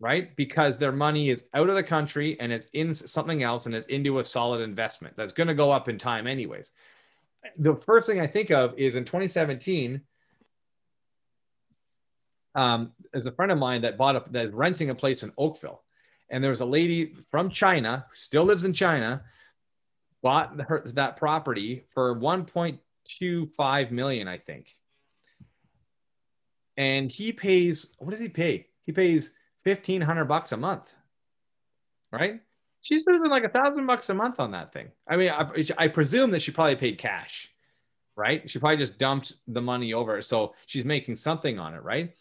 right? 0.00 0.34
Because 0.36 0.78
their 0.78 0.90
money 0.90 1.30
is 1.30 1.44
out 1.54 1.68
of 1.68 1.76
the 1.76 1.82
country 1.84 2.38
and 2.40 2.52
it's 2.52 2.66
in 2.72 2.92
something 2.92 3.44
else 3.44 3.66
and 3.66 3.74
it's 3.74 3.86
into 3.86 4.18
a 4.18 4.24
solid 4.24 4.62
investment 4.62 5.16
that's 5.16 5.30
going 5.32 5.46
to 5.46 5.54
go 5.54 5.70
up 5.70 5.88
in 5.88 5.96
time, 5.96 6.26
anyways. 6.26 6.72
The 7.58 7.76
first 7.76 8.08
thing 8.08 8.20
I 8.20 8.26
think 8.26 8.50
of 8.50 8.76
is 8.76 8.96
in 8.96 9.04
2017. 9.04 10.02
um, 12.56 12.92
there's 13.12 13.26
a 13.26 13.32
friend 13.32 13.52
of 13.52 13.58
mine 13.58 13.82
that 13.82 13.96
bought 13.96 14.16
a 14.16 14.24
that 14.32 14.46
is 14.46 14.52
renting 14.52 14.90
a 14.90 14.94
place 14.94 15.22
in 15.22 15.32
Oakville, 15.38 15.82
and 16.30 16.42
there 16.42 16.50
was 16.50 16.62
a 16.62 16.66
lady 16.66 17.14
from 17.30 17.50
China 17.50 18.06
who 18.10 18.16
still 18.16 18.44
lives 18.44 18.64
in 18.64 18.72
China, 18.72 19.22
bought 20.22 20.60
her 20.62 20.82
that 20.86 21.16
property 21.16 21.84
for 21.94 22.14
1.25 23.20 23.90
million, 23.90 24.28
I 24.28 24.38
think. 24.38 24.74
And 26.76 27.10
he 27.10 27.32
pays 27.32 27.88
what 27.98 28.10
does 28.10 28.20
he 28.20 28.28
pay? 28.28 28.66
He 28.84 28.92
pays 28.92 29.34
1500 29.64 30.24
bucks 30.26 30.52
a 30.52 30.56
month. 30.56 30.92
Right? 32.12 32.40
She's 32.80 33.04
losing 33.06 33.28
like 33.28 33.44
a 33.44 33.48
thousand 33.48 33.86
bucks 33.86 34.08
a 34.08 34.14
month 34.14 34.40
on 34.40 34.52
that 34.52 34.72
thing. 34.72 34.88
I 35.06 35.16
mean, 35.16 35.30
I, 35.30 35.50
I 35.76 35.88
presume 35.88 36.30
that 36.30 36.40
she 36.40 36.52
probably 36.52 36.76
paid 36.76 36.96
cash, 36.96 37.50
right? 38.16 38.48
She 38.48 38.58
probably 38.58 38.78
just 38.78 38.98
dumped 38.98 39.32
the 39.48 39.60
money 39.60 39.92
over, 39.92 40.22
so 40.22 40.54
she's 40.66 40.84
making 40.84 41.16
something 41.16 41.58
on 41.58 41.74
it, 41.74 41.82
right? 41.82 42.14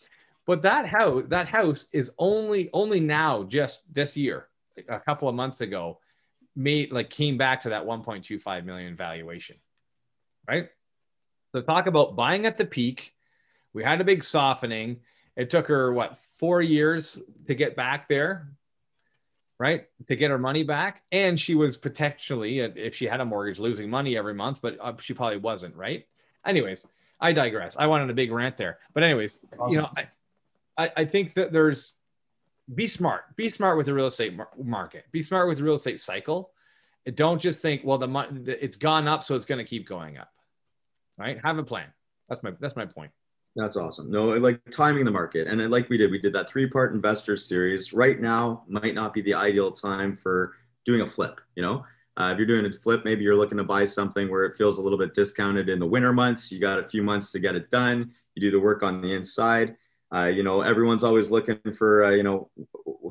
But 0.47 0.63
that 0.63 0.87
house, 0.87 1.23
that 1.27 1.47
house 1.47 1.87
is 1.93 2.11
only 2.17 2.69
only 2.73 2.99
now, 2.99 3.43
just 3.43 3.93
this 3.93 4.17
year, 4.17 4.47
a 4.89 4.99
couple 4.99 5.29
of 5.29 5.35
months 5.35 5.61
ago, 5.61 5.99
made 6.55 6.91
like 6.91 7.09
came 7.09 7.37
back 7.37 7.61
to 7.61 7.69
that 7.69 7.85
1.25 7.85 8.65
million 8.65 8.95
valuation, 8.95 9.57
right? 10.47 10.69
So 11.51 11.61
talk 11.61 11.87
about 11.87 12.15
buying 12.15 12.45
at 12.45 12.57
the 12.57 12.65
peak. 12.65 13.13
We 13.73 13.83
had 13.83 14.01
a 14.01 14.03
big 14.03 14.23
softening. 14.23 15.01
It 15.35 15.49
took 15.49 15.67
her 15.67 15.93
what 15.93 16.17
four 16.17 16.61
years 16.61 17.21
to 17.45 17.55
get 17.55 17.75
back 17.75 18.07
there, 18.07 18.49
right? 19.59 19.85
To 20.07 20.15
get 20.15 20.31
her 20.31 20.39
money 20.39 20.63
back, 20.63 21.03
and 21.11 21.39
she 21.39 21.55
was 21.55 21.77
potentially, 21.77 22.59
if 22.59 22.95
she 22.95 23.05
had 23.05 23.21
a 23.21 23.25
mortgage, 23.25 23.59
losing 23.59 23.89
money 23.89 24.17
every 24.17 24.33
month, 24.33 24.61
but 24.61 24.77
uh, 24.81 24.93
she 24.99 25.13
probably 25.13 25.37
wasn't, 25.37 25.75
right? 25.75 26.05
Anyways, 26.45 26.87
I 27.19 27.33
digress. 27.33 27.75
I 27.77 27.87
wanted 27.87 28.09
a 28.09 28.13
big 28.13 28.31
rant 28.31 28.57
there, 28.57 28.79
but 28.93 29.03
anyways, 29.03 29.39
you 29.69 29.77
know, 29.77 29.89
I, 29.95 30.09
I, 30.77 30.91
I 30.97 31.05
think 31.05 31.35
that 31.35 31.51
there's 31.51 31.97
be 32.73 32.87
smart. 32.87 33.35
Be 33.35 33.49
smart 33.49 33.77
with 33.77 33.85
the 33.85 33.93
real 33.93 34.07
estate 34.07 34.35
mar- 34.35 34.49
market. 34.61 35.05
Be 35.11 35.21
smart 35.21 35.47
with 35.47 35.57
the 35.57 35.63
real 35.63 35.75
estate 35.75 35.99
cycle. 35.99 36.51
Don't 37.13 37.41
just 37.41 37.61
think, 37.61 37.83
well, 37.85 37.97
the 37.97 38.07
money 38.07 38.41
it's 38.47 38.75
gone 38.75 39.07
up, 39.07 39.23
so 39.23 39.35
it's 39.35 39.45
going 39.45 39.63
to 39.63 39.69
keep 39.69 39.87
going 39.87 40.17
up. 40.17 40.31
Right? 41.17 41.39
Have 41.43 41.57
a 41.57 41.63
plan. 41.63 41.87
That's 42.29 42.43
my 42.43 42.51
that's 42.59 42.75
my 42.75 42.85
point. 42.85 43.11
That's 43.55 43.75
awesome. 43.75 44.11
No, 44.11 44.27
like 44.27 44.61
timing 44.69 45.05
the 45.05 45.11
market, 45.11 45.47
and 45.47 45.71
like 45.71 45.89
we 45.89 45.97
did, 45.97 46.11
we 46.11 46.19
did 46.19 46.33
that 46.33 46.47
three-part 46.47 46.93
investor 46.93 47.35
series. 47.35 47.91
Right 47.91 48.19
now 48.21 48.63
might 48.67 48.93
not 48.93 49.13
be 49.13 49.21
the 49.21 49.33
ideal 49.33 49.71
time 49.71 50.15
for 50.15 50.53
doing 50.85 51.01
a 51.01 51.07
flip. 51.07 51.41
You 51.55 51.63
know, 51.63 51.85
uh, 52.17 52.29
if 52.31 52.37
you're 52.37 52.45
doing 52.45 52.65
a 52.65 52.71
flip, 52.71 53.03
maybe 53.03 53.23
you're 53.23 53.35
looking 53.35 53.57
to 53.57 53.63
buy 53.63 53.85
something 53.85 54.29
where 54.29 54.45
it 54.45 54.57
feels 54.57 54.77
a 54.77 54.81
little 54.81 54.97
bit 54.97 55.15
discounted 55.15 55.69
in 55.69 55.79
the 55.79 55.87
winter 55.87 56.13
months. 56.13 56.51
You 56.51 56.59
got 56.59 56.77
a 56.77 56.83
few 56.83 57.01
months 57.01 57.31
to 57.31 57.39
get 57.39 57.55
it 57.55 57.71
done. 57.71 58.11
You 58.35 58.41
do 58.41 58.51
the 58.51 58.59
work 58.59 58.83
on 58.83 59.01
the 59.01 59.13
inside 59.13 59.75
uh, 60.15 60.31
you 60.33 60.43
know, 60.43 60.61
everyone's 60.61 61.03
always 61.03 61.29
looking 61.29 61.59
for, 61.73 62.05
uh, 62.05 62.11
you 62.11 62.23
know, 62.23 62.49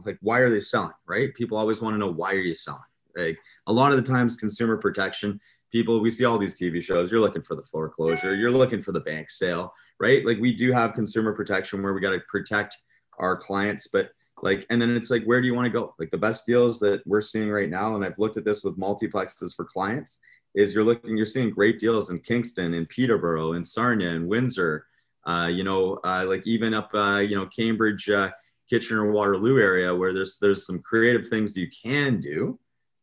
like 0.04 0.18
why 0.22 0.38
are 0.38 0.50
they 0.50 0.60
selling, 0.60 0.92
right? 1.06 1.34
People 1.34 1.58
always 1.58 1.82
want 1.82 1.94
to 1.94 1.98
know 1.98 2.10
why 2.10 2.32
are 2.32 2.40
you 2.40 2.54
selling. 2.54 2.80
Like 3.14 3.38
a 3.66 3.72
lot 3.72 3.92
of 3.92 3.96
the 3.96 4.12
times, 4.12 4.36
consumer 4.36 4.76
protection. 4.76 5.40
People, 5.76 6.00
we 6.00 6.08
see 6.08 6.24
all 6.24 6.38
these 6.38 6.58
TV 6.58 6.82
shows. 6.82 7.10
You're 7.10 7.20
looking 7.20 7.42
for 7.42 7.54
the 7.54 7.62
foreclosure. 7.62 8.34
You're 8.34 8.50
looking 8.50 8.80
for 8.80 8.92
the 8.92 9.00
bank 9.00 9.28
sale, 9.28 9.74
right? 10.00 10.24
Like 10.24 10.38
we 10.38 10.56
do 10.56 10.72
have 10.72 10.94
consumer 10.94 11.34
protection 11.34 11.82
where 11.82 11.92
we 11.92 12.00
got 12.00 12.12
to 12.12 12.20
protect 12.30 12.78
our 13.18 13.36
clients, 13.36 13.86
but 13.86 14.08
like, 14.42 14.64
and 14.70 14.80
then 14.80 14.96
it's 14.96 15.10
like, 15.10 15.22
where 15.24 15.38
do 15.38 15.46
you 15.46 15.54
want 15.54 15.66
to 15.66 15.70
go? 15.70 15.94
Like 15.98 16.10
the 16.10 16.16
best 16.16 16.46
deals 16.46 16.78
that 16.78 17.06
we're 17.06 17.20
seeing 17.20 17.50
right 17.50 17.68
now, 17.68 17.94
and 17.94 18.02
I've 18.02 18.18
looked 18.18 18.38
at 18.38 18.44
this 18.46 18.64
with 18.64 18.78
multiplexes 18.78 19.54
for 19.54 19.66
clients, 19.66 20.18
is 20.54 20.74
you're 20.74 20.82
looking, 20.82 21.14
you're 21.14 21.26
seeing 21.26 21.50
great 21.50 21.78
deals 21.78 22.08
in 22.08 22.20
Kingston, 22.20 22.72
in 22.72 22.86
Peterborough, 22.86 23.52
in 23.52 23.62
Sarnia, 23.62 24.08
in 24.08 24.26
Windsor, 24.26 24.86
uh, 25.26 25.50
you 25.52 25.62
know, 25.62 26.00
uh, 26.04 26.24
like 26.26 26.46
even 26.46 26.72
up, 26.72 26.88
uh, 26.94 27.18
you 27.18 27.36
know, 27.36 27.50
Cambridge, 27.54 28.08
uh, 28.08 28.30
Kitchener, 28.70 29.12
Waterloo 29.12 29.60
area 29.60 29.94
where 29.94 30.14
there's 30.14 30.38
there's 30.38 30.64
some 30.66 30.78
creative 30.78 31.28
things 31.28 31.54
you 31.54 31.68
can 31.84 32.18
do, 32.18 32.58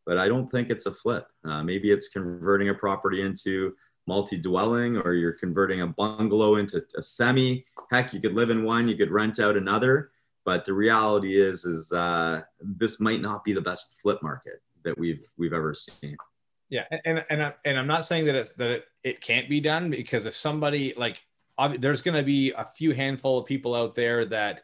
but 0.05 0.17
I 0.17 0.27
don't 0.27 0.49
think 0.51 0.69
it's 0.69 0.85
a 0.85 0.91
flip. 0.91 1.27
Uh, 1.45 1.63
maybe 1.63 1.91
it's 1.91 2.09
converting 2.09 2.69
a 2.69 2.73
property 2.73 3.21
into 3.21 3.73
multi-dwelling, 4.07 4.97
or 4.97 5.13
you're 5.13 5.33
converting 5.33 5.81
a 5.81 5.87
bungalow 5.87 6.57
into 6.57 6.83
a 6.95 7.01
semi. 7.01 7.65
Heck, 7.91 8.13
you 8.13 8.19
could 8.19 8.33
live 8.33 8.49
in 8.49 8.63
one, 8.63 8.87
you 8.87 8.95
could 8.95 9.11
rent 9.11 9.39
out 9.39 9.55
another. 9.55 10.11
But 10.45 10.65
the 10.65 10.73
reality 10.73 11.39
is, 11.39 11.63
is 11.63 11.91
uh, 11.93 12.41
this 12.59 12.99
might 12.99 13.21
not 13.21 13.45
be 13.45 13.53
the 13.53 13.61
best 13.61 13.99
flip 14.01 14.21
market 14.21 14.61
that 14.83 14.97
we've 14.97 15.25
we've 15.37 15.53
ever 15.53 15.73
seen. 15.73 16.17
Yeah, 16.69 16.83
and 17.05 17.23
and 17.29 17.43
I, 17.43 17.53
and 17.63 17.77
I'm 17.77 17.87
not 17.87 18.03
saying 18.03 18.25
that 18.25 18.35
it's 18.35 18.51
that 18.53 18.69
it, 18.69 18.85
it 19.03 19.21
can't 19.21 19.47
be 19.47 19.61
done 19.61 19.89
because 19.89 20.25
if 20.25 20.35
somebody 20.35 20.93
like 20.97 21.21
there's 21.79 22.01
going 22.01 22.17
to 22.17 22.23
be 22.23 22.51
a 22.51 22.65
few 22.65 22.93
handful 22.93 23.37
of 23.37 23.45
people 23.45 23.75
out 23.75 23.95
there 23.95 24.25
that 24.25 24.63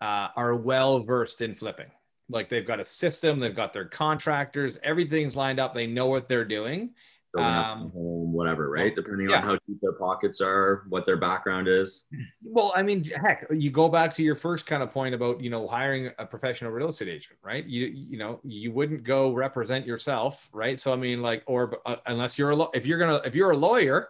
uh, 0.00 0.28
are 0.36 0.54
well 0.54 1.00
versed 1.00 1.40
in 1.40 1.54
flipping. 1.54 1.90
Like 2.28 2.48
they've 2.48 2.66
got 2.66 2.80
a 2.80 2.84
system, 2.84 3.40
they've 3.40 3.54
got 3.54 3.72
their 3.72 3.86
contractors, 3.86 4.78
everything's 4.82 5.34
lined 5.36 5.58
up. 5.58 5.74
They 5.74 5.86
know 5.86 6.06
what 6.06 6.28
they're 6.28 6.44
doing. 6.44 6.90
Um, 7.36 7.90
home, 7.90 8.32
whatever, 8.32 8.70
right? 8.70 8.94
Depending 8.94 9.30
yeah. 9.30 9.36
on 9.36 9.42
how 9.42 9.52
deep 9.68 9.78
their 9.82 9.92
pockets 9.92 10.40
are, 10.40 10.84
what 10.88 11.04
their 11.04 11.18
background 11.18 11.68
is. 11.68 12.06
Well, 12.42 12.72
I 12.74 12.82
mean, 12.82 13.04
heck, 13.04 13.46
you 13.50 13.70
go 13.70 13.88
back 13.88 14.12
to 14.14 14.22
your 14.22 14.34
first 14.34 14.66
kind 14.66 14.82
of 14.82 14.90
point 14.90 15.14
about 15.14 15.40
you 15.40 15.50
know 15.50 15.68
hiring 15.68 16.10
a 16.18 16.24
professional 16.24 16.72
real 16.72 16.88
estate 16.88 17.08
agent, 17.08 17.38
right? 17.42 17.64
You 17.66 17.86
you 17.86 18.18
know 18.18 18.40
you 18.42 18.72
wouldn't 18.72 19.04
go 19.04 19.32
represent 19.32 19.86
yourself, 19.86 20.48
right? 20.52 20.78
So 20.80 20.92
I 20.92 20.96
mean, 20.96 21.20
like, 21.20 21.42
or 21.46 21.78
uh, 21.84 21.96
unless 22.06 22.38
you're 22.38 22.50
a 22.50 22.68
if 22.72 22.86
you're 22.86 22.98
gonna 22.98 23.20
if 23.24 23.34
you're 23.34 23.50
a 23.50 23.56
lawyer, 23.56 24.08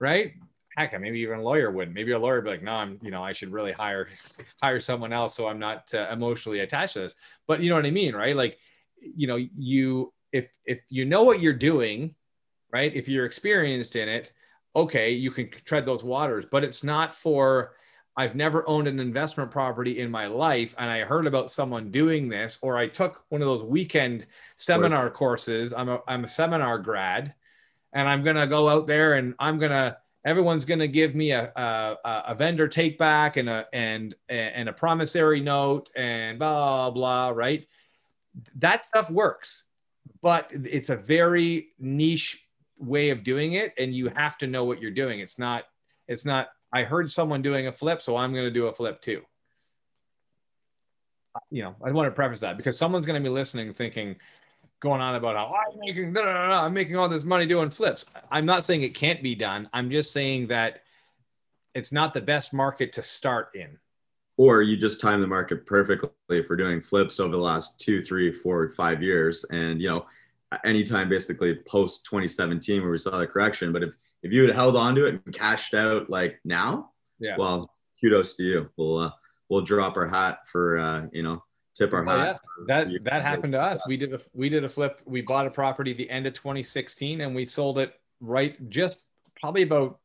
right? 0.00 0.32
Heck, 0.78 1.00
maybe 1.00 1.20
even 1.20 1.40
a 1.40 1.42
lawyer 1.42 1.70
would. 1.70 1.92
Maybe 1.92 2.12
a 2.12 2.18
lawyer 2.18 2.36
would 2.36 2.44
be 2.44 2.50
like, 2.50 2.62
no, 2.62 2.72
I'm, 2.72 2.98
you 3.02 3.10
know, 3.10 3.22
I 3.22 3.32
should 3.32 3.52
really 3.52 3.72
hire 3.72 4.08
hire 4.62 4.80
someone 4.80 5.12
else 5.12 5.34
so 5.34 5.48
I'm 5.48 5.58
not 5.58 5.92
uh, 5.92 6.08
emotionally 6.12 6.60
attached 6.60 6.94
to 6.94 7.00
this. 7.00 7.14
But 7.46 7.60
you 7.60 7.68
know 7.68 7.76
what 7.76 7.86
I 7.86 7.90
mean, 7.90 8.14
right? 8.14 8.36
Like, 8.36 8.58
you 9.00 9.26
know, 9.26 9.36
you 9.36 10.12
if 10.32 10.48
if 10.64 10.80
you 10.88 11.04
know 11.04 11.22
what 11.22 11.40
you're 11.40 11.52
doing, 11.52 12.14
right? 12.72 12.94
If 12.94 13.08
you're 13.08 13.26
experienced 13.26 13.96
in 13.96 14.08
it, 14.08 14.32
okay, 14.76 15.10
you 15.10 15.30
can 15.30 15.50
tread 15.64 15.84
those 15.84 16.04
waters. 16.04 16.44
But 16.50 16.64
it's 16.64 16.84
not 16.84 17.14
for 17.14 17.72
I've 18.16 18.34
never 18.34 18.68
owned 18.68 18.88
an 18.88 18.98
investment 18.98 19.50
property 19.50 20.00
in 20.00 20.10
my 20.10 20.26
life, 20.26 20.74
and 20.76 20.90
I 20.90 21.00
heard 21.00 21.26
about 21.26 21.52
someone 21.52 21.92
doing 21.92 22.28
this, 22.28 22.58
or 22.62 22.76
I 22.76 22.88
took 22.88 23.24
one 23.28 23.42
of 23.42 23.46
those 23.46 23.62
weekend 23.62 24.26
seminar 24.56 25.08
courses. 25.10 25.72
I'm 25.72 25.88
a 25.88 26.00
I'm 26.08 26.24
a 26.24 26.28
seminar 26.28 26.78
grad, 26.78 27.34
and 27.92 28.08
I'm 28.08 28.22
gonna 28.22 28.46
go 28.46 28.68
out 28.68 28.86
there 28.86 29.14
and 29.14 29.34
I'm 29.38 29.58
gonna 29.58 29.98
everyone's 30.24 30.64
going 30.64 30.80
to 30.80 30.88
give 30.88 31.14
me 31.14 31.30
a, 31.30 31.52
a, 31.56 31.96
a, 32.28 32.34
vendor 32.34 32.68
take 32.68 32.98
back 32.98 33.36
and 33.36 33.48
a 33.48 33.66
and 33.72 34.14
and 34.28 34.68
a 34.68 34.72
promissory 34.72 35.40
note 35.40 35.90
and 35.96 36.38
blah 36.38 36.90
blah 36.90 37.28
right? 37.28 37.66
That 38.56 38.84
stuff 38.84 39.10
works 39.10 39.64
but 40.22 40.50
it's 40.52 40.90
a 40.90 40.96
very 40.96 41.68
niche 41.78 42.44
way 42.78 43.10
of 43.10 43.22
doing 43.22 43.54
it 43.54 43.72
and 43.78 43.92
you 43.92 44.08
have 44.08 44.38
to 44.38 44.46
know 44.46 44.64
what 44.64 44.80
you're 44.80 44.90
doing. 44.90 45.20
It's 45.20 45.38
not 45.38 45.64
it's 46.06 46.24
not 46.24 46.48
i 46.72 46.82
heard 46.82 47.10
someone 47.10 47.42
doing 47.42 47.66
a 47.66 47.72
flip 47.72 48.00
so 48.00 48.16
i'm 48.16 48.32
going 48.32 48.44
to 48.44 48.50
do 48.50 48.66
a 48.66 48.72
flip 48.72 49.00
too. 49.00 49.22
You 51.50 51.62
know 51.62 51.76
i 51.84 51.90
want 51.92 52.06
to 52.06 52.10
preface 52.10 52.40
that 52.40 52.56
because 52.56 52.78
someone's 52.78 53.04
going 53.04 53.22
to 53.22 53.28
be 53.28 53.32
listening 53.32 53.72
thinking 53.72 54.16
going 54.80 55.00
on 55.00 55.14
about 55.16 55.36
how 55.36 55.54
I'm 55.54 55.78
making 55.80 56.16
I'm 56.16 56.72
making 56.72 56.96
all 56.96 57.08
this 57.08 57.24
money 57.24 57.46
doing 57.46 57.70
flips. 57.70 58.04
I'm 58.30 58.46
not 58.46 58.64
saying 58.64 58.82
it 58.82 58.94
can't 58.94 59.22
be 59.22 59.34
done. 59.34 59.68
I'm 59.72 59.90
just 59.90 60.12
saying 60.12 60.48
that 60.48 60.80
it's 61.74 61.92
not 61.92 62.14
the 62.14 62.20
best 62.20 62.54
market 62.54 62.92
to 62.94 63.02
start 63.02 63.50
in. 63.54 63.78
Or 64.36 64.62
you 64.62 64.76
just 64.76 65.00
time 65.00 65.20
the 65.20 65.26
market 65.26 65.66
perfectly 65.66 66.42
for 66.46 66.54
doing 66.54 66.80
flips 66.80 67.18
over 67.18 67.32
the 67.32 67.38
last 67.38 67.80
two, 67.80 68.02
three, 68.04 68.32
four, 68.32 68.70
five 68.70 69.02
years. 69.02 69.44
And 69.50 69.80
you 69.80 69.88
know, 69.88 70.06
anytime 70.64 71.08
basically 71.08 71.54
post 71.54 72.04
2017 72.06 72.82
where 72.82 72.90
we 72.90 72.98
saw 72.98 73.18
the 73.18 73.26
correction. 73.26 73.72
But 73.72 73.82
if 73.82 73.96
if 74.22 74.32
you 74.32 74.44
had 74.46 74.54
held 74.54 74.76
on 74.76 74.94
to 74.94 75.06
it 75.06 75.20
and 75.24 75.34
cashed 75.34 75.74
out 75.74 76.08
like 76.08 76.40
now, 76.44 76.90
yeah, 77.18 77.36
well, 77.36 77.70
kudos 78.00 78.36
to 78.36 78.44
you. 78.44 78.70
We'll 78.76 78.98
uh, 78.98 79.10
we'll 79.48 79.62
drop 79.62 79.96
our 79.96 80.06
hat 80.06 80.40
for 80.46 80.78
uh, 80.78 81.06
you 81.12 81.22
know 81.22 81.42
tip 81.78 81.92
our 81.92 82.06
oh, 82.06 82.10
hat. 82.10 82.40
yeah. 82.68 82.84
That 82.84 83.04
that 83.04 83.22
happened 83.22 83.52
to 83.52 83.60
us. 83.60 83.86
We 83.86 83.96
did 83.96 84.12
a 84.12 84.20
we 84.34 84.48
did 84.48 84.64
a 84.64 84.68
flip. 84.68 85.00
We 85.04 85.22
bought 85.22 85.46
a 85.46 85.50
property 85.50 85.92
the 85.92 86.10
end 86.10 86.26
of 86.26 86.34
2016 86.34 87.20
and 87.20 87.34
we 87.34 87.44
sold 87.44 87.78
it 87.78 87.94
right 88.20 88.68
just 88.68 89.04
probably 89.40 89.62
about 89.62 89.98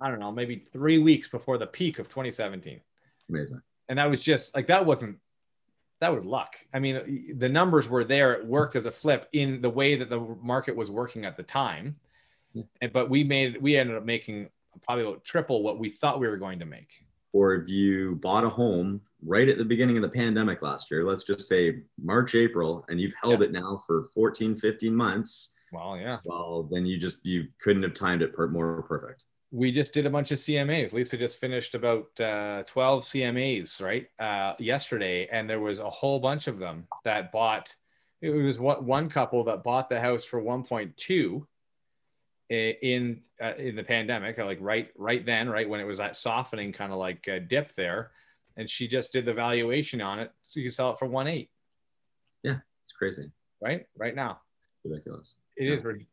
I 0.00 0.08
don't 0.08 0.18
know, 0.18 0.32
maybe 0.32 0.64
3 0.72 0.98
weeks 0.98 1.28
before 1.28 1.58
the 1.58 1.66
peak 1.66 2.00
of 2.00 2.08
2017. 2.08 2.80
Amazing. 3.28 3.62
And 3.88 3.98
that 3.98 4.10
was 4.10 4.20
just 4.20 4.54
like 4.54 4.66
that 4.68 4.84
wasn't 4.84 5.18
that 6.00 6.12
was 6.12 6.24
luck. 6.24 6.56
I 6.74 6.80
mean, 6.80 7.36
the 7.38 7.48
numbers 7.48 7.88
were 7.88 8.02
there. 8.02 8.32
It 8.32 8.44
worked 8.44 8.74
as 8.74 8.86
a 8.86 8.90
flip 8.90 9.28
in 9.32 9.60
the 9.60 9.70
way 9.70 9.94
that 9.94 10.10
the 10.10 10.18
market 10.42 10.74
was 10.74 10.90
working 10.90 11.24
at 11.24 11.36
the 11.36 11.44
time. 11.44 11.94
Yeah. 12.54 12.64
And 12.80 12.92
but 12.92 13.08
we 13.08 13.22
made 13.22 13.60
we 13.60 13.76
ended 13.76 13.96
up 13.96 14.04
making 14.04 14.48
probably 14.84 15.04
about 15.04 15.24
triple 15.24 15.62
what 15.62 15.78
we 15.78 15.90
thought 15.90 16.18
we 16.18 16.26
were 16.26 16.38
going 16.38 16.58
to 16.58 16.66
make 16.66 17.04
or 17.32 17.54
if 17.54 17.68
you 17.68 18.16
bought 18.16 18.44
a 18.44 18.48
home 18.48 19.00
right 19.24 19.48
at 19.48 19.58
the 19.58 19.64
beginning 19.64 19.96
of 19.96 20.02
the 20.02 20.08
pandemic 20.08 20.62
last 20.62 20.90
year, 20.90 21.04
let's 21.04 21.24
just 21.24 21.48
say 21.48 21.82
March, 22.02 22.34
April, 22.34 22.84
and 22.88 23.00
you've 23.00 23.14
held 23.22 23.40
yeah. 23.40 23.46
it 23.46 23.52
now 23.52 23.80
for 23.86 24.08
14, 24.14 24.54
15 24.54 24.94
months. 24.94 25.54
Well, 25.72 25.96
yeah. 25.96 26.18
Well, 26.24 26.68
then 26.70 26.84
you 26.84 26.98
just, 26.98 27.24
you 27.24 27.48
couldn't 27.60 27.82
have 27.82 27.94
timed 27.94 28.22
it 28.22 28.34
per, 28.34 28.48
more 28.48 28.82
perfect. 28.82 29.24
we 29.50 29.72
just 29.72 29.94
did 29.94 30.04
a 30.04 30.10
bunch 30.10 30.30
of 30.32 30.38
CMAs. 30.38 30.92
Lisa 30.92 31.16
just 31.16 31.40
finished 31.40 31.74
about 31.74 32.20
uh, 32.20 32.62
12 32.66 33.04
CMAs, 33.04 33.80
right? 33.80 34.06
Uh, 34.18 34.54
yesterday. 34.58 35.28
And 35.32 35.48
there 35.48 35.60
was 35.60 35.78
a 35.78 35.88
whole 35.88 36.20
bunch 36.20 36.46
of 36.48 36.58
them 36.58 36.86
that 37.04 37.32
bought, 37.32 37.74
it 38.20 38.30
was 38.30 38.58
what 38.58 38.84
one 38.84 39.08
couple 39.08 39.44
that 39.44 39.62
bought 39.62 39.88
the 39.88 40.00
house 40.00 40.24
for 40.24 40.42
1.2 40.42 41.46
in, 42.52 43.20
uh, 43.42 43.54
in 43.54 43.76
the 43.76 43.84
pandemic, 43.84 44.38
like 44.38 44.58
right, 44.60 44.90
right 44.96 45.24
then, 45.24 45.48
right 45.48 45.68
when 45.68 45.80
it 45.80 45.86
was 45.86 45.98
that 45.98 46.16
softening 46.16 46.72
kind 46.72 46.92
of 46.92 46.98
like 46.98 47.28
dip 47.48 47.74
there. 47.74 48.10
And 48.56 48.68
she 48.68 48.86
just 48.86 49.12
did 49.12 49.24
the 49.24 49.32
valuation 49.32 50.00
on 50.00 50.18
it. 50.18 50.30
So 50.46 50.60
you 50.60 50.66
can 50.66 50.72
sell 50.72 50.90
it 50.90 50.98
for 50.98 51.08
1.8. 51.08 51.48
Yeah. 52.42 52.56
It's 52.82 52.92
crazy. 52.92 53.30
Right. 53.60 53.86
Right 53.96 54.14
now. 54.14 54.40
Ridiculous. 54.84 55.34
It 55.56 55.64
yeah. 55.64 55.76
is 55.76 55.84
ridiculous 55.84 56.08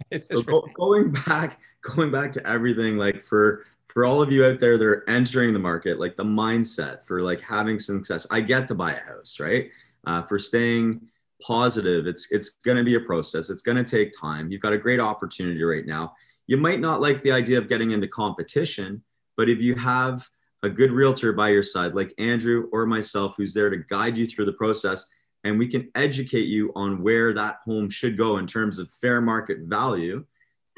it's 0.10 0.28
so 0.28 0.42
go, 0.42 0.66
going 0.74 1.12
back, 1.26 1.60
going 1.82 2.10
back 2.10 2.32
to 2.32 2.46
everything, 2.46 2.96
like 2.96 3.22
for 3.22 3.66
for 3.86 4.04
all 4.04 4.22
of 4.22 4.30
you 4.30 4.44
out 4.44 4.60
there 4.60 4.78
that 4.78 4.84
are 4.84 5.08
entering 5.08 5.52
the 5.52 5.58
market, 5.58 5.98
like 5.98 6.16
the 6.16 6.24
mindset 6.24 7.04
for 7.04 7.22
like 7.22 7.40
having 7.40 7.78
success. 7.78 8.26
I 8.30 8.40
get 8.40 8.68
to 8.68 8.74
buy 8.74 8.92
a 8.92 9.00
house, 9.00 9.40
right? 9.40 9.68
Uh, 10.06 10.22
for 10.22 10.38
staying 10.38 11.08
positive, 11.40 12.06
it's 12.06 12.30
it's 12.30 12.50
going 12.64 12.76
to 12.76 12.84
be 12.84 12.94
a 12.94 13.00
process. 13.00 13.50
It's 13.50 13.62
going 13.62 13.76
to 13.76 13.84
take 13.84 14.12
time. 14.18 14.50
You've 14.50 14.62
got 14.62 14.72
a 14.72 14.78
great 14.78 15.00
opportunity 15.00 15.62
right 15.62 15.86
now. 15.86 16.14
You 16.46 16.56
might 16.56 16.80
not 16.80 17.00
like 17.00 17.22
the 17.22 17.32
idea 17.32 17.58
of 17.58 17.68
getting 17.68 17.92
into 17.92 18.08
competition, 18.08 19.02
but 19.36 19.48
if 19.48 19.60
you 19.60 19.74
have 19.76 20.28
a 20.62 20.68
good 20.68 20.92
realtor 20.92 21.32
by 21.32 21.48
your 21.50 21.62
side, 21.62 21.94
like 21.94 22.12
Andrew 22.18 22.68
or 22.72 22.86
myself, 22.86 23.34
who's 23.36 23.54
there 23.54 23.70
to 23.70 23.78
guide 23.88 24.16
you 24.16 24.26
through 24.26 24.46
the 24.46 24.52
process, 24.52 25.06
and 25.44 25.58
we 25.58 25.66
can 25.66 25.90
educate 25.94 26.48
you 26.48 26.70
on 26.74 27.02
where 27.02 27.32
that 27.32 27.58
home 27.64 27.88
should 27.88 28.18
go 28.18 28.38
in 28.38 28.46
terms 28.46 28.78
of 28.78 28.92
fair 28.92 29.20
market 29.20 29.58
value, 29.60 30.24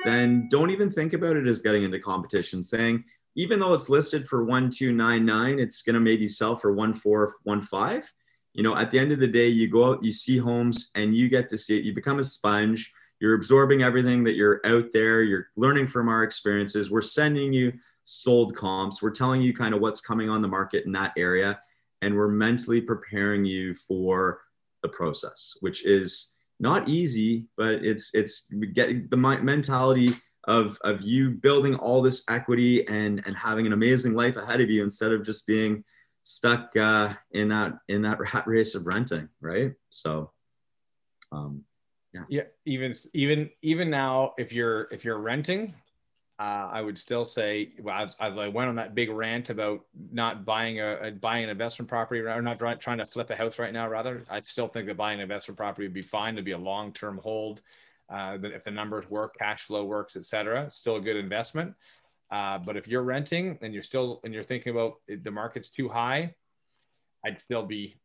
then 0.05 0.49
don't 0.51 0.71
even 0.71 0.91
think 0.91 1.13
about 1.13 1.37
it 1.37 1.47
as 1.47 1.63
getting 1.63 1.85
into 1.85 1.99
competition. 1.99 2.63
Saying, 2.63 3.05
even 3.35 3.59
though 3.59 3.75
it's 3.75 3.89
listed 3.89 4.29
for 4.29 4.45
1299, 4.45 5.59
it's 5.59 5.83
going 5.83 5.95
to 5.95 6.01
maybe 6.01 6.29
sell 6.29 6.57
for 6.57 6.73
1415. 6.73 8.09
You 8.55 8.63
know, 8.63 8.77
at 8.77 8.91
the 8.91 8.99
end 8.99 9.13
of 9.13 9.19
the 9.19 9.27
day, 9.27 9.49
you 9.49 9.69
go 9.69 9.91
out, 9.91 10.05
you 10.05 10.13
see 10.13 10.37
homes, 10.37 10.91
and 10.95 11.17
you 11.17 11.29
get 11.29 11.49
to 11.51 11.59
see 11.59 11.79
it. 11.79 11.85
You 11.85 11.95
become 11.95 12.19
a 12.19 12.23
sponge. 12.23 12.93
You're 13.21 13.35
absorbing 13.35 13.83
everything 13.83 14.25
that 14.25 14.35
you're 14.35 14.61
out 14.67 14.87
there. 14.93 15.23
You're 15.23 15.49
learning 15.57 15.87
from 15.87 16.09
our 16.09 16.23
experiences. 16.23 16.91
We're 16.91 17.03
sending 17.03 17.53
you 17.53 17.73
sold 18.05 18.57
comps. 18.57 19.01
We're 19.01 19.11
telling 19.11 19.43
you 19.43 19.55
kind 19.55 19.75
of 19.75 19.81
what's 19.81 20.01
coming 20.01 20.29
on 20.29 20.43
the 20.43 20.49
market 20.49 20.85
in 20.85 20.93
that 20.93 21.13
area. 21.17 21.61
And 22.03 22.17
we're 22.17 22.29
mentally 22.29 22.81
preparing 22.81 23.45
you 23.45 23.75
for 23.75 24.41
the 24.83 24.89
process, 24.89 25.57
which 25.61 25.87
is 25.87 26.35
not 26.59 26.89
easy, 26.89 27.47
but 27.57 27.77
it's 27.85 28.11
it's 28.15 28.49
getting 28.73 29.09
the 29.09 29.17
mentality 29.17 30.11
of 30.45 30.79
of 30.83 31.03
you 31.03 31.31
building 31.31 31.77
all 31.77 32.03
this 32.03 32.25
equity 32.29 32.87
and 32.89 33.23
and 33.27 33.37
having 33.37 33.67
an 33.67 33.73
amazing 33.73 34.15
life 34.15 34.37
ahead 34.37 34.61
of 34.61 34.71
you 34.71 34.83
instead 34.83 35.13
of 35.13 35.25
just 35.25 35.47
being 35.47 35.85
stuck 36.23 36.77
uh, 36.77 37.13
in 37.33 37.49
that 37.49 37.79
in 37.89 38.03
that 38.03 38.19
rat 38.35 38.47
race 38.47 38.75
of 38.75 38.87
renting, 38.87 39.29
right? 39.41 39.73
So, 39.91 40.31
um, 41.31 41.65
yeah. 42.13 42.25
Yeah. 42.29 42.43
Even 42.67 42.93
even 43.15 43.51
even 43.63 43.91
now, 43.91 44.35
if 44.39 44.53
you're 44.53 44.89
if 44.91 45.05
you're 45.05 45.19
renting, 45.19 45.75
uh, 46.39 46.69
I 46.73 46.81
would 46.81 46.99
still 46.99 47.25
say, 47.25 47.71
well, 47.81 48.03
as, 48.03 48.17
I 48.19 48.49
went 48.49 48.69
on 48.69 48.75
that 48.77 48.95
big 48.95 49.11
rant 49.11 49.51
about 49.51 49.85
not 50.11 50.45
buying 50.45 50.81
a, 50.81 50.97
a 50.97 51.11
buying 51.13 51.45
an 51.45 51.51
investment 51.51 51.89
property 51.89 52.21
or 52.21 52.43
not 52.43 52.59
trying, 52.59 52.79
trying 52.79 52.99
to 52.99 53.07
flip 53.07 53.31
a 53.31 53.37
house 53.37 53.59
right 53.59 53.73
now. 53.73 53.89
Rather, 53.89 54.25
I 54.29 54.41
still 54.43 54.69
think 54.69 54.89
that 54.89 54.97
buying 54.97 55.19
an 55.19 55.23
investment 55.23 55.57
property 55.57 55.87
would 55.87 55.95
be 55.95 56.03
fine 56.03 56.35
to 56.37 56.43
be 56.43 56.53
a 56.53 56.59
long 56.59 56.93
term 56.93 57.19
hold. 57.19 57.63
Uh, 58.11 58.37
that 58.39 58.53
if 58.53 58.65
the 58.65 58.71
numbers 58.71 59.09
work, 59.09 59.37
cash 59.39 59.63
flow 59.63 59.85
works, 59.85 60.17
etc., 60.17 60.71
still 60.71 60.97
a 60.97 61.01
good 61.01 61.17
investment. 61.17 61.75
Uh, 62.33 62.59
but 62.59 62.79
if 62.79 62.89
you're 62.89 63.03
renting 63.03 63.59
and 63.61 63.75
you're 63.75 63.83
still 63.83 64.21
and 64.25 64.33
you're 64.33 64.43
thinking 64.43 64.73
about 64.73 64.95
the 65.07 65.31
market's 65.31 65.69
too 65.69 65.89
high, 65.89 66.35
I'd 67.25 67.39
still 67.39 67.63
be 67.63 67.97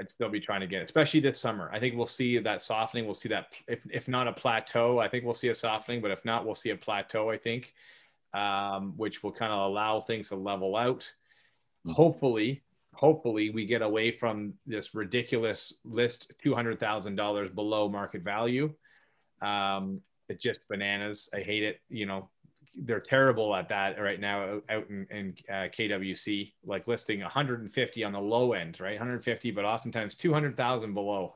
I'd 0.00 0.10
still 0.10 0.28
be 0.28 0.40
trying 0.40 0.60
to 0.60 0.66
get, 0.66 0.80
it, 0.80 0.84
especially 0.84 1.20
this 1.20 1.38
summer. 1.38 1.68
I 1.72 1.78
think 1.78 1.96
we'll 1.96 2.06
see 2.06 2.38
that 2.38 2.62
softening. 2.62 3.04
We'll 3.04 3.14
see 3.14 3.28
that 3.28 3.48
if, 3.68 3.86
if 3.90 4.08
not 4.08 4.26
a 4.26 4.32
plateau, 4.32 4.98
I 4.98 5.08
think 5.08 5.24
we'll 5.24 5.34
see 5.34 5.48
a 5.48 5.54
softening, 5.54 6.00
but 6.00 6.10
if 6.10 6.24
not, 6.24 6.46
we'll 6.46 6.54
see 6.54 6.70
a 6.70 6.76
plateau, 6.76 7.30
I 7.30 7.36
think, 7.36 7.74
um, 8.32 8.94
which 8.96 9.22
will 9.22 9.32
kind 9.32 9.52
of 9.52 9.60
allow 9.70 10.00
things 10.00 10.30
to 10.30 10.36
level 10.36 10.76
out. 10.76 11.12
Mm-hmm. 11.86 11.92
Hopefully, 11.92 12.62
hopefully 12.94 13.50
we 13.50 13.66
get 13.66 13.82
away 13.82 14.10
from 14.10 14.54
this 14.66 14.94
ridiculous 14.94 15.74
list 15.84 16.32
$200,000 16.44 17.54
below 17.54 17.88
market 17.88 18.22
value. 18.22 18.72
Um, 19.40 20.00
it's 20.28 20.42
just 20.42 20.66
bananas. 20.68 21.28
I 21.34 21.40
hate 21.40 21.62
it. 21.62 21.80
You 21.88 22.06
know, 22.06 22.30
they're 22.74 23.00
terrible 23.00 23.54
at 23.54 23.68
that 23.68 24.00
right 24.00 24.18
now 24.18 24.60
out 24.68 24.88
in, 24.88 25.06
in 25.10 25.34
uh, 25.48 25.68
KWC, 25.68 26.52
like 26.64 26.88
listing 26.88 27.20
150 27.20 28.04
on 28.04 28.12
the 28.12 28.20
low 28.20 28.52
end, 28.54 28.80
right? 28.80 28.92
150, 28.92 29.50
but 29.50 29.64
oftentimes 29.64 30.14
200,000 30.14 30.94
below. 30.94 31.34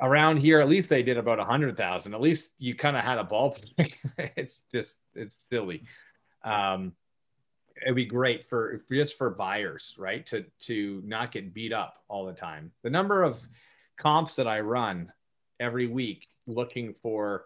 Around 0.00 0.38
here, 0.42 0.60
at 0.60 0.68
least 0.68 0.88
they 0.88 1.02
did 1.02 1.16
about 1.16 1.38
100,000. 1.38 2.14
At 2.14 2.20
least 2.20 2.50
you 2.58 2.74
kind 2.74 2.96
of 2.96 3.04
had 3.04 3.18
a 3.18 3.24
ball. 3.24 3.56
it's 4.18 4.62
just, 4.72 4.96
it's 5.14 5.34
silly. 5.50 5.84
Um, 6.42 6.92
it'd 7.82 7.94
be 7.94 8.04
great 8.04 8.44
for 8.44 8.82
just 8.90 9.18
for 9.18 9.30
buyers, 9.30 9.94
right? 9.98 10.24
To 10.26 10.44
to 10.62 11.02
not 11.04 11.32
get 11.32 11.54
beat 11.54 11.72
up 11.72 12.02
all 12.08 12.24
the 12.24 12.32
time. 12.32 12.72
The 12.82 12.90
number 12.90 13.22
of 13.22 13.38
comps 13.96 14.36
that 14.36 14.46
I 14.46 14.60
run 14.60 15.12
every 15.60 15.86
week 15.86 16.28
looking 16.46 16.94
for, 17.02 17.44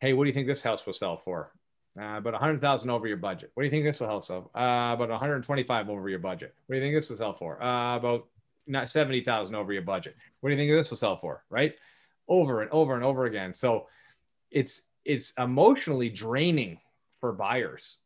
hey, 0.00 0.12
what 0.12 0.24
do 0.24 0.28
you 0.28 0.34
think 0.34 0.46
this 0.46 0.62
house 0.62 0.84
will 0.86 0.92
sell 0.92 1.16
for? 1.16 1.52
Uh, 1.98 2.18
about 2.18 2.32
100,000 2.34 2.88
over 2.88 3.08
your 3.08 3.16
budget. 3.16 3.50
What 3.54 3.62
do 3.62 3.64
you 3.64 3.70
think 3.70 3.84
this 3.84 3.98
will 3.98 4.06
help 4.06 4.24
sell? 4.24 4.50
Uh, 4.54 4.94
about 4.94 5.08
125 5.08 5.90
over 5.90 6.08
your 6.08 6.20
budget. 6.20 6.54
What 6.66 6.74
do 6.74 6.78
you 6.78 6.84
think 6.84 6.94
this 6.94 7.10
will 7.10 7.16
sell 7.16 7.34
for? 7.34 7.62
Uh, 7.62 7.96
about 7.96 8.26
not 8.66 8.88
70,000 8.88 9.54
over 9.54 9.72
your 9.72 9.82
budget. 9.82 10.16
What 10.40 10.50
do 10.50 10.54
you 10.54 10.60
think 10.60 10.70
this 10.70 10.90
will 10.90 10.96
sell 10.96 11.16
for? 11.16 11.42
Right? 11.50 11.74
Over 12.28 12.62
and 12.62 12.70
over 12.70 12.94
and 12.94 13.02
over 13.02 13.24
again. 13.26 13.52
So 13.52 13.88
it's 14.50 14.82
it's 15.04 15.32
emotionally 15.38 16.08
draining 16.08 16.78
for 17.20 17.32
buyers 17.32 17.98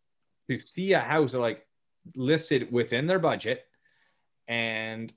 to 0.48 0.60
see 0.60 0.92
a 0.92 1.00
house 1.00 1.34
like 1.34 1.66
listed 2.14 2.72
within 2.72 3.06
their 3.06 3.18
budget 3.18 3.66
and 4.48 5.12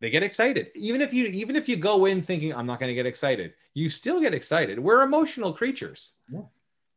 they 0.00 0.10
get 0.10 0.22
excited. 0.22 0.68
Even 0.74 1.00
if 1.00 1.12
you 1.12 1.26
even 1.26 1.56
if 1.56 1.68
you 1.68 1.76
go 1.76 2.06
in 2.06 2.22
thinking 2.22 2.54
I'm 2.54 2.66
not 2.66 2.78
going 2.78 2.90
to 2.90 2.94
get 2.94 3.06
excited, 3.06 3.54
you 3.74 3.88
still 3.88 4.20
get 4.20 4.34
excited. 4.34 4.78
We're 4.78 5.02
emotional 5.02 5.52
creatures. 5.52 6.14
Yeah. 6.32 6.42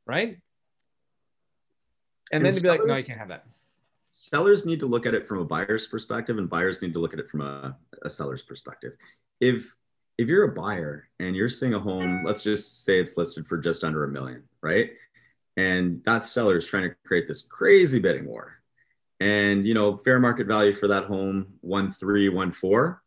Right? 0.06 0.40
And, 2.32 2.44
and 2.44 2.46
then 2.46 2.58
to 2.58 2.62
be 2.62 2.70
like, 2.70 2.86
no, 2.86 2.98
you 2.98 3.04
can't 3.04 3.20
have 3.20 3.28
that. 3.30 3.46
Sellers 4.14 4.66
need 4.66 4.80
to 4.80 4.86
look 4.86 5.06
at 5.06 5.14
it 5.14 5.28
from 5.28 5.40
a 5.40 5.46
buyer's 5.46 5.88
perspective, 5.88 6.38
and 6.38 6.50
buyers 6.50 6.82
need 6.82 6.94
to 6.94 7.00
look 7.00 7.14
at 7.14 7.20
it 7.20 7.30
from 7.30 7.42
a, 7.42 7.78
a 8.04 8.10
seller's 8.10 8.44
perspective. 8.44 8.94
If 9.40 9.76
if 10.18 10.28
you're 10.28 10.44
a 10.44 10.54
buyer 10.54 11.08
and 11.20 11.36
you're 11.36 11.50
seeing 11.50 11.74
a 11.74 11.80
home, 11.80 12.24
let's 12.24 12.44
just 12.44 12.84
say 12.84 13.00
it's 13.00 13.18
listed 13.18 13.48
for 13.48 13.58
just 13.58 13.84
under 13.84 14.04
a 14.04 14.08
million, 14.08 14.44
right? 14.62 14.92
And 15.58 16.02
that 16.06 16.24
seller 16.24 16.58
is 16.58 16.68
trying 16.68 16.84
to 16.84 16.96
create 17.06 17.28
this 17.28 17.42
crazy 17.42 18.00
bidding 18.00 18.26
war. 18.26 18.62
And 19.20 19.66
you 19.66 19.74
know, 19.74 19.98
fair 19.98 20.20
market 20.20 20.48
value 20.48 20.74
for 20.74 20.88
that 20.88 21.06
home, 21.06 21.54
one 21.62 21.92
three, 21.92 22.30
one 22.30 22.52
four. 22.52 23.02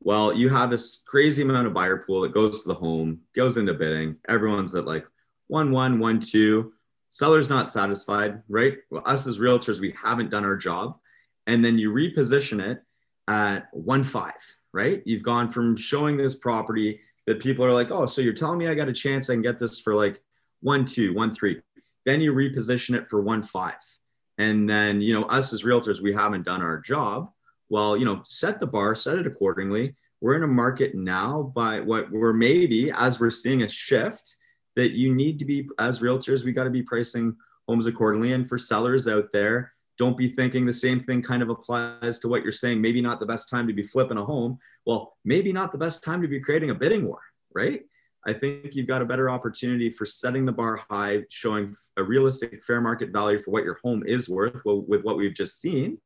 Well, 0.00 0.34
you 0.34 0.48
have 0.50 0.70
this 0.70 1.02
crazy 1.06 1.42
amount 1.42 1.66
of 1.66 1.74
buyer 1.74 1.98
pool 1.98 2.20
that 2.22 2.34
goes 2.34 2.62
to 2.62 2.68
the 2.68 2.74
home, 2.74 3.20
goes 3.34 3.56
into 3.56 3.74
bidding. 3.74 4.16
Everyone's 4.28 4.74
at 4.74 4.84
like 4.84 5.06
one, 5.48 5.70
one, 5.70 5.98
one, 5.98 6.20
two 6.20 6.72
seller's 7.14 7.48
not 7.48 7.70
satisfied, 7.70 8.42
right? 8.48 8.78
Well, 8.90 9.04
us 9.06 9.28
as 9.28 9.38
realtors, 9.38 9.80
we 9.80 9.94
haven't 10.02 10.30
done 10.30 10.44
our 10.44 10.56
job. 10.56 10.98
And 11.46 11.64
then 11.64 11.78
you 11.78 11.92
reposition 11.92 12.60
it 12.60 12.82
at 13.28 13.68
one 13.70 14.02
five, 14.02 14.32
right? 14.72 15.00
You've 15.06 15.22
gone 15.22 15.48
from 15.48 15.76
showing 15.76 16.16
this 16.16 16.34
property 16.34 16.98
that 17.28 17.38
people 17.38 17.64
are 17.64 17.72
like, 17.72 17.92
oh, 17.92 18.06
so 18.06 18.20
you're 18.20 18.32
telling 18.32 18.58
me 18.58 18.66
I 18.66 18.74
got 18.74 18.88
a 18.88 18.92
chance 18.92 19.30
I 19.30 19.34
can 19.34 19.42
get 19.42 19.60
this 19.60 19.78
for 19.78 19.94
like 19.94 20.20
one, 20.60 20.84
two, 20.84 21.14
one, 21.14 21.32
three. 21.32 21.60
Then 22.04 22.20
you 22.20 22.32
reposition 22.32 22.96
it 22.96 23.08
for 23.08 23.22
one 23.22 23.44
five. 23.44 23.76
And 24.38 24.68
then, 24.68 25.00
you 25.00 25.14
know, 25.14 25.22
us 25.26 25.52
as 25.52 25.62
realtors, 25.62 26.02
we 26.02 26.12
haven't 26.12 26.44
done 26.44 26.62
our 26.62 26.80
job. 26.80 27.30
Well, 27.68 27.96
you 27.96 28.06
know, 28.06 28.22
set 28.24 28.58
the 28.58 28.66
bar, 28.66 28.96
set 28.96 29.18
it 29.18 29.26
accordingly. 29.28 29.94
We're 30.20 30.34
in 30.34 30.42
a 30.42 30.48
market 30.48 30.96
now 30.96 31.52
by 31.54 31.78
what 31.78 32.10
we're 32.10 32.32
maybe 32.32 32.90
as 32.90 33.20
we're 33.20 33.30
seeing 33.30 33.62
a 33.62 33.68
shift 33.68 34.36
that 34.76 34.92
you 34.92 35.14
need 35.14 35.38
to 35.38 35.44
be 35.44 35.68
as 35.78 36.00
realtors 36.00 36.44
we 36.44 36.52
got 36.52 36.64
to 36.64 36.70
be 36.70 36.82
pricing 36.82 37.36
homes 37.68 37.86
accordingly. 37.86 38.32
And 38.32 38.48
for 38.48 38.58
sellers 38.58 39.08
out 39.08 39.32
there 39.32 39.72
don't 39.96 40.16
be 40.16 40.28
thinking 40.28 40.66
the 40.66 40.72
same 40.72 41.04
thing 41.04 41.22
kind 41.22 41.42
of 41.42 41.50
applies 41.50 42.18
to 42.18 42.28
what 42.28 42.42
you're 42.42 42.50
saying. 42.50 42.80
Maybe 42.80 43.00
not 43.00 43.20
the 43.20 43.26
best 43.26 43.48
time 43.48 43.68
to 43.68 43.72
be 43.72 43.84
flipping 43.84 44.18
a 44.18 44.24
home. 44.24 44.58
Well 44.86 45.16
maybe 45.24 45.52
not 45.52 45.72
the 45.72 45.78
best 45.78 46.02
time 46.02 46.22
to 46.22 46.28
be 46.28 46.40
creating 46.40 46.70
a 46.70 46.74
bidding 46.74 47.06
war 47.06 47.20
right? 47.54 47.82
I 48.26 48.32
think 48.32 48.74
you've 48.74 48.86
got 48.86 49.02
a 49.02 49.06
better 49.06 49.30
opportunity 49.30 49.90
for 49.90 50.04
setting 50.04 50.44
the 50.44 50.52
bar 50.52 50.80
high 50.90 51.22
showing 51.28 51.74
a 51.96 52.02
realistic 52.02 52.62
fair 52.64 52.80
market 52.80 53.10
value 53.10 53.38
for 53.38 53.50
what 53.50 53.64
your 53.64 53.78
home 53.84 54.02
is 54.06 54.28
worth 54.28 54.62
with 54.64 55.02
what 55.02 55.16
we've 55.16 55.34
just 55.34 55.60
seen 55.60 55.98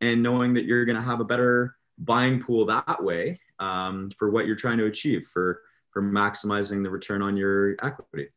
and 0.00 0.22
knowing 0.22 0.52
that 0.54 0.64
you're 0.64 0.84
going 0.84 0.96
to 0.96 1.02
have 1.02 1.20
a 1.20 1.24
better 1.24 1.76
buying 1.98 2.42
pool 2.42 2.66
that 2.66 3.02
way 3.02 3.40
um, 3.58 4.10
for 4.18 4.30
what 4.30 4.46
you're 4.46 4.54
trying 4.54 4.78
to 4.78 4.84
achieve. 4.84 5.26
For 5.26 5.62
for 5.96 6.02
maximizing 6.02 6.82
the 6.82 6.90
return 6.90 7.22
on 7.22 7.38
your 7.38 7.74
equity. 7.82 8.28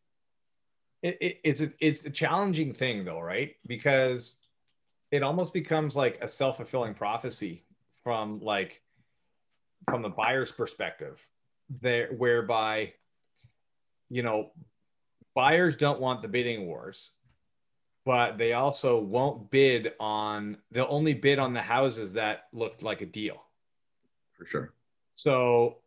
it, 1.03 1.17
it, 1.19 1.39
it's 1.43 1.59
a, 1.59 1.69
it's 1.81 2.05
a 2.05 2.09
challenging 2.09 2.71
thing 2.71 3.03
though, 3.03 3.19
right? 3.19 3.57
Because 3.67 4.37
it 5.11 5.23
almost 5.23 5.51
becomes 5.51 5.93
like 5.93 6.19
a 6.21 6.27
self 6.29 6.55
fulfilling 6.55 6.93
prophecy 6.93 7.65
from 8.01 8.39
like 8.39 8.81
from 9.89 10.01
the 10.01 10.07
buyer's 10.07 10.53
perspective, 10.53 11.21
there 11.81 12.13
whereby 12.17 12.93
you 14.09 14.23
know 14.23 14.51
buyers 15.35 15.75
don't 15.75 15.99
want 15.99 16.21
the 16.21 16.29
bidding 16.29 16.65
wars 16.65 17.11
but 18.05 18.37
they 18.37 18.53
also 18.53 19.01
won't 19.01 19.51
bid 19.51 19.91
on 19.99 20.55
they'll 20.71 20.87
only 20.89 21.13
bid 21.13 21.39
on 21.39 21.53
the 21.53 21.61
houses 21.61 22.13
that 22.13 22.47
look 22.53 22.81
like 22.81 23.01
a 23.01 23.05
deal 23.05 23.43
for 24.31 24.45
sure 24.45 24.73
so 25.13 25.79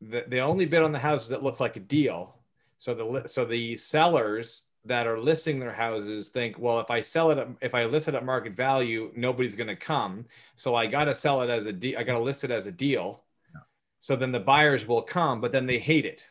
the, 0.00 0.24
they 0.26 0.40
only 0.40 0.66
bid 0.66 0.82
on 0.82 0.92
the 0.92 0.98
houses 0.98 1.28
that 1.28 1.42
look 1.42 1.60
like 1.60 1.76
a 1.76 1.80
deal. 1.80 2.36
So 2.78 2.94
the 2.94 3.28
so 3.28 3.44
the 3.44 3.76
sellers 3.76 4.64
that 4.86 5.06
are 5.06 5.20
listing 5.20 5.58
their 5.58 5.72
houses 5.72 6.28
think 6.28 6.58
well 6.58 6.80
if 6.80 6.90
i 6.90 7.02
sell 7.02 7.30
it 7.30 7.36
at, 7.36 7.48
if 7.60 7.74
i 7.74 7.84
list 7.84 8.08
it 8.08 8.14
at 8.14 8.24
market 8.24 8.54
value 8.54 9.12
nobody's 9.14 9.54
going 9.54 9.68
to 9.68 9.76
come. 9.76 10.24
So 10.56 10.74
i 10.74 10.86
got 10.86 11.04
to 11.04 11.14
sell 11.14 11.42
it 11.42 11.50
as 11.50 11.66
a 11.66 11.72
deal 11.72 11.98
i 11.98 12.02
got 12.02 12.14
to 12.14 12.22
list 12.22 12.44
it 12.44 12.50
as 12.50 12.66
a 12.66 12.72
deal. 12.72 13.22
Yeah. 13.54 13.60
so 13.98 14.16
then 14.16 14.32
the 14.32 14.40
buyers 14.40 14.88
will 14.88 15.02
come 15.02 15.40
but 15.40 15.52
then 15.52 15.66
they 15.66 15.78
hate 15.78 16.06
it. 16.06 16.26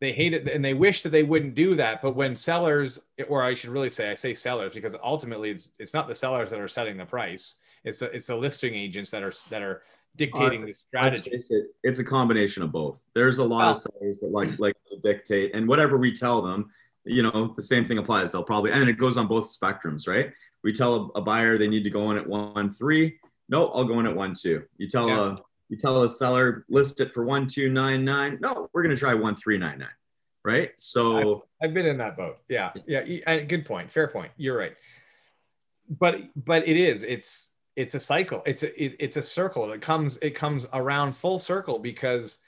They 0.00 0.12
hate 0.12 0.34
it 0.34 0.48
and 0.48 0.64
they 0.64 0.74
wish 0.74 1.02
that 1.02 1.10
they 1.10 1.22
wouldn't 1.22 1.54
do 1.54 1.76
that 1.76 2.02
but 2.02 2.16
when 2.16 2.34
sellers 2.34 2.98
or 3.28 3.44
i 3.44 3.54
should 3.54 3.70
really 3.70 3.90
say 3.90 4.10
i 4.10 4.14
say 4.14 4.34
sellers 4.34 4.74
because 4.74 4.96
ultimately 5.02 5.50
it's, 5.50 5.68
it's 5.78 5.94
not 5.94 6.08
the 6.08 6.14
sellers 6.16 6.50
that 6.50 6.60
are 6.60 6.68
setting 6.68 6.96
the 6.96 7.06
price. 7.06 7.58
It's 7.84 8.00
the, 8.00 8.06
it's 8.06 8.26
the 8.26 8.36
listing 8.36 8.74
agents 8.74 9.10
that 9.12 9.22
are 9.22 9.32
that 9.50 9.62
are 9.62 9.82
dictating 10.16 10.62
uh, 10.62 10.66
the 10.66 10.74
strategy 10.74 11.30
it, 11.32 11.66
it's 11.82 11.98
a 11.98 12.04
combination 12.04 12.62
of 12.62 12.70
both 12.70 12.98
there's 13.14 13.38
a 13.38 13.44
lot 13.44 13.68
of 13.68 13.76
sellers 13.76 14.18
that 14.20 14.30
like 14.30 14.48
like 14.58 14.76
to 14.86 14.96
dictate 14.98 15.54
and 15.54 15.66
whatever 15.66 15.96
we 15.96 16.12
tell 16.12 16.40
them 16.40 16.70
you 17.04 17.22
know 17.22 17.52
the 17.56 17.62
same 17.62 17.84
thing 17.84 17.98
applies 17.98 18.30
they'll 18.30 18.42
probably 18.42 18.70
and 18.70 18.88
it 18.88 18.98
goes 18.98 19.16
on 19.16 19.26
both 19.26 19.46
spectrums 19.46 20.06
right 20.06 20.32
we 20.62 20.72
tell 20.72 21.12
a, 21.14 21.18
a 21.18 21.22
buyer 21.22 21.58
they 21.58 21.68
need 21.68 21.82
to 21.82 21.90
go 21.90 22.10
in 22.10 22.16
at 22.16 22.26
one 22.26 22.70
three 22.70 23.18
no 23.48 23.68
i'll 23.68 23.84
go 23.84 23.98
in 24.00 24.06
at 24.06 24.14
one 24.14 24.32
two 24.34 24.62
you 24.78 24.88
tell 24.88 25.08
yeah. 25.08 25.32
a 25.32 25.36
you 25.68 25.76
tell 25.76 26.02
a 26.02 26.08
seller 26.08 26.64
list 26.68 27.00
it 27.00 27.12
for 27.12 27.24
one 27.24 27.46
two 27.46 27.68
nine 27.68 28.04
nine. 28.04 28.38
No, 28.40 28.68
we're 28.72 28.82
gonna 28.82 28.96
try 28.96 29.14
one 29.14 29.34
three 29.34 29.58
nine 29.58 29.78
nine, 29.78 29.88
right? 30.44 30.70
So 30.76 31.42
I've, 31.60 31.68
I've 31.68 31.74
been 31.74 31.86
in 31.86 31.98
that 31.98 32.16
boat. 32.16 32.38
Yeah, 32.48 32.72
yeah. 32.86 33.40
Good 33.40 33.64
point. 33.64 33.90
Fair 33.90 34.08
point. 34.08 34.30
You're 34.36 34.56
right. 34.56 34.74
But 35.88 36.20
but 36.36 36.68
it 36.68 36.76
is. 36.76 37.02
It's 37.02 37.48
it's 37.76 37.94
a 37.94 38.00
cycle. 38.00 38.42
It's 38.46 38.62
a 38.62 38.82
it, 38.82 38.96
it's 38.98 39.16
a 39.16 39.22
circle. 39.22 39.72
It 39.72 39.80
comes 39.80 40.16
it 40.18 40.34
comes 40.34 40.66
around 40.72 41.12
full 41.12 41.38
circle 41.38 41.78
because 41.78 42.38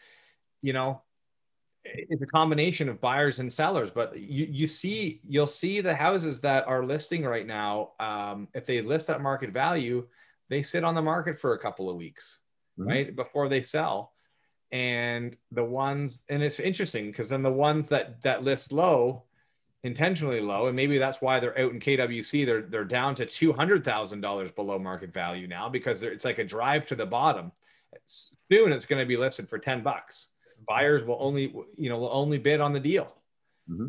you 0.63 0.73
know 0.73 1.03
it's 1.95 2.23
a 2.23 2.27
combination 2.27 2.89
of 2.89 3.01
buyers 3.01 3.39
and 3.39 3.53
sellers 3.53 3.91
but 3.91 4.19
you, 4.19 4.47
you 4.51 4.67
see 4.67 5.21
you'll 5.29 5.47
see 5.47 5.81
the 5.81 5.95
houses 5.95 6.41
that 6.41 6.67
are 6.67 6.85
listing 6.85 7.25
right 7.25 7.47
now 7.47 7.91
um, 8.01 8.49
if 8.55 8.67
they 8.67 8.81
list 8.83 9.09
at 9.11 9.21
market 9.21 9.51
value 9.51 10.07
they 10.49 10.63
sit 10.63 10.85
on 10.85 10.95
the 10.95 11.03
market 11.03 11.39
for 11.39 11.55
a 11.55 11.59
couple 11.59 11.89
of 11.89 11.97
weeks 11.97 12.43
mm-hmm. 12.79 12.89
right 12.89 13.17
before 13.17 13.49
they 13.49 13.63
sell 13.63 14.13
and 14.73 15.37
the 15.53 15.65
ones 15.65 16.25
and 16.29 16.43
it's 16.43 16.61
interesting 16.61 17.07
because 17.07 17.29
then 17.29 17.43
the 17.43 17.53
ones 17.53 17.87
that 17.89 18.21
that 18.23 18.43
list 18.43 18.73
low 18.73 19.23
intentionally 19.87 20.41
low 20.41 20.67
and 20.67 20.77
maybe 20.77 20.99
that's 20.99 21.23
why 21.23 21.39
they're 21.41 21.59
out 21.59 21.73
in 21.73 21.79
kwc 21.79 22.45
they're 22.45 22.63
they're 22.63 22.85
down 22.85 23.15
to 23.15 23.25
$200000 23.25 24.55
below 24.55 24.79
market 24.79 25.13
value 25.13 25.47
now 25.47 25.69
because 25.69 26.03
it's 26.03 26.25
like 26.25 26.39
a 26.39 26.45
drive 26.45 26.87
to 26.89 26.97
the 26.97 27.07
bottom. 27.07 27.53
Soon 28.05 28.73
it's 28.73 28.85
going 28.85 29.01
to 29.01 29.07
be 29.07 29.17
listed 29.17 29.49
for 29.49 29.59
10 29.59 29.83
bucks. 29.83 30.31
Buyers 30.69 31.05
will 31.05 31.19
only 31.21 31.55
you 31.77 31.89
know 31.89 31.99
will 31.99 32.11
only 32.13 32.39
bid 32.39 32.61
on 32.61 32.73
the 32.73 32.81
deal. 32.81 33.15
Mm-hmm. 33.71 33.89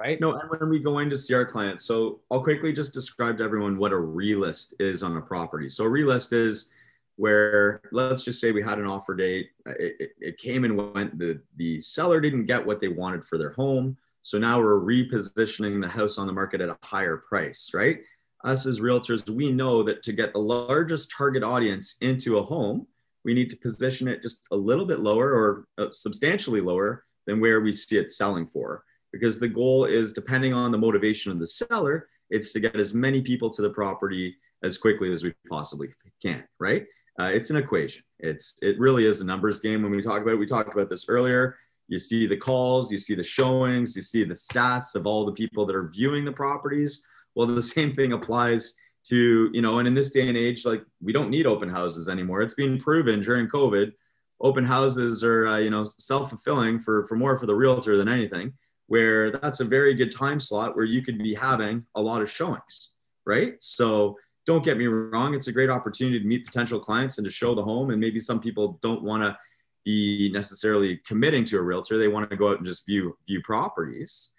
right? 0.00 0.20
No 0.20 0.32
and 0.32 0.50
when 0.50 0.70
we 0.70 0.80
go 0.80 0.98
in 0.98 1.10
to 1.10 1.16
see 1.16 1.34
our 1.34 1.46
clients 1.46 1.84
so 1.84 2.20
i'll 2.30 2.42
quickly 2.42 2.72
just 2.72 2.92
describe 2.92 3.38
to 3.38 3.44
everyone 3.44 3.78
what 3.78 3.92
a 3.92 3.96
relist 3.96 4.74
is 4.80 5.02
on 5.02 5.16
a 5.16 5.20
property. 5.20 5.68
So 5.68 5.84
a 5.84 5.88
relist 5.88 6.32
is 6.32 6.72
where 7.16 7.80
let's 7.92 8.24
just 8.24 8.40
say 8.40 8.50
we 8.50 8.62
had 8.62 8.78
an 8.78 8.86
offer 8.86 9.14
date 9.14 9.50
it, 9.66 9.96
it, 10.00 10.10
it, 10.20 10.38
came 10.38 10.64
and 10.64 10.76
went 10.94 11.16
the 11.16 11.40
the 11.56 11.80
seller 11.80 12.20
didn't 12.20 12.46
get 12.46 12.64
what 12.64 12.80
they 12.80 12.88
wanted 12.88 13.24
for 13.24 13.38
their 13.38 13.52
home 13.52 13.96
so 14.24 14.38
now 14.38 14.58
we're 14.58 14.80
repositioning 14.80 15.82
the 15.82 15.88
house 15.88 16.16
on 16.16 16.26
the 16.26 16.32
market 16.32 16.62
at 16.62 16.70
a 16.70 16.78
higher 16.82 17.18
price 17.28 17.70
right 17.74 17.98
us 18.44 18.66
as 18.66 18.80
realtors 18.80 19.28
we 19.28 19.52
know 19.52 19.82
that 19.82 20.02
to 20.02 20.12
get 20.12 20.32
the 20.32 20.38
largest 20.38 21.12
target 21.16 21.42
audience 21.42 21.96
into 22.00 22.38
a 22.38 22.42
home 22.42 22.86
we 23.24 23.34
need 23.34 23.50
to 23.50 23.56
position 23.56 24.08
it 24.08 24.22
just 24.22 24.40
a 24.50 24.56
little 24.56 24.86
bit 24.86 25.00
lower 25.00 25.32
or 25.32 25.66
uh, 25.78 25.92
substantially 25.92 26.60
lower 26.60 27.04
than 27.26 27.38
where 27.38 27.60
we 27.60 27.72
see 27.72 27.98
it 27.98 28.10
selling 28.10 28.46
for 28.46 28.82
because 29.12 29.38
the 29.38 29.48
goal 29.48 29.84
is 29.84 30.12
depending 30.12 30.54
on 30.54 30.70
the 30.70 30.78
motivation 30.78 31.30
of 31.30 31.38
the 31.38 31.46
seller 31.46 32.08
it's 32.30 32.52
to 32.52 32.60
get 32.60 32.76
as 32.76 32.94
many 32.94 33.20
people 33.20 33.50
to 33.50 33.62
the 33.62 33.70
property 33.70 34.34
as 34.62 34.78
quickly 34.78 35.12
as 35.12 35.22
we 35.22 35.34
possibly 35.48 35.88
can 36.22 36.42
right 36.58 36.86
uh, 37.20 37.30
it's 37.32 37.50
an 37.50 37.56
equation. 37.56 38.02
It's 38.18 38.56
it 38.62 38.78
really 38.78 39.06
is 39.06 39.20
a 39.20 39.24
numbers 39.24 39.60
game. 39.60 39.82
When 39.82 39.92
we 39.92 40.02
talk 40.02 40.20
about 40.22 40.34
it, 40.34 40.38
we 40.38 40.46
talked 40.46 40.72
about 40.72 40.90
this 40.90 41.08
earlier. 41.08 41.56
You 41.88 41.98
see 41.98 42.26
the 42.26 42.36
calls, 42.36 42.90
you 42.90 42.98
see 42.98 43.14
the 43.14 43.24
showings, 43.24 43.94
you 43.94 44.02
see 44.02 44.24
the 44.24 44.34
stats 44.34 44.94
of 44.94 45.06
all 45.06 45.24
the 45.24 45.32
people 45.32 45.66
that 45.66 45.76
are 45.76 45.88
viewing 45.88 46.24
the 46.24 46.32
properties. 46.32 47.04
Well, 47.34 47.46
the 47.46 47.62
same 47.76 47.94
thing 47.94 48.12
applies 48.12 48.74
to 49.04 49.50
you 49.52 49.60
know, 49.60 49.78
and 49.78 49.88
in 49.88 49.94
this 49.94 50.10
day 50.10 50.28
and 50.28 50.36
age, 50.36 50.64
like 50.64 50.82
we 51.02 51.12
don't 51.12 51.30
need 51.30 51.46
open 51.46 51.68
houses 51.68 52.08
anymore. 52.08 52.40
It's 52.40 52.54
been 52.54 52.78
proven 52.78 53.20
during 53.20 53.48
COVID. 53.48 53.92
Open 54.40 54.64
houses 54.64 55.22
are 55.22 55.46
uh, 55.46 55.58
you 55.58 55.70
know 55.70 55.84
self 55.84 56.30
fulfilling 56.30 56.78
for 56.78 57.04
for 57.04 57.16
more 57.16 57.38
for 57.38 57.46
the 57.46 57.54
realtor 57.54 57.96
than 57.96 58.08
anything. 58.08 58.52
Where 58.86 59.30
that's 59.30 59.60
a 59.60 59.64
very 59.64 59.94
good 59.94 60.10
time 60.10 60.40
slot 60.40 60.76
where 60.76 60.84
you 60.84 61.02
could 61.02 61.18
be 61.18 61.34
having 61.34 61.84
a 61.94 62.02
lot 62.02 62.22
of 62.22 62.30
showings, 62.30 62.90
right? 63.24 63.54
So 63.58 64.16
don't 64.46 64.64
get 64.64 64.76
me 64.76 64.86
wrong, 64.86 65.34
it's 65.34 65.48
a 65.48 65.52
great 65.52 65.70
opportunity 65.70 66.20
to 66.20 66.26
meet 66.26 66.44
potential 66.44 66.78
clients 66.78 67.18
and 67.18 67.24
to 67.24 67.30
show 67.30 67.54
the 67.54 67.62
home. 67.62 67.90
And 67.90 68.00
maybe 68.00 68.20
some 68.20 68.40
people 68.40 68.78
don't 68.82 69.02
want 69.02 69.22
to 69.22 69.36
be 69.84 70.30
necessarily 70.32 71.00
committing 71.06 71.44
to 71.46 71.58
a 71.58 71.62
realtor. 71.62 71.98
They 71.98 72.08
want 72.08 72.30
to 72.30 72.36
go 72.36 72.48
out 72.48 72.58
and 72.58 72.66
just 72.66 72.86
view 72.86 73.16
view 73.26 73.42
properties. 73.42 74.30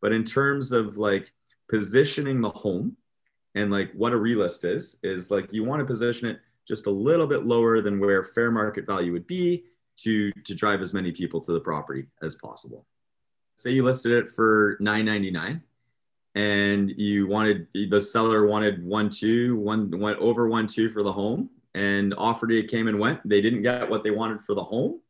But 0.00 0.12
in 0.12 0.24
terms 0.24 0.72
of 0.72 0.96
like 0.96 1.32
positioning 1.68 2.40
the 2.40 2.50
home 2.50 2.96
and 3.54 3.70
like 3.70 3.92
what 3.92 4.12
a 4.12 4.16
relist 4.16 4.64
is, 4.64 4.98
is 5.02 5.30
like 5.30 5.52
you 5.52 5.64
want 5.64 5.80
to 5.80 5.86
position 5.86 6.28
it 6.28 6.40
just 6.66 6.86
a 6.86 6.90
little 6.90 7.26
bit 7.26 7.44
lower 7.44 7.80
than 7.80 8.00
where 8.00 8.22
fair 8.22 8.50
market 8.50 8.86
value 8.86 9.12
would 9.12 9.26
be 9.26 9.64
to 9.96 10.32
to 10.32 10.54
drive 10.54 10.80
as 10.80 10.94
many 10.94 11.12
people 11.12 11.40
to 11.40 11.52
the 11.52 11.60
property 11.60 12.06
as 12.22 12.34
possible. 12.36 12.86
Say 13.56 13.70
you 13.70 13.82
listed 13.82 14.12
it 14.12 14.30
for 14.30 14.76
999 14.80 15.62
and 16.34 16.90
you 16.96 17.26
wanted 17.26 17.68
the 17.90 18.00
seller 18.00 18.46
wanted 18.46 18.84
one 18.84 19.08
two 19.08 19.56
one 19.56 19.90
went 20.00 20.18
over 20.18 20.48
one 20.48 20.66
two 20.66 20.90
for 20.90 21.02
the 21.02 21.12
home 21.12 21.48
and 21.74 22.14
offered 22.14 22.52
it 22.52 22.68
came 22.68 22.88
and 22.88 22.98
went. 22.98 23.20
They 23.28 23.40
didn't 23.40 23.62
get 23.62 23.88
what 23.88 24.02
they 24.02 24.10
wanted 24.10 24.42
for 24.42 24.54
the 24.54 24.62
home. 24.62 25.00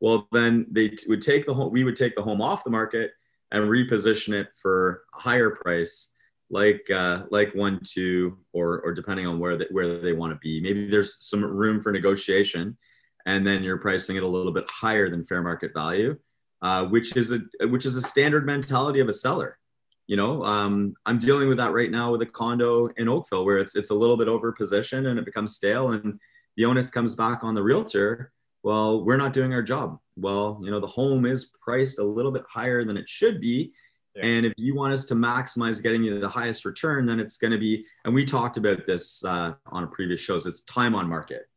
Well 0.00 0.28
then 0.32 0.66
they 0.70 0.88
t- 0.88 1.06
would 1.08 1.22
take 1.22 1.46
the 1.46 1.54
home 1.54 1.72
we 1.72 1.84
would 1.84 1.96
take 1.96 2.14
the 2.16 2.22
home 2.22 2.40
off 2.40 2.64
the 2.64 2.70
market 2.70 3.12
and 3.52 3.64
reposition 3.64 4.34
it 4.34 4.48
for 4.60 5.02
a 5.14 5.20
higher 5.20 5.50
price 5.50 6.12
like 6.50 6.88
uh, 6.90 7.24
like 7.30 7.54
one 7.54 7.80
two 7.82 8.38
or 8.52 8.80
or 8.80 8.92
depending 8.92 9.26
on 9.26 9.38
where 9.38 9.56
they, 9.56 9.66
where 9.70 9.98
they 9.98 10.12
want 10.12 10.32
to 10.32 10.38
be. 10.40 10.60
Maybe 10.60 10.88
there's 10.88 11.16
some 11.20 11.42
room 11.42 11.82
for 11.82 11.92
negotiation 11.92 12.76
and 13.24 13.46
then 13.46 13.62
you're 13.62 13.78
pricing 13.78 14.16
it 14.16 14.22
a 14.22 14.28
little 14.28 14.52
bit 14.52 14.68
higher 14.68 15.08
than 15.08 15.24
fair 15.24 15.42
market 15.42 15.72
value 15.74 16.16
uh, 16.62 16.84
which 16.86 17.16
is 17.16 17.32
a 17.32 17.40
which 17.68 17.86
is 17.86 17.96
a 17.96 18.02
standard 18.02 18.46
mentality 18.46 19.00
of 19.00 19.08
a 19.08 19.12
seller 19.12 19.58
you 20.06 20.16
know 20.16 20.42
um, 20.44 20.94
i'm 21.06 21.18
dealing 21.18 21.48
with 21.48 21.58
that 21.58 21.72
right 21.72 21.90
now 21.90 22.10
with 22.10 22.22
a 22.22 22.26
condo 22.26 22.88
in 22.96 23.08
oakville 23.08 23.44
where 23.44 23.58
it's 23.58 23.76
it's 23.76 23.90
a 23.90 23.94
little 23.94 24.16
bit 24.16 24.28
over 24.28 24.52
position 24.52 25.06
and 25.06 25.18
it 25.18 25.24
becomes 25.24 25.54
stale 25.54 25.92
and 25.92 26.18
the 26.56 26.64
onus 26.64 26.90
comes 26.90 27.14
back 27.14 27.44
on 27.44 27.54
the 27.54 27.62
realtor. 27.62 28.32
Well 28.62 29.04
we're 29.04 29.16
not 29.16 29.32
doing 29.32 29.52
our 29.52 29.62
job. 29.62 29.98
Well 30.16 30.60
you 30.62 30.70
know 30.70 30.80
the 30.80 30.86
home 30.86 31.26
is 31.26 31.52
priced 31.62 31.98
a 31.98 32.02
little 32.02 32.32
bit 32.32 32.44
higher 32.48 32.84
than 32.84 32.96
it 32.96 33.08
should 33.08 33.40
be. 33.40 33.72
Yeah. 34.14 34.24
and 34.24 34.46
if 34.46 34.54
you 34.56 34.74
want 34.74 34.94
us 34.94 35.04
to 35.06 35.14
maximize 35.14 35.82
getting 35.82 36.02
you 36.02 36.18
the 36.18 36.28
highest 36.28 36.64
return 36.64 37.04
then 37.04 37.20
it's 37.20 37.36
going 37.36 37.50
to 37.50 37.58
be 37.58 37.84
and 38.06 38.14
we 38.14 38.24
talked 38.24 38.56
about 38.56 38.86
this 38.86 39.22
uh, 39.26 39.52
on 39.66 39.84
a 39.84 39.86
previous 39.86 40.20
shows 40.20 40.46
it's 40.46 40.62
time 40.62 40.94
on 40.94 41.08
market. 41.08 41.48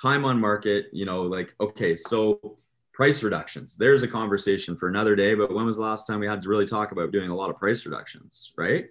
Time 0.00 0.24
on 0.24 0.40
market 0.40 0.86
you 0.92 1.06
know 1.06 1.22
like 1.22 1.54
okay 1.60 1.94
so 1.94 2.56
price 2.92 3.22
reductions. 3.22 3.76
There's 3.76 4.02
a 4.02 4.08
conversation 4.08 4.76
for 4.76 4.88
another 4.88 5.16
day, 5.16 5.34
but 5.34 5.52
when 5.54 5.66
was 5.66 5.76
the 5.76 5.82
last 5.82 6.06
time 6.06 6.20
we 6.20 6.26
had 6.26 6.42
to 6.42 6.48
really 6.48 6.66
talk 6.66 6.92
about 6.92 7.10
doing 7.10 7.30
a 7.30 7.34
lot 7.34 7.50
of 7.50 7.56
price 7.56 7.86
reductions, 7.86 8.52
right? 8.56 8.86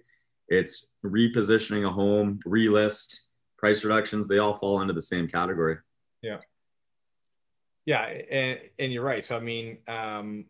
It's 0.48 0.92
repositioning 1.04 1.86
a 1.86 1.90
home, 1.90 2.40
relist, 2.46 3.20
price 3.56 3.84
reductions, 3.84 4.26
they 4.26 4.38
all 4.38 4.54
fall 4.54 4.80
into 4.80 4.92
the 4.92 5.02
same 5.02 5.28
category. 5.28 5.76
Yeah. 6.20 6.38
Yeah, 7.84 8.02
and, 8.02 8.58
and 8.78 8.92
you're 8.92 9.04
right. 9.04 9.24
So 9.24 9.36
I 9.36 9.40
mean, 9.40 9.78
um, 9.88 10.44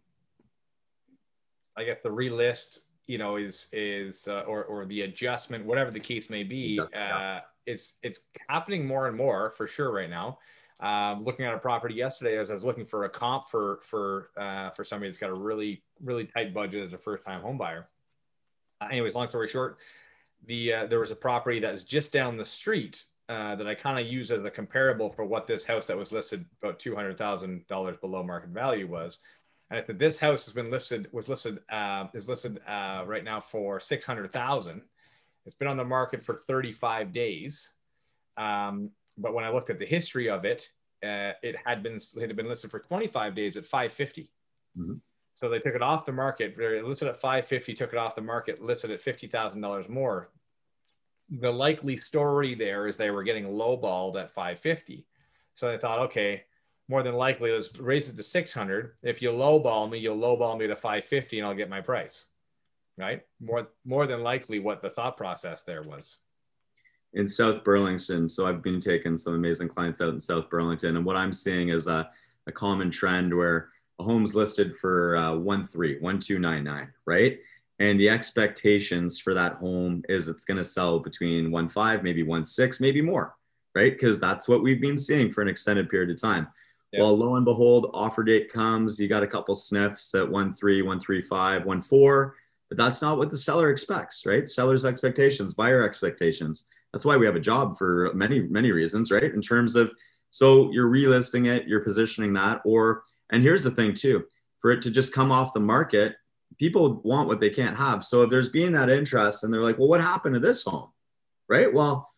I 1.77 1.85
guess 1.85 2.01
the 2.01 2.11
relist, 2.11 2.81
you 3.07 3.19
know, 3.19 3.37
is 3.37 3.69
is 3.73 4.29
uh, 4.29 4.41
or 4.41 4.65
or 4.65 4.85
the 4.85 5.03
adjustment, 5.03 5.65
whatever 5.65 5.91
the 5.91 6.01
case 6.01 6.29
may 6.29 6.45
be, 6.45 6.79
uh, 6.95 7.41
it's 7.65 7.95
it's 8.03 8.21
happening 8.49 8.87
more 8.87 9.09
and 9.09 9.17
more 9.17 9.51
for 9.51 9.67
sure 9.67 9.93
right 9.93 10.11
now. 10.11 10.39
Um, 10.83 11.23
looking 11.23 11.45
at 11.45 11.55
a 11.55 11.59
property 11.59 11.95
yesterday 11.95 12.37
as 12.37 12.51
I 12.51 12.55
was 12.55 12.65
looking 12.65 12.85
for 12.85 13.05
a 13.05 13.09
comp 13.09 13.49
for 13.49 13.79
for 13.83 14.31
uh, 14.37 14.71
for 14.71 14.83
somebody 14.83 15.09
that's 15.09 15.19
got 15.19 15.31
a 15.31 15.35
really 15.35 15.85
really 16.03 16.27
tight 16.27 16.53
budget 16.53 16.85
as 16.85 16.93
a 16.93 16.99
first 16.99 17.25
time 17.25 17.41
home 17.41 17.57
buyer. 17.57 17.89
Uh, 18.81 18.89
anyways, 18.91 19.15
long 19.15 19.29
story 19.29 19.47
short, 19.47 19.79
the 20.47 20.73
uh, 20.73 20.87
there 20.87 20.99
was 20.99 21.13
a 21.13 21.17
property 21.17 21.61
that 21.61 21.71
was 21.71 21.85
just 21.85 22.13
down 22.13 22.37
the 22.37 22.45
street 22.45 23.05
uh, 23.29 23.55
that 23.55 23.69
I 23.69 23.77
kind 23.77 24.01
of 24.01 24.13
use 24.13 24.33
as 24.33 24.43
a 24.43 24.51
comparable 24.51 25.09
for 25.09 25.25
what 25.25 25.47
this 25.47 25.65
house 25.65 25.87
that 25.87 25.97
was 25.97 26.11
listed 26.11 26.45
about 26.61 26.81
two 26.81 26.97
hundred 26.97 27.17
thousand 27.17 27.65
dollars 27.69 27.97
below 28.01 28.25
market 28.25 28.51
value 28.51 28.89
was. 28.89 29.21
And 29.71 29.79
I 29.79 29.83
said 29.83 30.01
this 30.01 30.19
house 30.19 30.45
has 30.47 30.53
been 30.53 30.71
listed 30.71 31.09
was 31.13 31.29
listed 31.29 31.61
uh, 31.71 32.07
is 32.13 32.29
listed 32.29 32.61
uh, 32.67 33.05
right 33.07 33.23
now 33.23 33.39
for 33.39 33.79
six 33.79 34.05
hundred 34.05 34.33
thousand. 34.33 34.83
It's 35.47 35.55
been 35.55 35.69
on 35.69 35.77
the 35.77 35.85
market 35.85 36.25
for 36.25 36.43
thirty 36.49 36.73
five 36.73 37.13
days. 37.13 37.75
Um, 38.37 38.91
but 39.19 39.35
when 39.35 39.45
I 39.45 39.51
looked 39.51 39.71
at 39.71 39.79
the 39.79 39.87
history 39.87 40.29
of 40.29 40.45
it, 40.45 40.71
uh, 41.03 41.33
it 41.43 41.57
had 41.65 41.83
been 41.83 41.97
it 41.97 42.27
had 42.27 42.37
been 42.37 42.49
listed 42.49 42.71
for 42.71 42.79
25 42.79 43.35
days 43.35 43.57
at 43.57 43.65
550. 43.65 44.31
Mm-hmm. 44.79 44.95
So 45.35 45.49
they 45.49 45.59
took 45.59 45.75
it 45.75 45.83
off 45.83 46.07
the 46.07 46.13
market. 46.13 46.55
They 46.57 46.83
listed 46.83 47.09
at 47.09 47.17
550, 47.17 47.75
took 47.75 47.93
it 47.93 47.99
off 47.99 48.15
the 48.15 48.23
market, 48.23 48.63
listed 48.63 48.91
at 48.91 49.01
fifty 49.01 49.27
thousand 49.27 49.61
dollars 49.61 49.89
more. 49.89 50.31
The 51.31 51.51
likely 51.51 51.97
story 51.97 52.55
there 52.55 52.87
is 52.87 52.97
they 52.97 53.11
were 53.11 53.23
getting 53.23 53.47
lowballed 53.47 54.21
at 54.21 54.31
550. 54.31 55.07
So 55.55 55.71
they 55.71 55.79
thought, 55.79 56.01
okay, 56.01 56.45
more 56.89 57.03
than 57.03 57.15
likely, 57.15 57.53
let's 57.53 57.75
raise 57.79 58.09
it 58.09 58.17
to 58.17 58.23
600. 58.23 58.97
If 59.03 59.23
you 59.23 59.31
lowball 59.31 59.91
me, 59.91 59.99
you'll 59.99 60.19
lowball 60.19 60.59
me 60.59 60.67
to 60.67 60.77
550, 60.77 61.39
and 61.39 61.49
I'll 61.49 61.55
get 61.55 61.71
my 61.71 61.81
price. 61.81 62.27
Right? 62.99 63.23
More 63.41 63.69
more 63.85 64.07
than 64.07 64.23
likely, 64.23 64.59
what 64.59 64.83
the 64.83 64.91
thought 64.91 65.17
process 65.17 65.63
there 65.63 65.83
was 65.83 66.19
in 67.15 67.29
South 67.29 67.63
Burlington. 67.65 68.29
So 68.29 68.47
I've 68.47 68.63
been 68.63 68.81
taking 68.81 69.19
some 69.19 69.35
amazing 69.35 69.69
clients 69.69 70.01
out 70.01 70.15
in 70.15 70.21
South 70.21 70.49
Burlington, 70.49 70.97
and 70.97 71.05
what 71.05 71.17
I'm 71.17 71.33
seeing 71.33 71.69
is 71.69 71.87
a, 71.87 72.11
a 72.47 72.53
common 72.53 72.91
trend 72.91 73.37
where 73.37 73.69
a 73.99 74.03
home's 74.03 74.35
listed 74.35 74.77
for 74.77 75.17
uh, 75.17 75.37
one 75.37 75.67
three, 75.67 75.99
one 76.01 76.19
two 76.19 76.39
nine 76.39 76.65
nine, 76.65 76.93
right? 77.07 77.39
And 77.79 77.99
the 77.99 78.09
expectations 78.09 79.19
for 79.19 79.35
that 79.35 79.55
home 79.55 80.03
is 80.09 80.29
it's 80.29 80.45
going 80.45 80.59
to 80.59 80.65
sell 80.65 80.99
between 81.01 81.51
one 81.51 81.69
five, 81.69 82.03
maybe 82.03 82.23
one 82.23 82.45
six, 82.45 82.81
maybe 82.81 83.03
more, 83.03 83.37
right? 83.75 83.93
Because 83.93 84.21
that's 84.21 84.49
what 84.49 84.63
we've 84.63 84.81
been 84.81 84.99
seeing 84.99 85.31
for 85.31 85.43
an 85.43 85.49
extended 85.49 85.91
period 85.91 86.11
of 86.11 86.21
time. 86.21 86.49
Yeah. 86.93 87.01
Well, 87.01 87.17
lo 87.17 87.37
and 87.37 87.45
behold, 87.45 87.91
offer 87.93 88.23
date 88.23 88.53
comes. 88.53 89.01
You 89.01 89.09
got 89.09 89.23
a 89.23 89.27
couple 89.27 89.55
sniffs 89.55 90.15
at 90.15 90.29
one 90.29 90.53
three, 90.53 90.83
one 90.83 91.01
three 91.01 91.23
five, 91.23 91.65
one 91.65 91.81
four, 91.81 92.37
but 92.69 92.79
that's 92.79 93.03
not 93.03 93.19
what 93.19 93.31
the 93.31 93.39
seller 93.39 93.71
expects, 93.71 94.27
right? 94.27 94.49
Seller's 94.49 94.85
expectations, 94.85 95.55
buyer 95.55 95.83
expectations 95.83 96.69
that's 96.93 97.05
why 97.05 97.17
we 97.17 97.27
have 97.27 97.37
a 97.37 97.41
job 97.41 97.77
for 97.77 98.11
many 98.15 98.41
many 98.41 98.73
reasons 98.73 99.11
right? 99.11 99.35
In 99.35 99.41
terms 99.41 99.77
of 99.77 99.93
so 100.31 100.71
you're 100.73 100.91
relisting 100.91 101.47
it 101.47 101.67
you're 101.67 101.81
positioning 101.81 102.33
that 102.35 102.61
or 102.65 103.03
and 103.31 103.43
here's 103.43 103.63
the 103.63 103.71
thing 103.71 103.95
too 103.95 104.25
for 104.59 104.71
it 104.71 104.83
to 104.83 104.91
just 104.91 105.13
come 105.13 105.33
off 105.33 105.55
the 105.55 105.61
market 105.61 106.17
people 106.59 107.01
want 107.03 107.29
what 107.29 107.41
they 107.41 107.49
can't 107.49 107.77
have. 107.77 108.05
So 108.05 108.23
if 108.23 108.31
there's 108.31 108.51
being 108.51 108.73
that 108.73 108.91
interest 108.91 109.43
and 109.43 109.53
they're 109.53 109.63
like 109.63 109.79
well 109.79 109.89
what 109.89 110.01
happened 110.01 110.35
to 110.35 110.41
this 110.41 110.65
home? 110.65 110.91
Right? 111.49 111.73
Well 111.73 112.09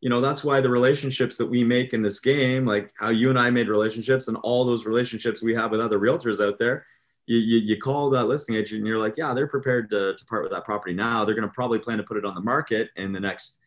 you 0.00 0.08
know 0.08 0.20
that's 0.20 0.44
why 0.44 0.60
the 0.60 0.70
relationships 0.70 1.36
that 1.36 1.46
we 1.46 1.64
make 1.64 1.92
in 1.92 2.02
this 2.02 2.20
game 2.20 2.64
like 2.64 2.92
how 3.00 3.08
you 3.08 3.30
and 3.30 3.38
i 3.38 3.50
made 3.50 3.66
relationships 3.66 4.28
and 4.28 4.36
all 4.44 4.64
those 4.64 4.86
relationships 4.86 5.42
we 5.42 5.52
have 5.52 5.72
with 5.72 5.80
other 5.80 5.98
realtors 5.98 6.38
out 6.40 6.56
there 6.56 6.86
you, 7.28 7.38
you, 7.38 7.58
you 7.58 7.76
call 7.76 8.08
that 8.08 8.24
listing 8.24 8.56
agent 8.56 8.78
and 8.78 8.86
you're 8.86 8.98
like 8.98 9.16
yeah 9.16 9.34
they're 9.34 9.46
prepared 9.46 9.90
to, 9.90 10.14
to 10.14 10.24
part 10.24 10.42
with 10.42 10.50
that 10.50 10.64
property 10.64 10.94
now. 10.94 11.24
They're 11.24 11.34
going 11.34 11.46
to 11.46 11.54
probably 11.54 11.78
plan 11.78 11.98
to 11.98 12.02
put 12.02 12.16
it 12.16 12.24
on 12.24 12.34
the 12.34 12.40
market 12.40 12.90
in 12.96 13.12
the 13.12 13.20
next 13.20 13.58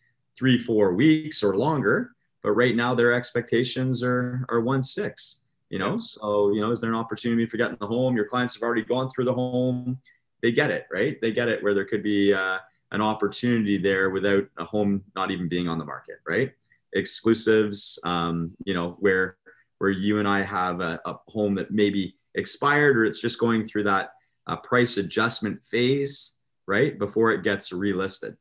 three, 0.42 0.58
four 0.58 0.96
weeks 0.96 1.44
or 1.44 1.56
longer. 1.56 2.16
But 2.42 2.54
right 2.54 2.76
now 2.76 2.96
their 2.96 3.12
expectations 3.12 4.02
are 4.02 4.44
are 4.50 4.60
one 4.60 4.82
six. 4.82 5.42
You 5.70 5.78
know, 5.78 6.00
so 6.00 6.52
you 6.52 6.62
know, 6.62 6.72
is 6.72 6.82
there 6.82 6.90
an 6.90 6.98
opportunity 6.98 7.46
for 7.46 7.58
getting 7.58 7.78
the 7.80 7.86
home? 7.86 8.16
Your 8.16 8.26
clients 8.26 8.56
have 8.56 8.64
already 8.64 8.84
gone 8.84 9.08
through 9.10 9.26
the 9.26 9.34
home. 9.34 10.00
They 10.42 10.52
get 10.52 10.72
it, 10.72 10.88
right? 10.92 11.22
They 11.22 11.32
get 11.32 11.48
it 11.48 11.62
where 11.62 11.76
there 11.76 11.86
could 11.86 12.02
be 12.02 12.34
uh, 12.34 12.58
an 12.92 13.02
opportunity 13.02 13.78
there 13.78 14.10
without 14.10 14.46
a 14.58 14.66
home 14.66 15.04
not 15.16 15.30
even 15.30 15.48
being 15.48 15.68
on 15.68 15.78
the 15.78 15.86
market, 15.86 16.16
right? 16.28 16.52
Exclusives, 16.94 18.00
um, 18.04 18.52
you 18.66 18.74
know, 18.74 18.98
where 19.00 19.38
where 19.78 19.92
you 19.92 20.18
and 20.18 20.28
I 20.28 20.42
have 20.42 20.82
a, 20.82 21.00
a, 21.06 21.16
home 21.28 21.56
that 21.56 21.72
maybe 21.72 22.16
expired 22.36 22.98
or 22.98 23.06
it's 23.06 23.22
just 23.22 23.40
going 23.40 23.68
through 23.68 23.84
that 23.84 24.14
uh, 24.48 24.56
price 24.58 24.98
adjustment 24.98 25.64
phase, 25.64 26.38
right, 26.66 26.98
before 26.98 27.32
it 27.32 27.44
gets 27.44 27.70
relisted. 27.70 28.36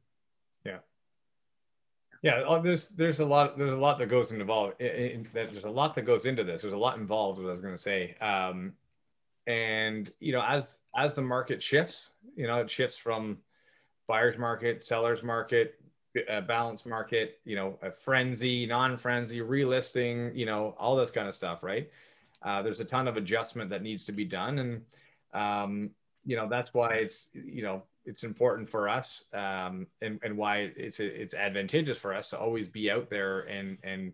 Yeah, 2.23 2.41
uh, 2.41 2.59
there's 2.59 2.89
there's 2.89 3.21
a 3.21 3.25
lot 3.25 3.57
there's 3.57 3.73
a 3.73 3.77
lot 3.77 3.99
that 3.99 4.07
goes 4.07 4.31
involved. 4.33 4.81
In, 4.81 4.89
in, 4.89 5.29
there's 5.33 5.65
a 5.65 5.71
lot 5.71 5.95
that 5.95 6.03
goes 6.03 6.27
into 6.27 6.45
this. 6.45 6.63
There's 6.63 6.75
a 6.75 6.79
lot 6.79 6.99
involved. 6.99 7.41
What 7.41 7.49
I 7.49 7.53
was 7.53 7.61
going 7.61 7.75
to 7.75 7.79
say, 7.79 8.15
um, 8.21 8.75
and 9.47 10.13
you 10.21 10.33
know, 10.33 10.43
as 10.43 10.81
as 10.95 11.15
the 11.15 11.23
market 11.23 11.63
shifts, 11.63 12.11
you 12.37 12.47
know, 12.47 12.57
it 12.57 12.71
shifts 12.71 12.97
from 12.97 13.39
buyer's 14.07 14.37
market, 14.37 14.85
seller's 14.85 15.23
market, 15.23 15.81
a 16.29 16.43
balance 16.43 16.85
market, 16.85 17.39
you 17.45 17.57
know, 17.57 17.79
a 17.81 17.91
frenzy, 17.91 18.67
non-frenzy, 18.67 19.39
relisting, 19.39 20.35
you 20.37 20.45
know, 20.45 20.75
all 20.79 20.97
this 20.97 21.11
kind 21.11 21.29
of 21.29 21.35
stuff, 21.35 21.63
right? 21.63 21.89
Uh, 22.43 22.61
there's 22.61 22.81
a 22.81 22.85
ton 22.85 23.09
of 23.09 23.17
adjustment 23.17 23.71
that 23.71 23.83
needs 23.83 24.05
to 24.05 24.13
be 24.13 24.25
done, 24.25 24.59
and 24.59 24.83
um, 25.33 25.91
you 26.25 26.37
know, 26.37 26.49
that's 26.49 26.75
why 26.75 26.95
it's 26.95 27.29
you 27.35 27.63
know 27.63 27.83
it's 28.05 28.25
important 28.25 28.69
for 28.69 28.89
us 28.89 29.27
um, 29.35 29.87
and, 30.01 30.19
and 30.23 30.37
why 30.37 30.71
it's 30.77 31.01
it's 31.01 31.35
advantageous 31.35 31.99
for 31.99 32.15
us 32.15 32.31
to 32.31 32.39
always 32.39 32.69
be 32.69 32.91
out 32.91 33.11
there 33.11 33.41
and 33.41 33.79
and 33.83 34.13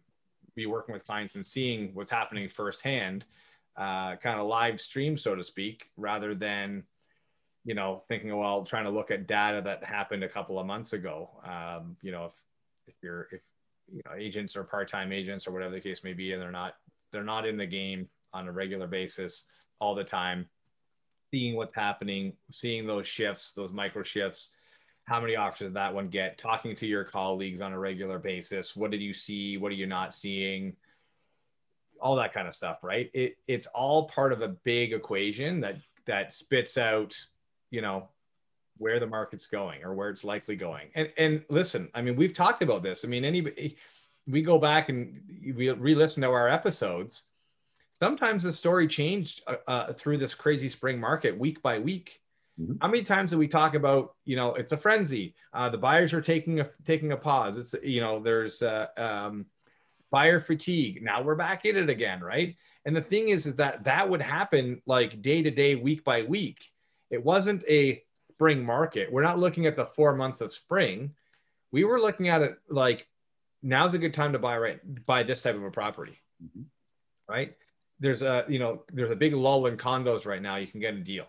be 0.55 0.67
working 0.67 0.93
with 0.93 1.05
clients 1.05 1.35
and 1.35 1.47
seeing 1.47 1.91
what's 1.95 2.11
happening 2.11 2.49
firsthand 2.49 3.25
uh, 3.77 4.17
kind 4.17 4.41
of 4.41 4.47
live 4.47 4.81
stream 4.81 5.17
so 5.17 5.35
to 5.35 5.45
speak 5.45 5.91
rather 5.97 6.35
than 6.35 6.83
you 7.65 7.75
know 7.75 8.03
thinking 8.09 8.35
well 8.35 8.65
trying 8.65 8.85
to 8.85 8.91
look 8.91 9.11
at 9.11 9.27
data 9.27 9.61
that 9.63 9.85
happened 9.85 10.25
a 10.25 10.29
couple 10.29 10.59
of 10.59 10.67
months 10.67 10.93
ago. 10.93 11.31
Um, 11.45 11.97
you 12.03 12.13
know 12.13 12.27
if 12.27 12.35
if 12.87 12.95
you're 13.03 13.29
if 13.33 13.43
you 13.93 14.03
know 14.05 14.13
agents 14.17 14.57
or 14.57 14.65
part-time 14.65 15.13
agents 15.13 15.47
or 15.47 15.53
whatever 15.53 15.75
the 15.75 15.81
case 15.81 16.03
may 16.03 16.13
be 16.13 16.33
and 16.33 16.41
they're 16.41 16.51
not 16.51 16.75
they're 17.13 17.23
not 17.23 17.47
in 17.47 17.57
the 17.57 17.67
game 17.67 18.09
on 18.33 18.49
a 18.49 18.53
regular 18.53 18.87
basis 18.87 19.45
all 19.79 19.95
the 19.95 20.05
time 20.05 20.49
seeing 21.37 21.55
what's 21.55 21.75
happening, 21.75 22.33
seeing 22.51 22.87
those 22.87 23.07
shifts, 23.07 23.53
those 23.53 23.71
micro 23.71 24.03
shifts. 24.03 24.55
How 25.05 25.21
many 25.21 25.37
offers 25.37 25.59
did 25.59 25.75
that 25.75 25.93
one 25.93 26.09
get? 26.09 26.39
Talking 26.39 26.75
to 26.75 26.87
your 26.87 27.05
colleagues 27.05 27.61
on 27.61 27.75
a 27.75 27.79
regular 27.79 28.19
basis. 28.19 28.75
What 28.75 28.91
did 28.91 29.03
you 29.03 29.13
see? 29.13 29.59
What 29.59 29.71
are 29.71 29.75
you 29.75 29.87
not 29.87 30.15
seeing? 30.15 30.75
All 32.01 32.17
that 32.17 32.33
kind 32.33 32.49
of 32.49 32.55
stuff, 32.55 32.79
right? 32.83 33.11
It, 33.13 33.37
it's 33.47 33.67
all 33.69 34.09
part 34.09 34.33
of 34.33 34.41
a 34.41 34.49
big 34.49 34.95
equation 34.95 35.61
that 35.61 35.77
that 36.07 36.33
spits 36.33 36.79
out, 36.79 37.15
you 37.71 37.83
know, 37.83 38.09
where 38.79 38.99
the 38.99 39.07
market's 39.07 39.47
going 39.47 39.85
or 39.85 39.93
where 39.93 40.09
it's 40.09 40.25
likely 40.25 40.57
going. 40.57 40.89
And 40.95 41.13
and 41.19 41.45
listen, 41.51 41.91
I 41.95 42.01
mean, 42.01 42.17
we've 42.17 42.35
talked 42.35 42.63
about 42.63 42.83
this. 42.83 43.05
I 43.05 43.09
mean, 43.09 43.27
anybody 43.27 43.77
we 44.27 44.41
go 44.41 44.59
back 44.59 44.89
and 44.89 45.21
we 45.55 45.69
re-listen 45.71 46.23
to 46.23 46.31
our 46.31 46.49
episodes 46.49 47.27
sometimes 47.99 48.43
the 48.43 48.53
story 48.53 48.87
changed 48.87 49.43
uh, 49.47 49.57
uh, 49.67 49.93
through 49.93 50.19
this 50.19 50.35
crazy 50.35 50.69
spring 50.69 51.01
market 51.01 51.37
week 51.37 51.63
by 51.63 51.79
week. 51.79 52.21
Mm-hmm. 52.61 52.75
How 52.81 52.89
many 52.89 53.03
times 53.03 53.31
do 53.31 53.39
we 53.39 53.49
talk 53.49 53.75
about, 53.75 54.15
you 54.25 54.37
know, 54.37 54.55
it's 54.55 54.73
a 54.73 54.77
frenzy. 54.77 55.35
Uh, 55.53 55.69
the 55.69 55.79
buyers 55.79 56.13
are 56.13 56.21
taking 56.21 56.61
a 56.61 56.69
taking 56.85 57.13
a 57.13 57.17
pause. 57.17 57.57
It's 57.59 57.75
you 57.83 58.01
know, 58.01 58.21
there's 58.21 58.63
uh, 58.63 58.87
um, 58.97 59.47
buyer 60.11 60.41
fatigue. 60.41 61.03
Now 61.03 61.23
we're 61.23 61.35
back 61.35 61.65
in 61.65 61.77
it 61.77 61.91
again, 61.91 62.21
right? 62.21 62.57
And 62.85 62.95
the 62.95 63.03
thing 63.03 63.31
is, 63.31 63.47
is 63.47 63.57
that 63.57 63.85
that 63.85 64.09
would 64.09 64.23
happen 64.23 64.81
like 64.87 65.21
day 65.23 65.43
to 65.43 65.51
day, 65.51 65.75
week 65.75 66.05
by 66.05 66.23
week. 66.23 66.71
It 67.11 67.23
wasn't 67.23 67.65
a 67.69 68.03
spring 68.33 68.65
market. 68.65 69.11
We're 69.11 69.23
not 69.23 69.39
looking 69.39 69.67
at 69.67 69.77
the 69.77 69.87
four 69.87 70.15
months 70.15 70.41
of 70.41 70.53
spring. 70.53 71.15
We 71.73 71.85
were 71.85 72.01
looking 72.01 72.29
at 72.29 72.43
it 72.43 72.59
like 72.69 73.09
now's 73.63 73.95
a 73.95 73.99
good 73.99 74.15
time 74.15 74.33
to 74.33 74.39
buy 74.39 74.59
right 74.59 75.07
buy 75.07 75.23
this 75.23 75.43
type 75.43 75.57
of 75.57 75.65
a 75.65 75.71
property, 75.71 76.19
mm-hmm. 76.43 76.63
right? 77.29 77.55
There's 78.01 78.23
a 78.23 78.45
you 78.49 78.59
know 78.59 78.83
there's 78.93 79.11
a 79.11 79.17
big 79.17 79.35
lull 79.35 79.67
in 79.67 79.77
condos 79.77 80.27
right 80.27 80.43
now. 80.43 80.57
You 80.57 80.67
can 80.67 80.81
get 80.81 80.95
a 80.95 81.01
deal. 81.01 81.27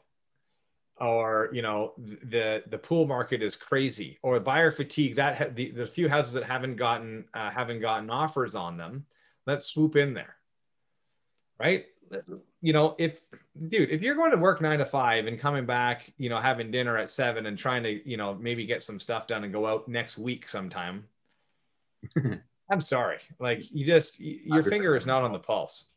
Or 1.00 1.50
you 1.54 1.62
know 1.62 1.94
the 1.98 2.64
the 2.68 2.78
pool 2.78 3.06
market 3.06 3.44
is 3.44 3.56
crazy. 3.56 4.18
Or 4.24 4.40
buyer 4.40 4.72
fatigue 4.72 5.16
that 5.16 5.38
ha- 5.38 5.52
the, 5.54 5.72
the 5.72 5.86
few 5.86 6.10
houses 6.10 6.34
that 6.34 6.44
haven't 6.44 6.76
gotten 6.76 7.26
uh, 7.34 7.50
haven't 7.50 7.82
gotten 7.82 8.10
offers 8.10 8.56
on 8.56 8.78
them 8.78 9.06
let's 9.48 9.66
swoop 9.66 9.96
in 9.96 10.14
there. 10.14 10.36
Right? 11.60 11.86
You 12.62 12.74
know 12.74 12.96
if 13.00 13.22
dude 13.68 13.90
if 13.90 14.02
you're 14.02 14.16
going 14.16 14.32
to 14.32 14.38
work 14.38 14.62
nine 14.62 14.80
to 14.80 14.86
five 14.86 15.26
and 15.26 15.40
coming 15.40 15.66
back 15.66 16.14
you 16.18 16.30
know 16.30 16.38
having 16.38 16.70
dinner 16.70 16.98
at 16.98 17.10
seven 17.10 17.48
and 17.48 17.58
trying 17.58 17.84
to 17.84 18.08
you 18.08 18.18
know 18.18 18.36
maybe 18.36 18.66
get 18.66 18.84
some 18.84 19.00
stuff 19.00 19.28
done 19.28 19.44
and 19.44 19.52
go 19.52 19.66
out 19.66 19.88
next 19.88 20.18
week 20.18 20.48
sometime 20.48 21.06
i'm 22.72 22.82
sorry. 22.82 23.18
Like 23.40 23.64
you 23.72 23.86
just 23.86 24.20
your 24.20 24.64
finger 24.64 24.96
is 24.96 25.06
not 25.06 25.24
on 25.24 25.34
the 25.34 25.40
pulse 25.40 25.88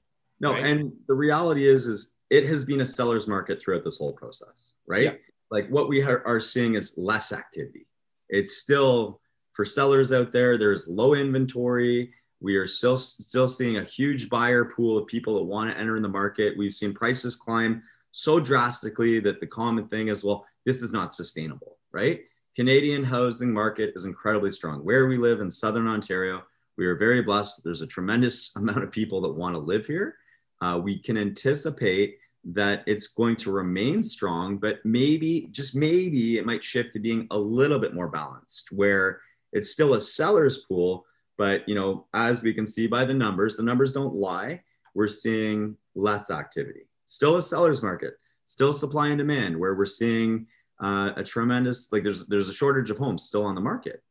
no, 0.40 0.52
right? 0.52 0.66
and 0.66 0.92
the 1.06 1.14
reality 1.14 1.66
is, 1.66 1.86
is 1.86 2.14
it 2.30 2.46
has 2.46 2.64
been 2.64 2.80
a 2.80 2.84
seller's 2.84 3.28
market 3.28 3.60
throughout 3.60 3.84
this 3.84 3.98
whole 3.98 4.12
process, 4.12 4.72
right? 4.86 5.04
Yeah. 5.04 5.14
Like 5.50 5.68
what 5.68 5.88
we 5.88 6.02
are 6.02 6.40
seeing 6.40 6.74
is 6.74 6.94
less 6.96 7.32
activity. 7.32 7.86
It's 8.28 8.58
still 8.58 9.20
for 9.52 9.64
sellers 9.64 10.12
out 10.12 10.32
there. 10.32 10.56
There's 10.56 10.88
low 10.88 11.14
inventory. 11.14 12.14
We 12.40 12.56
are 12.56 12.66
still 12.66 12.96
still 12.96 13.48
seeing 13.48 13.76
a 13.76 13.84
huge 13.84 14.30
buyer 14.30 14.64
pool 14.64 14.96
of 14.96 15.06
people 15.06 15.34
that 15.34 15.44
want 15.44 15.70
to 15.70 15.78
enter 15.78 15.96
in 15.96 16.02
the 16.02 16.08
market. 16.08 16.56
We've 16.56 16.72
seen 16.72 16.94
prices 16.94 17.36
climb 17.36 17.82
so 18.12 18.40
drastically 18.40 19.20
that 19.20 19.40
the 19.40 19.46
common 19.46 19.88
thing 19.88 20.08
is, 20.08 20.24
well, 20.24 20.46
this 20.64 20.82
is 20.82 20.92
not 20.92 21.12
sustainable, 21.12 21.78
right? 21.92 22.20
Canadian 22.56 23.04
housing 23.04 23.52
market 23.52 23.92
is 23.94 24.04
incredibly 24.04 24.50
strong. 24.50 24.84
Where 24.84 25.06
we 25.06 25.18
live 25.18 25.40
in 25.40 25.50
Southern 25.50 25.86
Ontario, 25.86 26.42
we 26.76 26.86
are 26.86 26.96
very 26.96 27.22
blessed. 27.22 27.62
There's 27.62 27.82
a 27.82 27.86
tremendous 27.86 28.54
amount 28.56 28.82
of 28.82 28.90
people 28.90 29.20
that 29.22 29.32
want 29.32 29.54
to 29.54 29.58
live 29.58 29.86
here. 29.86 30.16
Uh, 30.60 30.80
we 30.82 30.98
can 30.98 31.16
anticipate 31.16 32.18
that 32.44 32.82
it's 32.86 33.08
going 33.08 33.36
to 33.36 33.50
remain 33.50 34.02
strong, 34.02 34.56
but 34.56 34.78
maybe, 34.84 35.48
just 35.50 35.74
maybe, 35.74 36.38
it 36.38 36.46
might 36.46 36.64
shift 36.64 36.92
to 36.92 36.98
being 36.98 37.26
a 37.30 37.38
little 37.38 37.78
bit 37.78 37.94
more 37.94 38.08
balanced, 38.08 38.72
where 38.72 39.20
it's 39.52 39.70
still 39.70 39.94
a 39.94 40.00
seller's 40.00 40.58
pool, 40.58 41.04
but 41.36 41.68
you 41.68 41.74
know, 41.74 42.06
as 42.14 42.42
we 42.42 42.52
can 42.52 42.66
see 42.66 42.86
by 42.86 43.04
the 43.04 43.14
numbers, 43.14 43.56
the 43.56 43.62
numbers 43.62 43.92
don't 43.92 44.14
lie. 44.14 44.62
We're 44.94 45.08
seeing 45.08 45.76
less 45.94 46.30
activity. 46.30 46.88
Still 47.06 47.36
a 47.36 47.42
seller's 47.42 47.82
market, 47.82 48.14
still 48.44 48.72
supply 48.72 49.08
and 49.08 49.18
demand, 49.18 49.58
where 49.58 49.74
we're 49.74 49.84
seeing 49.84 50.46
uh, 50.80 51.12
a 51.16 51.24
tremendous 51.24 51.92
like 51.92 52.02
there's 52.02 52.26
there's 52.26 52.48
a 52.48 52.52
shortage 52.52 52.90
of 52.90 52.98
homes 52.98 53.24
still 53.24 53.44
on 53.44 53.54
the 53.54 53.60
market, 53.60 54.02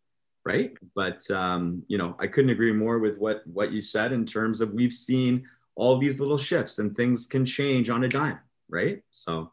right? 0.45 0.73
But 0.95 1.29
um, 1.31 1.83
you 1.87 1.97
know, 1.97 2.15
I 2.19 2.27
couldn't 2.27 2.51
agree 2.51 2.73
more 2.73 2.99
with 2.99 3.17
what 3.17 3.45
what 3.47 3.71
you 3.71 3.81
said 3.81 4.11
in 4.11 4.25
terms 4.25 4.61
of 4.61 4.73
we've 4.73 4.93
seen 4.93 5.47
all 5.75 5.97
these 5.97 6.19
little 6.19 6.37
shifts 6.37 6.79
and 6.79 6.95
things 6.95 7.27
can 7.27 7.45
change 7.45 7.89
on 7.89 8.03
a 8.03 8.07
dime, 8.07 8.39
right? 8.69 9.01
So 9.11 9.51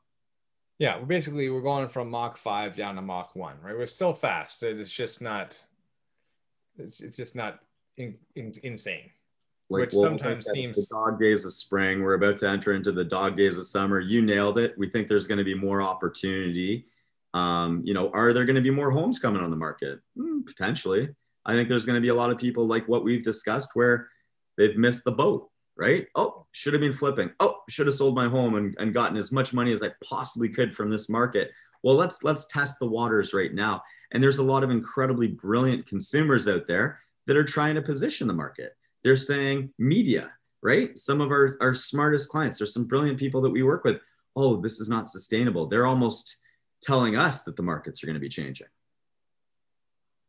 yeah, 0.78 0.98
we're 0.98 1.06
basically 1.06 1.48
we're 1.48 1.62
going 1.62 1.88
from 1.88 2.10
Mach 2.10 2.36
five 2.36 2.76
down 2.76 2.96
to 2.96 3.02
Mach 3.02 3.34
one, 3.34 3.56
right? 3.62 3.76
We're 3.76 3.86
still 3.86 4.12
fast. 4.12 4.62
It's 4.62 4.90
just 4.90 5.22
not. 5.22 5.62
It's, 6.78 7.00
it's 7.00 7.16
just 7.16 7.34
not 7.34 7.60
in, 7.96 8.16
in, 8.34 8.52
insane. 8.62 9.10
Like, 9.70 9.80
which 9.80 9.94
sometimes 9.94 10.46
seems 10.48 10.76
the 10.76 10.94
dog 10.94 11.18
days 11.18 11.44
of 11.46 11.52
spring. 11.52 12.02
We're 12.02 12.14
about 12.14 12.36
to 12.38 12.48
enter 12.48 12.74
into 12.74 12.92
the 12.92 13.02
dog 13.02 13.36
days 13.36 13.56
of 13.56 13.66
summer. 13.66 13.98
You 13.98 14.20
nailed 14.20 14.58
it. 14.58 14.76
We 14.76 14.88
think 14.88 15.08
there's 15.08 15.26
going 15.26 15.38
to 15.38 15.44
be 15.44 15.54
more 15.54 15.80
opportunity. 15.80 16.86
Um, 17.34 17.82
you 17.84 17.94
know, 17.94 18.10
are 18.10 18.32
there 18.32 18.44
going 18.44 18.56
to 18.56 18.62
be 18.62 18.70
more 18.70 18.90
homes 18.90 19.18
coming 19.18 19.42
on 19.42 19.50
the 19.50 19.56
market? 19.56 20.00
Mm, 20.16 20.44
potentially. 20.46 21.08
I 21.46 21.54
think 21.54 21.68
there's 21.68 21.86
going 21.86 21.96
to 21.96 22.00
be 22.00 22.08
a 22.08 22.14
lot 22.14 22.30
of 22.30 22.38
people 22.38 22.66
like 22.66 22.86
what 22.86 23.02
we've 23.02 23.22
discussed 23.22 23.70
where 23.74 24.08
they've 24.56 24.76
missed 24.76 25.04
the 25.04 25.12
boat 25.12 25.48
right? 25.76 26.06
Oh, 26.14 26.46
should 26.52 26.72
have 26.72 26.80
been 26.80 26.92
flipping. 26.92 27.30
Oh, 27.40 27.60
should 27.68 27.86
have 27.86 27.96
sold 27.96 28.14
my 28.14 28.28
home 28.28 28.54
and, 28.54 28.74
and 28.78 28.94
gotten 28.94 29.16
as 29.16 29.32
much 29.32 29.52
money 29.52 29.72
as 29.72 29.82
I 29.82 29.90
possibly 30.02 30.48
could 30.48 30.74
from 30.74 30.90
this 30.90 31.08
market. 31.08 31.50
Well, 31.82 31.94
let's 31.94 32.22
let's 32.22 32.46
test 32.46 32.78
the 32.78 32.86
waters 32.86 33.34
right 33.34 33.52
now. 33.52 33.82
And 34.12 34.22
there's 34.22 34.38
a 34.38 34.42
lot 34.42 34.64
of 34.64 34.70
incredibly 34.70 35.28
brilliant 35.28 35.86
consumers 35.86 36.48
out 36.48 36.66
there 36.66 37.00
that 37.26 37.36
are 37.36 37.44
trying 37.44 37.74
to 37.74 37.82
position 37.82 38.26
the 38.26 38.34
market. 38.34 38.76
They're 39.04 39.16
saying 39.16 39.72
media, 39.78 40.32
right? 40.62 40.96
Some 40.96 41.20
of 41.20 41.30
our, 41.30 41.56
our 41.60 41.74
smartest 41.74 42.28
clients, 42.28 42.58
there's 42.58 42.74
some 42.74 42.86
brilliant 42.86 43.18
people 43.18 43.40
that 43.42 43.50
we 43.50 43.62
work 43.62 43.84
with. 43.84 44.00
Oh, 44.34 44.60
this 44.60 44.80
is 44.80 44.88
not 44.88 45.10
sustainable. 45.10 45.66
They're 45.66 45.86
almost 45.86 46.38
telling 46.82 47.16
us 47.16 47.44
that 47.44 47.56
the 47.56 47.62
markets 47.62 48.02
are 48.02 48.06
going 48.06 48.14
to 48.14 48.20
be 48.20 48.28
changing. 48.28 48.66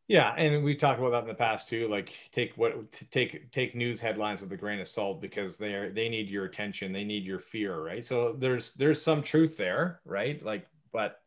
Yeah, 0.07 0.33
and 0.37 0.63
we 0.63 0.73
talked 0.73 0.99
about 0.99 1.11
that 1.11 1.23
in 1.23 1.27
the 1.27 1.33
past 1.33 1.67
too. 1.67 1.89
Like 1.89 2.13
take 2.31 2.53
what 2.55 2.73
take 3.11 3.51
take 3.51 3.75
news 3.75 3.99
headlines 3.99 4.39
with 4.39 4.51
a 4.53 4.57
grain 4.57 4.79
of 4.79 4.87
salt 4.87 5.21
because 5.21 5.57
they 5.57 5.73
are 5.73 5.91
they 5.91 6.07
need 6.07 6.31
your 6.31 6.45
attention, 6.45 6.93
they 6.93 7.03
need 7.03 7.25
your 7.25 7.39
fear, 7.39 7.81
right? 7.81 8.03
So 8.03 8.33
there's 8.37 8.71
there's 8.73 9.01
some 9.01 9.21
truth 9.21 9.57
there, 9.57 9.99
right? 10.05 10.43
Like, 10.43 10.65
but 10.93 11.19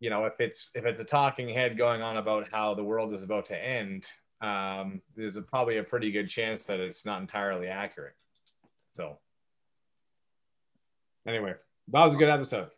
you 0.00 0.08
know, 0.08 0.24
if 0.24 0.40
it's 0.40 0.70
if 0.74 0.86
it's 0.86 1.00
a 1.00 1.04
talking 1.04 1.50
head 1.50 1.76
going 1.76 2.00
on 2.00 2.16
about 2.16 2.50
how 2.50 2.72
the 2.72 2.84
world 2.84 3.12
is 3.12 3.22
about 3.22 3.44
to 3.46 3.62
end, 3.62 4.06
um, 4.40 5.02
there's 5.14 5.36
a, 5.36 5.42
probably 5.42 5.76
a 5.76 5.84
pretty 5.84 6.10
good 6.10 6.30
chance 6.30 6.64
that 6.64 6.80
it's 6.80 7.04
not 7.04 7.20
entirely 7.20 7.68
accurate. 7.68 8.14
So 8.96 9.18
anyway, 11.26 11.54
that 11.88 12.04
was 12.06 12.14
a 12.14 12.18
good 12.18 12.30
episode. 12.30 12.68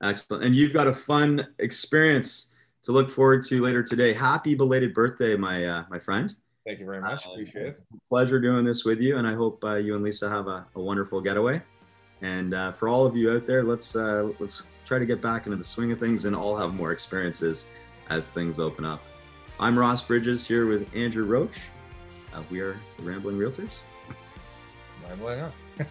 Excellent, 0.00 0.44
and 0.44 0.54
you've 0.54 0.72
got 0.72 0.86
a 0.86 0.92
fun 0.92 1.48
experience 1.58 2.50
to 2.86 2.92
look 2.92 3.10
forward 3.10 3.44
to 3.44 3.60
later 3.60 3.82
today. 3.82 4.12
Happy 4.12 4.54
belated 4.54 4.94
birthday, 4.94 5.36
my 5.36 5.64
uh, 5.64 5.84
my 5.90 5.98
friend. 5.98 6.34
Thank 6.64 6.78
you 6.78 6.86
very 6.86 7.00
much. 7.00 7.26
Uh, 7.26 7.32
Appreciate 7.32 7.66
it. 7.66 7.80
Pleasure 8.08 8.40
doing 8.40 8.64
this 8.64 8.84
with 8.84 9.00
you, 9.00 9.18
and 9.18 9.26
I 9.26 9.34
hope 9.34 9.62
uh, 9.64 9.74
you 9.74 9.94
and 9.96 10.04
Lisa 10.04 10.28
have 10.28 10.46
a, 10.46 10.66
a 10.74 10.80
wonderful 10.80 11.20
getaway. 11.20 11.60
And 12.22 12.54
uh, 12.54 12.72
for 12.72 12.88
all 12.88 13.04
of 13.04 13.16
you 13.16 13.32
out 13.32 13.46
there, 13.46 13.64
let's 13.64 13.96
uh, 13.96 14.30
let's 14.38 14.62
try 14.84 15.00
to 15.00 15.06
get 15.06 15.20
back 15.20 15.46
into 15.46 15.56
the 15.56 15.64
swing 15.64 15.90
of 15.90 15.98
things 15.98 16.24
and 16.26 16.34
all 16.34 16.56
have 16.56 16.74
more 16.74 16.92
experiences 16.92 17.66
as 18.08 18.30
things 18.30 18.60
open 18.60 18.84
up. 18.84 19.02
I'm 19.58 19.76
Ross 19.76 20.00
Bridges 20.02 20.46
here 20.46 20.66
with 20.66 20.94
Andrew 20.94 21.24
Roach. 21.24 21.68
Uh, 22.32 22.42
we 22.52 22.60
are 22.60 22.78
the 22.98 23.02
Rambling 23.02 23.36
Realtors. 23.36 23.72
Rambling 25.08 25.50